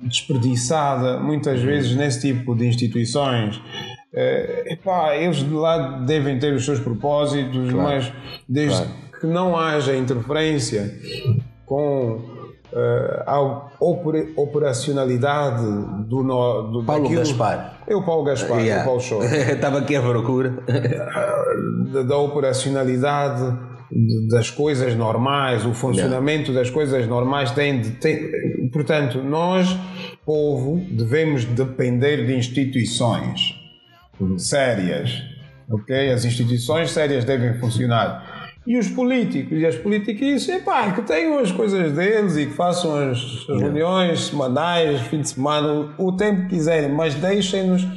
desperdiçada 0.01 1.19
muitas 1.19 1.61
vezes 1.61 1.95
nesse 1.95 2.21
tipo 2.21 2.53
de 2.53 2.67
instituições 2.67 3.61
Uh, 4.13 4.71
epá, 4.73 5.15
eles 5.15 5.37
de 5.37 5.53
lá 5.53 5.99
devem 5.99 6.39
ter 6.39 6.53
os 6.53 6.65
seus 6.65 6.79
propósitos, 6.79 7.69
claro. 7.69 7.77
mas 7.77 8.11
desde 8.49 8.81
claro. 8.81 8.91
que 9.19 9.27
não 9.27 9.55
haja 9.55 9.95
interferência 9.95 10.91
com 11.65 12.13
uh, 12.13 13.23
a 13.27 13.69
operacionalidade 14.35 15.63
do, 16.07 16.23
no, 16.23 16.63
do 16.71 16.83
Paulo 16.83 17.03
daquilo, 17.03 17.19
Gaspar. 17.19 17.77
É 17.85 17.95
o 17.95 18.01
Paulo 18.01 18.23
Gaspar, 18.23 18.59
yeah. 18.61 18.81
o 18.81 18.85
Paulo 18.85 19.01
Show. 19.01 19.21
Estava 19.27 19.79
aqui 19.79 19.95
à 19.95 20.01
procura. 20.01 20.57
da, 21.91 22.01
da 22.01 22.17
operacionalidade 22.17 23.55
das 24.29 24.49
coisas 24.49 24.95
normais, 24.95 25.65
o 25.65 25.73
funcionamento 25.73 26.51
das 26.53 26.69
coisas 26.69 27.07
normais 27.07 27.51
tem 27.51 27.79
de. 27.79 27.91
Tem, 27.91 28.69
portanto, 28.71 29.23
nós, 29.23 29.77
povo, 30.25 30.85
devemos 30.91 31.45
depender 31.45 32.25
de 32.25 32.35
instituições 32.35 33.55
sérias. 34.37 35.23
Ok? 35.69 36.11
As 36.11 36.25
instituições 36.25 36.91
sérias 36.91 37.23
devem 37.23 37.53
funcionar. 37.59 38.37
E 38.65 38.77
os 38.77 38.89
políticos 38.89 39.57
e 39.57 39.65
as 39.65 39.75
políticas, 39.77 40.47
epá, 40.49 40.91
que 40.91 41.01
tenham 41.03 41.39
as 41.39 41.53
coisas 41.53 41.93
deles 41.93 42.35
e 42.35 42.47
que 42.47 42.53
façam 42.53 43.11
as 43.11 43.45
reuniões 43.47 44.25
semanais, 44.25 44.99
fim 45.03 45.21
de 45.21 45.29
semana, 45.29 45.93
o 45.97 46.11
tempo 46.11 46.41
que 46.43 46.49
quiserem, 46.49 46.91
mas 46.91 47.15
deixem-nos, 47.15 47.87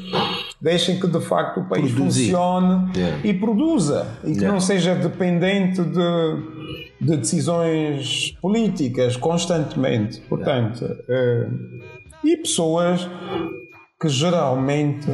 deixem 0.60 1.00
que 1.00 1.06
de 1.06 1.20
facto 1.20 1.60
o 1.60 1.64
país 1.68 1.92
Produzir. 1.92 2.26
funcione 2.26 2.90
yeah. 2.96 3.20
e 3.24 3.34
produza 3.34 4.06
e 4.22 4.32
que 4.32 4.38
yeah. 4.38 4.52
não 4.52 4.60
seja 4.60 4.94
dependente 4.94 5.82
de, 5.82 6.36
de 7.00 7.16
decisões 7.16 8.32
políticas 8.42 9.16
constantemente. 9.16 10.20
Portanto, 10.28 10.84
yeah. 11.08 11.50
e 12.22 12.36
pessoas 12.36 13.08
que 14.00 14.08
geralmente 14.08 15.10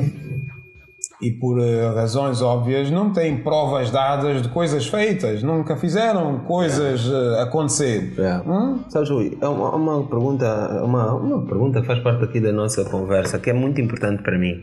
e 1.21 1.31
por 1.31 1.59
uh, 1.59 1.95
razões 1.95 2.43
óbvias 2.43 2.91
não 2.91 3.13
têm 3.13 3.39
provas 3.39 3.91
dadas 3.91 4.43
de 4.43 4.49
coisas 4.49 4.87
feitas, 4.87 5.43
nunca 5.43 5.77
fizeram 5.77 6.41
coisas 6.41 7.07
uh, 7.07 7.41
acontecer. 7.41 8.13
É. 8.19 8.39
Hum? 8.49 8.81
Sabes, 8.89 9.09
Rui, 9.09 9.37
é 9.41 9.49
uma, 9.49 9.75
uma, 9.75 10.05
pergunta, 10.07 10.83
uma, 10.85 11.15
uma 11.15 11.47
pergunta 11.47 11.81
que 11.81 11.87
faz 11.87 12.01
parte 12.01 12.25
aqui 12.25 12.41
da 12.41 12.53
nossa 12.53 12.85
conversa 12.85 13.39
que 13.39 13.51
é 13.51 13.53
muito 13.53 13.81
importante 13.81 14.23
para 14.23 14.39
mim, 14.39 14.63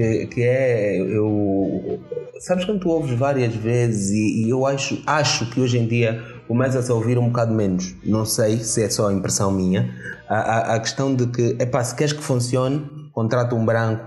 que, 0.00 0.26
que 0.26 0.42
é 0.42 0.98
eu 0.98 2.00
sabes 2.40 2.64
quando 2.64 2.80
tu 2.80 2.88
ouves 2.88 3.16
várias 3.18 3.54
vezes 3.54 4.10
e, 4.10 4.46
e 4.46 4.50
eu 4.50 4.64
acho, 4.64 5.02
acho 5.06 5.50
que 5.50 5.60
hoje 5.60 5.78
em 5.78 5.86
dia 5.86 6.22
começa-se 6.48 6.90
a 6.90 6.94
ouvir 6.94 7.18
um 7.18 7.28
bocado 7.28 7.54
menos, 7.54 7.94
não 8.02 8.24
sei 8.24 8.58
se 8.58 8.82
é 8.82 8.88
só 8.88 9.08
a 9.08 9.12
impressão 9.12 9.52
minha, 9.52 9.94
a, 10.28 10.36
a, 10.36 10.74
a 10.74 10.80
questão 10.80 11.14
de 11.14 11.26
que, 11.26 11.56
epá, 11.60 11.84
se 11.84 11.94
queres 11.94 12.12
que 12.12 12.22
funcione, 12.22 12.88
contrata 13.12 13.54
um 13.54 13.64
branco 13.64 14.02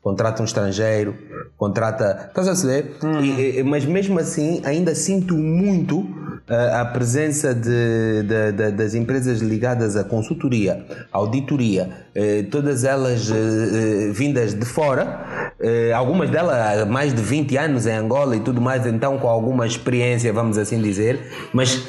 contrata 0.00 0.40
um 0.40 0.44
estrangeiro, 0.46 1.14
contrata. 1.58 2.26
Estás 2.28 2.48
a? 2.48 2.84
Uhum. 3.02 3.20
E, 3.20 3.62
mas 3.64 3.84
mesmo 3.84 4.18
assim, 4.18 4.62
ainda 4.64 4.94
sinto 4.94 5.36
muito 5.36 5.98
uh, 5.98 6.80
a 6.80 6.84
presença 6.84 7.52
de, 7.52 8.22
de, 8.22 8.52
de, 8.52 8.70
das 8.70 8.94
empresas 8.94 9.40
ligadas 9.40 9.96
à 9.96 10.04
consultoria, 10.04 10.86
auditoria, 11.12 11.90
uh, 12.16 12.50
todas 12.50 12.84
elas 12.84 13.28
uh, 13.28 14.12
vindas 14.12 14.54
de 14.54 14.64
fora, 14.64 15.52
algumas 15.92 16.30
delas 16.30 16.82
há 16.82 16.86
mais 16.86 17.12
de 17.12 17.20
20 17.20 17.56
anos 17.56 17.84
em 17.84 17.92
Angola 17.92 18.36
e 18.36 18.40
tudo 18.40 18.60
mais, 18.60 18.86
então 18.86 19.18
com 19.18 19.26
alguma 19.26 19.66
experiência, 19.66 20.32
vamos 20.32 20.56
assim 20.56 20.80
dizer. 20.80 21.18
Mas 21.52 21.82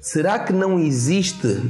será 0.00 0.38
que 0.38 0.52
não 0.52 0.78
existe 0.78 1.60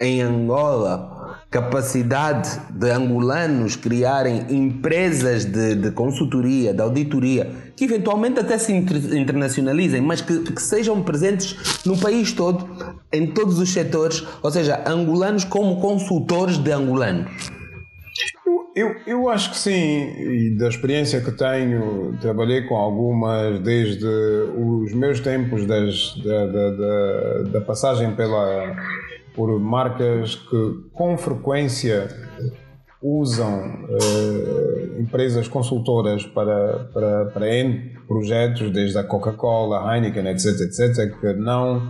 em 0.00 0.22
Angola 0.22 1.13
capacidade 1.54 2.50
de 2.68 2.90
angolanos 2.90 3.76
criarem 3.76 4.44
empresas 4.50 5.44
de, 5.44 5.76
de 5.76 5.92
consultoria, 5.92 6.74
de 6.74 6.82
auditoria, 6.82 7.48
que 7.76 7.84
eventualmente 7.84 8.40
até 8.40 8.58
se 8.58 8.72
internacionalizem, 8.72 10.00
mas 10.00 10.20
que, 10.20 10.40
que, 10.40 10.60
sejam 10.60 11.00
presentes 11.04 11.84
no 11.86 11.96
país 11.96 12.32
todo, 12.32 12.68
em 13.12 13.28
todos 13.28 13.60
os 13.60 13.72
setores, 13.72 14.26
ou 14.42 14.50
seja, 14.50 14.82
angolanos 14.84 15.44
como 15.44 15.80
consultores 15.80 16.58
de 16.58 16.72
angolanos. 16.72 17.30
Eu, 18.74 18.96
eu 19.06 19.28
acho 19.28 19.52
que 19.52 19.56
sim, 19.56 19.72
e 19.72 20.56
da 20.58 20.68
experiência 20.68 21.20
que 21.20 21.30
tenho, 21.30 22.18
trabalhei 22.20 22.62
com 22.62 22.74
algumas 22.74 23.60
desde 23.60 24.04
os 24.04 24.92
meus 24.92 25.20
tempos 25.20 25.64
das, 25.66 26.16
da, 26.16 26.46
da, 26.46 26.70
da, 26.70 27.42
da 27.52 27.60
passagem 27.60 28.12
pela 28.16 28.74
por 29.34 29.58
marcas 29.58 30.34
que 30.34 30.90
com 30.92 31.16
frequência 31.18 32.08
usam 33.02 33.84
uh, 33.84 35.00
empresas 35.00 35.46
consultoras 35.46 36.24
para, 36.24 36.88
para, 36.92 37.24
para 37.26 37.48
N 37.54 37.98
projetos, 38.08 38.70
desde 38.70 38.96
a 38.96 39.04
Coca-Cola, 39.04 39.94
Heineken, 39.94 40.26
etc, 40.28 40.60
etc, 40.60 41.20
que 41.20 41.34
não 41.34 41.82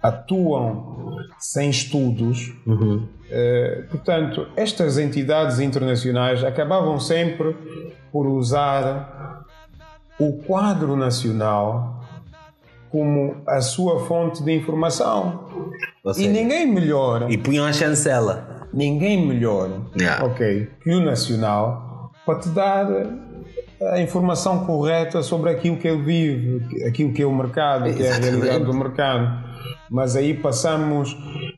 atuam 0.00 1.16
sem 1.38 1.70
estudos. 1.70 2.54
Uhum. 2.64 3.08
Uh, 3.30 3.88
portanto, 3.90 4.46
estas 4.56 4.96
entidades 4.96 5.58
internacionais 5.58 6.44
acabavam 6.44 7.00
sempre 7.00 7.56
por 8.12 8.26
usar 8.26 9.46
o 10.20 10.34
quadro 10.44 10.96
nacional 10.96 11.99
como 12.90 13.36
a 13.46 13.60
sua 13.60 14.04
fonte 14.06 14.42
de 14.42 14.52
informação. 14.52 15.46
Seja, 16.12 16.28
e 16.28 16.32
ninguém 16.32 16.66
melhor. 16.66 17.30
E 17.30 17.38
punham 17.38 17.66
a 17.66 17.72
chancela. 17.72 18.66
Ninguém 18.72 19.26
melhor, 19.26 19.68
yeah. 19.98 20.24
ok, 20.24 20.68
que 20.80 20.90
o 20.90 21.00
Nacional 21.00 21.90
para 22.24 22.38
te 22.38 22.48
dar 22.50 22.86
a 23.82 24.00
informação 24.00 24.64
correta 24.64 25.22
sobre 25.22 25.50
aquilo 25.50 25.76
que 25.76 25.88
ele 25.88 26.02
vive, 26.02 26.86
aquilo 26.86 27.12
que 27.12 27.22
é 27.22 27.26
o 27.26 27.34
mercado, 27.34 27.92
que 27.92 28.02
é 28.02 28.12
a 28.12 28.16
realidade 28.16 28.64
do 28.64 28.74
mercado. 28.74 29.50
Mas 29.90 30.14
aí 30.14 30.34
passamos 30.34 31.16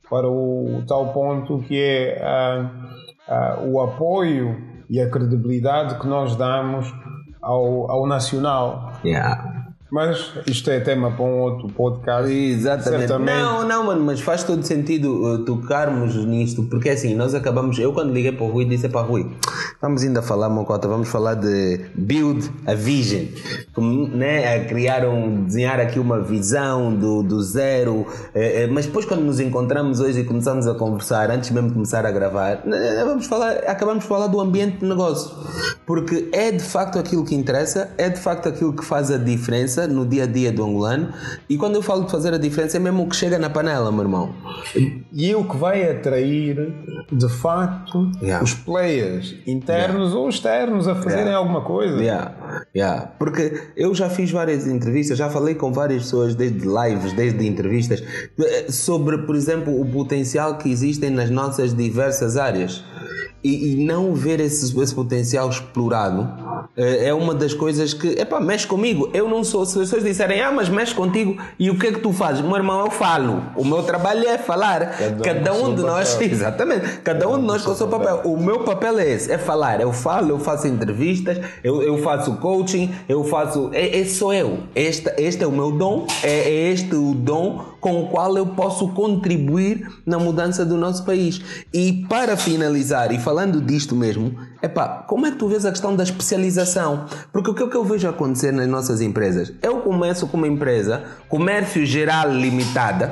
para 0.09 0.29
o 0.29 0.83
tal 0.87 1.13
ponto 1.13 1.59
que 1.67 1.79
é 1.79 2.23
a, 2.23 2.71
a, 3.29 3.61
o 3.63 3.81
apoio 3.81 4.57
e 4.89 5.01
a 5.01 5.11
credibilidade 5.11 5.99
que 5.99 6.07
nós 6.07 6.37
damos 6.37 6.93
ao, 7.43 7.91
ao 7.91 8.07
nacional. 8.07 8.93
Yeah. 9.05 9.62
Mas 9.93 10.33
isto 10.47 10.71
é 10.71 10.81
tema 10.81 11.11
para 11.11 11.23
um 11.23 11.41
outro 11.41 11.69
podcast. 11.69 12.33
Exatamente. 12.33 13.01
Certamente. 13.01 13.37
Não, 13.37 13.69
não, 13.69 13.85
mano, 13.85 14.03
mas 14.03 14.23
faz 14.23 14.43
todo 14.43 14.63
sentido 14.63 15.23
uh, 15.23 15.45
tocarmos 15.45 16.17
nisto, 16.25 16.63
porque 16.63 16.89
assim, 16.89 17.15
nós 17.15 17.35
acabamos. 17.35 17.79
Eu, 17.79 17.93
quando 17.93 18.11
liguei 18.11 18.33
para 18.33 18.43
o 18.43 18.49
Rui, 18.49 18.65
disse 18.65 18.89
para 18.89 19.03
o 19.03 19.07
Rui: 19.07 19.31
vamos 19.83 20.03
ainda 20.03 20.23
falar, 20.23 20.49
Mocota, 20.49 20.89
vamos 20.89 21.09
falar 21.09 21.35
de 21.35 21.81
build 21.95 22.51
a 22.67 22.75
vision, 22.75 23.27
né, 24.15 24.55
a 24.55 24.65
criar 24.65 25.07
um. 25.07 25.45
desenhar 25.45 25.81
aqui 25.81 25.99
uma 25.99 26.21
visão 26.21 26.95
do, 26.95 27.23
do 27.23 27.43
zero. 27.43 28.07
Eh, 28.35 28.63
eh, 28.63 28.67
mas 28.69 28.87
depois, 28.87 29.05
quando 29.05 29.23
nos 29.23 29.41
encontramos 29.41 30.01
hoje 30.01 30.21
e 30.21 30.25
começamos 30.25 30.67
a 30.67 30.75
conversar, 30.75 31.31
antes 31.31 31.51
mesmo 31.51 31.69
de 31.69 31.75
começar 31.75 32.07
a 32.07 32.11
gravar, 32.11 32.63
eh, 32.67 33.05
vamos 33.05 33.27
falar, 33.27 33.57
acabamos 33.67 34.05
de 34.05 34.09
falar 34.09 34.29
do 34.29 34.41
ambiente 34.41 34.79
de 34.79 34.87
negócio, 34.87 35.37
porque 35.85 36.31
é 36.33 36.53
de 36.53 36.63
facto 36.63 36.99
aquilo 36.99 37.25
que 37.25 37.35
interessa, 37.35 37.91
é 37.99 38.09
de 38.09 38.21
facto 38.21 38.49
aquilo 38.49 38.73
que 38.73 38.85
faz 38.85 39.11
a 39.11 39.19
diferença 39.19 39.43
diferença 39.43 39.89
no 39.89 40.07
dia 40.07 40.25
a 40.25 40.27
dia 40.27 40.53
do 40.53 40.65
angolano. 40.65 41.13
E 41.49 41.57
quando 41.57 41.75
eu 41.75 41.83
falo 41.83 42.05
de 42.05 42.11
fazer 42.11 42.33
a 42.33 42.39
diferença, 42.39 42.77
é 42.77 42.81
mesmo 42.81 43.03
o 43.03 43.09
que 43.09 43.17
chega 43.17 43.39
na 43.39 43.51
panela, 43.51 43.91
meu 43.91 44.03
irmão. 44.03 44.35
E 45.13 45.35
o 45.35 45.45
que 45.45 45.57
vai 45.57 45.91
atrair, 45.91 46.73
de 47.11 47.29
facto, 47.29 48.11
yeah. 48.23 48.43
os 48.43 48.55
players 48.55 49.35
internos 49.47 49.72
yeah. 49.75 50.17
ou 50.17 50.29
externos 50.29 50.89
a 50.89 50.95
fazerem 50.95 51.25
yeah. 51.25 51.39
alguma 51.39 51.63
coisa. 51.63 52.03
Yeah. 52.75 53.13
Porque 53.19 53.69
eu 53.77 53.95
já 53.95 54.09
fiz 54.09 54.31
várias 54.31 54.67
entrevistas, 54.67 55.19
já 55.19 55.29
falei 55.31 55.55
com 55.55 55.73
várias 55.73 56.05
pessoas, 56.05 56.35
desde 56.35 56.67
lives, 56.67 57.13
desde 57.13 57.47
entrevistas, 57.47 58.03
eh, 58.39 58.67
sobre, 58.71 59.19
por 59.19 59.37
exemplo, 59.37 59.81
o 59.81 59.85
potencial 59.85 60.59
que 60.59 60.71
existem 60.71 61.11
nas 61.11 61.31
nossas 61.31 61.75
diversas 61.75 62.37
áreas. 62.37 62.85
E, 63.45 63.73
e 63.73 63.85
não 63.85 64.15
ver 64.15 64.39
esse, 64.39 64.81
esse 64.81 64.95
potencial 64.95 65.49
explorado 65.51 66.29
eh, 66.77 67.09
é 67.09 67.15
uma 67.15 67.35
das 67.35 67.53
coisas 67.53 67.93
que, 67.93 68.09
epá, 68.21 68.41
mexe 68.41 68.67
comigo. 68.67 69.11
Eu 69.13 69.29
não 69.29 69.45
sou, 69.45 69.67
se 69.67 69.79
as 69.79 69.85
pessoas 69.85 70.05
disserem, 70.05 70.41
ah, 70.41 70.53
mas 70.53 70.69
mexe 70.69 70.95
contigo, 70.95 71.37
e 71.59 71.69
o 71.71 71.79
que 71.79 71.89
é 71.89 71.93
que 71.93 72.01
tu 72.01 72.13
fazes? 72.13 72.41
Meu 72.41 72.57
irmão, 72.57 72.85
eu 72.85 72.91
falo. 72.91 73.43
O 73.57 73.65
meu 73.65 73.83
trabalho 73.83 74.27
é 74.29 74.39
falar. 74.39 74.97
Cada, 74.97 75.23
cada 75.23 75.53
um, 75.55 75.71
um 75.71 75.75
de 75.75 75.83
nós, 75.83 76.15
papel. 76.15 76.29
exatamente, 76.31 76.99
cada 76.99 77.29
um 77.29 77.39
de 77.39 77.47
nós 77.47 77.63
com 77.63 77.73
o 77.73 77.75
seu 77.75 77.89
papel. 77.89 78.17
papel. 78.19 78.33
O 78.33 78.43
meu 78.43 78.61
papel 78.61 78.99
é 78.99 79.11
esse, 79.11 79.31
é 79.31 79.39
falar. 79.39 79.62
Eu 79.81 79.93
falo, 79.93 80.31
eu 80.31 80.39
faço 80.39 80.67
entrevistas, 80.67 81.39
eu, 81.63 81.83
eu 81.83 81.99
faço 81.99 82.37
coaching, 82.37 82.91
eu 83.09 83.25
faço. 83.25 83.71
É, 83.73 83.99
esse 83.99 84.17
sou 84.17 84.33
eu. 84.33 84.61
Este, 84.75 85.13
este 85.19 85.45
é 85.45 85.47
o 85.47 85.53
meu 85.53 85.73
dom, 85.73 86.07
é, 86.23 86.29
é 86.29 86.71
este 86.71 86.95
o 86.95 87.15
dom 87.15 87.73
com 87.81 88.03
o 88.03 88.09
qual 88.09 88.37
eu 88.37 88.47
posso 88.47 88.89
contribuir 88.89 89.89
na 90.07 90.19
mudança 90.19 90.65
do 90.65 90.77
nosso 90.77 91.05
país. 91.05 91.41
E 91.73 92.05
para 92.09 92.37
finalizar, 92.37 93.13
e 93.13 93.19
falando 93.19 93.61
disto 93.61 93.97
mesmo, 93.97 94.37
epá, 94.63 95.05
como 95.09 95.27
é 95.27 95.31
que 95.31 95.37
tu 95.37 95.49
vês 95.49 95.65
a 95.65 95.71
questão 95.71 95.95
da 95.95 96.05
especialização? 96.05 97.07
Porque 97.33 97.51
o 97.51 97.55
que, 97.55 97.63
é 97.63 97.67
que 97.69 97.77
eu 97.77 97.85
vejo 97.85 98.09
acontecer 98.09 98.53
nas 98.53 98.69
nossas 98.69 99.01
empresas? 99.01 99.53
Eu 99.63 99.79
começo 99.79 100.27
com 100.27 100.37
uma 100.37 100.49
empresa, 100.49 101.03
comércio 101.29 101.85
geral 101.85 102.31
limitada. 102.31 103.11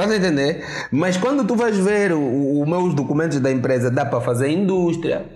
Estás 0.00 0.12
a 0.12 0.16
entender? 0.16 0.64
Mas 0.90 1.18
quando 1.18 1.46
tu 1.46 1.54
vais 1.54 1.76
ver 1.76 2.12
os 2.14 2.66
meus 2.66 2.94
documentos 2.94 3.38
da 3.38 3.52
empresa, 3.52 3.90
dá 3.90 4.06
para 4.06 4.18
fazer 4.22 4.48
indústria, 4.48 5.26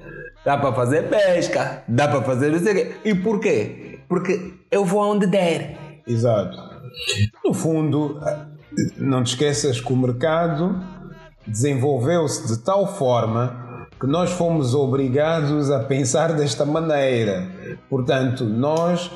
dá 0.43 0.57
para 0.57 0.73
fazer 0.73 1.11
pesca, 1.11 1.83
dá 1.87 2.09
para 2.09 2.23
fazer 2.23 2.51
não 2.51 2.59
sei 2.59 2.73
o 2.73 2.75
quê. 2.75 2.93
E 3.05 3.15
por 3.15 3.41
quê? 3.41 3.99
Porque 4.09 4.55
eu 4.71 4.83
vou 4.83 5.03
aonde 5.03 5.27
der. 5.27 5.77
Exato. 6.07 6.57
No 7.45 7.53
fundo, 7.53 8.19
não 8.97 9.23
te 9.23 9.33
esqueças 9.33 9.83
que 9.83 9.93
o 9.93 9.97
mercado 9.97 10.81
desenvolveu-se 11.47 12.49
de 12.49 12.65
tal 12.65 12.87
forma 12.87 13.87
que 14.01 14.07
nós 14.07 14.31
fomos 14.33 14.75
obrigados 14.75 15.71
a 15.71 15.81
pensar 15.81 16.33
desta 16.33 16.65
maneira. 16.65 17.47
Portanto, 17.91 18.45
nós 18.45 19.11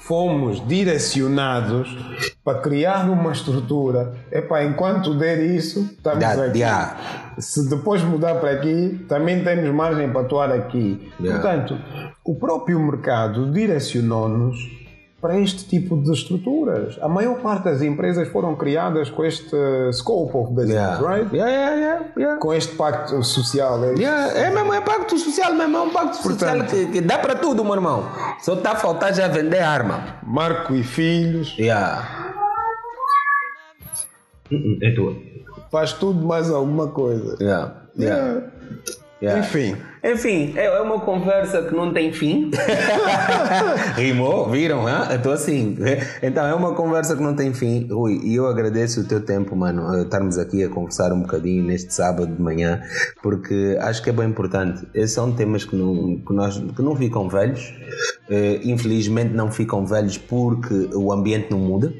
fomos 0.00 0.66
direcionados 0.66 1.96
para 2.44 2.60
criar 2.60 3.08
uma 3.08 3.32
estrutura. 3.32 4.14
Epá, 4.30 4.64
enquanto 4.64 5.14
der 5.14 5.40
isso, 5.40 5.80
estamos 5.96 6.20
that, 6.20 6.40
aqui. 6.40 6.58
Yeah. 6.58 6.96
Se 7.38 7.68
depois 7.68 8.02
mudar 8.02 8.36
para 8.36 8.52
aqui, 8.52 9.04
também 9.08 9.42
temos 9.42 9.72
margem 9.74 10.10
para 10.10 10.22
atuar 10.22 10.52
aqui. 10.52 11.10
Yeah. 11.20 11.40
Portanto, 11.40 11.78
o 12.24 12.34
próprio 12.34 12.80
mercado 12.80 13.50
direcionou-nos 13.50 14.81
para 15.22 15.38
este 15.38 15.64
tipo 15.64 15.96
de 15.96 16.10
estruturas. 16.10 16.98
A 17.00 17.08
maior 17.08 17.40
parte 17.40 17.66
das 17.66 17.80
empresas 17.80 18.26
foram 18.28 18.56
criadas 18.56 19.08
com 19.08 19.24
este 19.24 19.56
scope 19.92 20.36
of 20.36 20.50
business, 20.50 20.74
yeah. 20.74 21.00
right? 21.00 21.32
Yeah, 21.32 21.48
yeah, 21.48 22.04
yeah, 22.16 22.36
Com 22.38 22.52
este 22.52 22.74
pacto 22.74 23.22
social. 23.22 23.84
É, 23.84 23.94
yeah. 23.94 24.36
é 24.36 24.50
mesmo, 24.50 24.74
é 24.74 24.80
pacto 24.80 25.16
social 25.16 25.54
mesmo, 25.54 25.76
é 25.76 25.80
um 25.80 25.90
pacto 25.90 26.20
Portanto, 26.20 26.68
social 26.70 26.86
que, 26.86 26.92
que, 26.94 27.00
dá 27.00 27.18
para 27.18 27.36
tudo, 27.36 27.64
meu 27.64 27.74
irmão. 27.74 28.04
Só 28.40 28.54
está 28.54 28.72
a 28.72 28.74
faltar 28.76 29.14
já 29.14 29.28
vender 29.28 29.60
arma. 29.60 30.16
Marco 30.24 30.74
e 30.74 30.82
filhos. 30.82 31.56
Yeah. 31.56 32.34
É 34.82 34.90
tua. 34.90 35.14
Faz 35.70 35.92
tudo 35.92 36.26
mais 36.26 36.50
alguma 36.50 36.88
coisa. 36.88 37.36
Yeah. 37.40 37.74
yeah. 37.96 38.42
Yeah. 39.22 39.38
Enfim. 39.38 39.76
Enfim, 40.04 40.52
é, 40.56 40.64
é 40.64 40.80
uma 40.80 40.98
conversa 40.98 41.62
que 41.62 41.72
não 41.72 41.92
tem 41.92 42.12
fim. 42.12 42.50
Rimou, 43.94 44.50
viram? 44.50 44.84
Estou 45.14 45.32
assim. 45.32 45.78
Então, 46.20 46.44
é 46.44 46.52
uma 46.52 46.74
conversa 46.74 47.14
que 47.14 47.22
não 47.22 47.36
tem 47.36 47.54
fim. 47.54 47.86
Rui, 47.88 48.20
e 48.24 48.34
eu 48.34 48.48
agradeço 48.48 49.02
o 49.02 49.04
teu 49.04 49.24
tempo, 49.24 49.54
mano, 49.54 50.02
estarmos 50.02 50.38
aqui 50.38 50.64
a 50.64 50.68
conversar 50.68 51.12
um 51.12 51.20
bocadinho 51.20 51.62
neste 51.62 51.94
sábado 51.94 52.34
de 52.34 52.42
manhã, 52.42 52.82
porque 53.22 53.78
acho 53.80 54.02
que 54.02 54.10
é 54.10 54.12
bem 54.12 54.28
importante. 54.28 54.84
Esses 54.92 55.12
são 55.12 55.30
temas 55.32 55.64
que 55.64 55.76
não, 55.76 56.18
que 56.18 56.32
nós, 56.32 56.58
que 56.58 56.82
não 56.82 56.96
ficam 56.96 57.28
velhos. 57.28 57.72
Uh, 58.28 58.58
infelizmente, 58.64 59.32
não 59.32 59.52
ficam 59.52 59.86
velhos 59.86 60.18
porque 60.18 60.90
o 60.94 61.12
ambiente 61.12 61.50
não 61.50 61.58
muda 61.58 61.92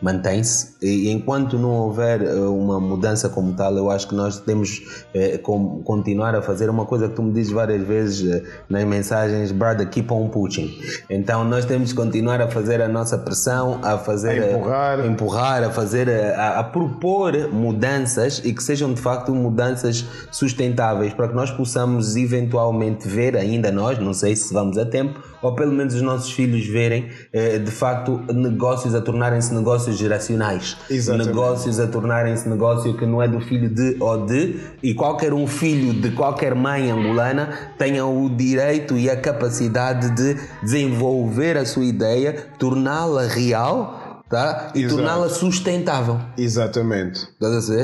mantém-se 0.00 0.74
e 0.80 1.10
enquanto 1.10 1.58
não 1.58 1.70
houver 1.70 2.22
eh, 2.22 2.34
uma 2.34 2.80
mudança 2.80 3.28
como 3.28 3.52
tal, 3.54 3.76
eu 3.76 3.90
acho 3.90 4.08
que 4.08 4.14
nós 4.14 4.40
temos 4.40 5.04
eh, 5.14 5.38
continuar 5.38 6.34
a 6.34 6.42
fazer 6.42 6.70
uma 6.70 6.86
coisa 6.86 7.08
que 7.08 7.14
tu 7.14 7.22
me 7.22 7.32
dizes 7.32 7.49
várias 7.50 7.82
vezes 7.86 8.30
eh, 8.30 8.42
nas 8.68 8.84
mensagens, 8.84 9.52
brother, 9.52 9.88
keep 9.88 10.12
on 10.12 10.28
pushing. 10.28 10.78
Então 11.08 11.44
nós 11.44 11.64
temos 11.64 11.92
que 11.92 11.96
continuar 11.96 12.40
a 12.40 12.48
fazer 12.48 12.80
a 12.80 12.88
nossa 12.88 13.18
pressão, 13.18 13.80
a 13.82 13.98
fazer 13.98 14.42
a 14.42 14.52
empurrar, 14.52 15.00
a, 15.00 15.06
empurrar, 15.06 15.64
a 15.64 15.70
fazer 15.70 16.08
a, 16.10 16.60
a, 16.60 16.64
propor 16.64 17.48
mudanças 17.52 18.40
e 18.44 18.52
que 18.52 18.62
sejam 18.62 18.92
de 18.92 19.00
facto 19.00 19.34
mudanças 19.34 20.04
sustentáveis 20.30 21.12
para 21.12 21.28
que 21.28 21.34
nós 21.34 21.50
possamos 21.50 22.16
eventualmente 22.16 23.08
ver 23.08 23.36
ainda 23.36 23.70
nós, 23.70 23.98
não 23.98 24.14
sei 24.14 24.36
se 24.36 24.52
vamos 24.52 24.78
a 24.78 24.86
tempo, 24.86 25.20
ou 25.42 25.54
pelo 25.54 25.72
menos 25.72 25.94
os 25.94 26.02
nossos 26.02 26.32
filhos 26.32 26.66
verem 26.66 27.08
de 27.64 27.70
facto 27.70 28.20
negócios 28.32 28.94
a 28.94 29.00
tornarem-se 29.00 29.54
negócios 29.54 29.96
geracionais. 29.96 30.76
Exatamente. 30.90 31.28
Negócios 31.28 31.80
a 31.80 31.86
tornarem-se 31.86 32.48
negócio 32.48 32.96
que 32.96 33.06
não 33.06 33.22
é 33.22 33.28
do 33.28 33.40
filho 33.40 33.68
de 33.68 33.96
ou 34.00 34.26
de, 34.26 34.60
e 34.82 34.94
qualquer 34.94 35.32
um 35.32 35.46
filho 35.46 35.92
de 35.92 36.10
qualquer 36.10 36.54
mãe 36.54 36.90
angolana 36.90 37.50
tenha 37.78 38.04
o 38.04 38.28
direito 38.28 38.96
e 38.96 39.08
a 39.08 39.16
capacidade 39.16 40.10
de 40.14 40.36
desenvolver 40.62 41.56
a 41.56 41.64
sua 41.64 41.84
ideia, 41.84 42.46
torná-la 42.58 43.26
real 43.26 43.99
tá? 44.30 44.70
e 44.74 44.86
torná-la 44.86 45.28
sustentável. 45.28 46.18
Exatamente. 46.38 47.28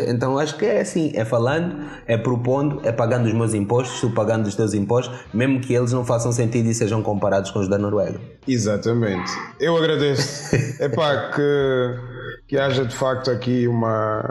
Então 0.08 0.38
acho 0.38 0.56
que 0.56 0.64
é 0.64 0.80
assim: 0.80 1.12
é 1.14 1.24
falando, 1.24 1.84
é 2.06 2.16
propondo, 2.16 2.80
é 2.84 2.92
pagando 2.92 3.26
os 3.26 3.34
meus 3.34 3.52
impostos, 3.52 4.00
tu 4.00 4.10
pagando 4.10 4.46
os 4.46 4.54
teus 4.54 4.72
impostos, 4.72 5.14
mesmo 5.34 5.60
que 5.60 5.74
eles 5.74 5.92
não 5.92 6.04
façam 6.04 6.32
sentido 6.32 6.70
e 6.70 6.74
sejam 6.74 7.02
comparados 7.02 7.50
com 7.50 7.58
os 7.58 7.68
da 7.68 7.76
Noruega. 7.76 8.18
Exatamente. 8.46 9.30
Eu 9.60 9.76
agradeço. 9.76 10.56
é 10.80 10.88
pá, 10.88 11.32
que 11.34 12.15
que 12.46 12.56
haja 12.56 12.84
de 12.84 12.94
facto 12.94 13.30
aqui 13.30 13.66
uma, 13.66 14.22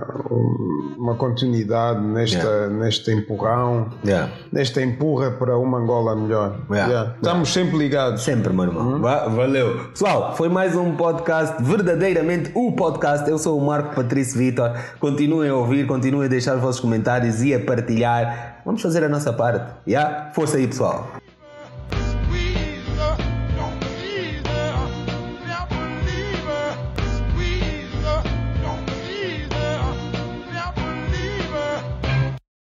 uma 0.98 1.16
continuidade 1.16 2.00
nesta, 2.00 2.38
yeah. 2.38 2.74
neste 2.74 3.12
empurrão, 3.12 3.90
yeah. 4.06 4.32
nesta 4.52 4.82
empurra 4.82 5.32
para 5.32 5.58
uma 5.58 5.80
Angola 5.80 6.16
melhor. 6.16 6.62
Yeah. 6.72 7.16
Estamos 7.16 7.52
sempre 7.52 7.78
ligados. 7.78 8.24
Sempre, 8.24 8.54
meu 8.54 8.66
irmão. 8.66 8.94
Uhum. 8.94 9.02
Valeu. 9.02 9.90
Pessoal, 9.90 10.34
foi 10.36 10.48
mais 10.48 10.76
um 10.76 10.96
podcast, 10.96 11.62
verdadeiramente 11.62 12.52
o 12.56 12.72
podcast. 12.72 13.30
Eu 13.30 13.38
sou 13.38 13.60
o 13.60 13.66
Marco 13.66 13.94
Patrício 13.94 14.38
Vitor. 14.38 14.72
Continuem 15.00 15.50
a 15.50 15.56
ouvir, 15.56 15.86
continuem 15.86 16.28
a 16.28 16.30
deixar 16.30 16.56
os 16.56 16.62
vossos 16.62 16.80
comentários 16.80 17.44
e 17.44 17.54
a 17.54 17.60
partilhar. 17.60 18.62
Vamos 18.66 18.82
fazer 18.82 19.04
a 19.04 19.10
nossa 19.10 19.34
parte. 19.34 19.74
Yeah? 19.86 20.32
Força 20.34 20.56
aí, 20.56 20.68
pessoal. 20.68 21.25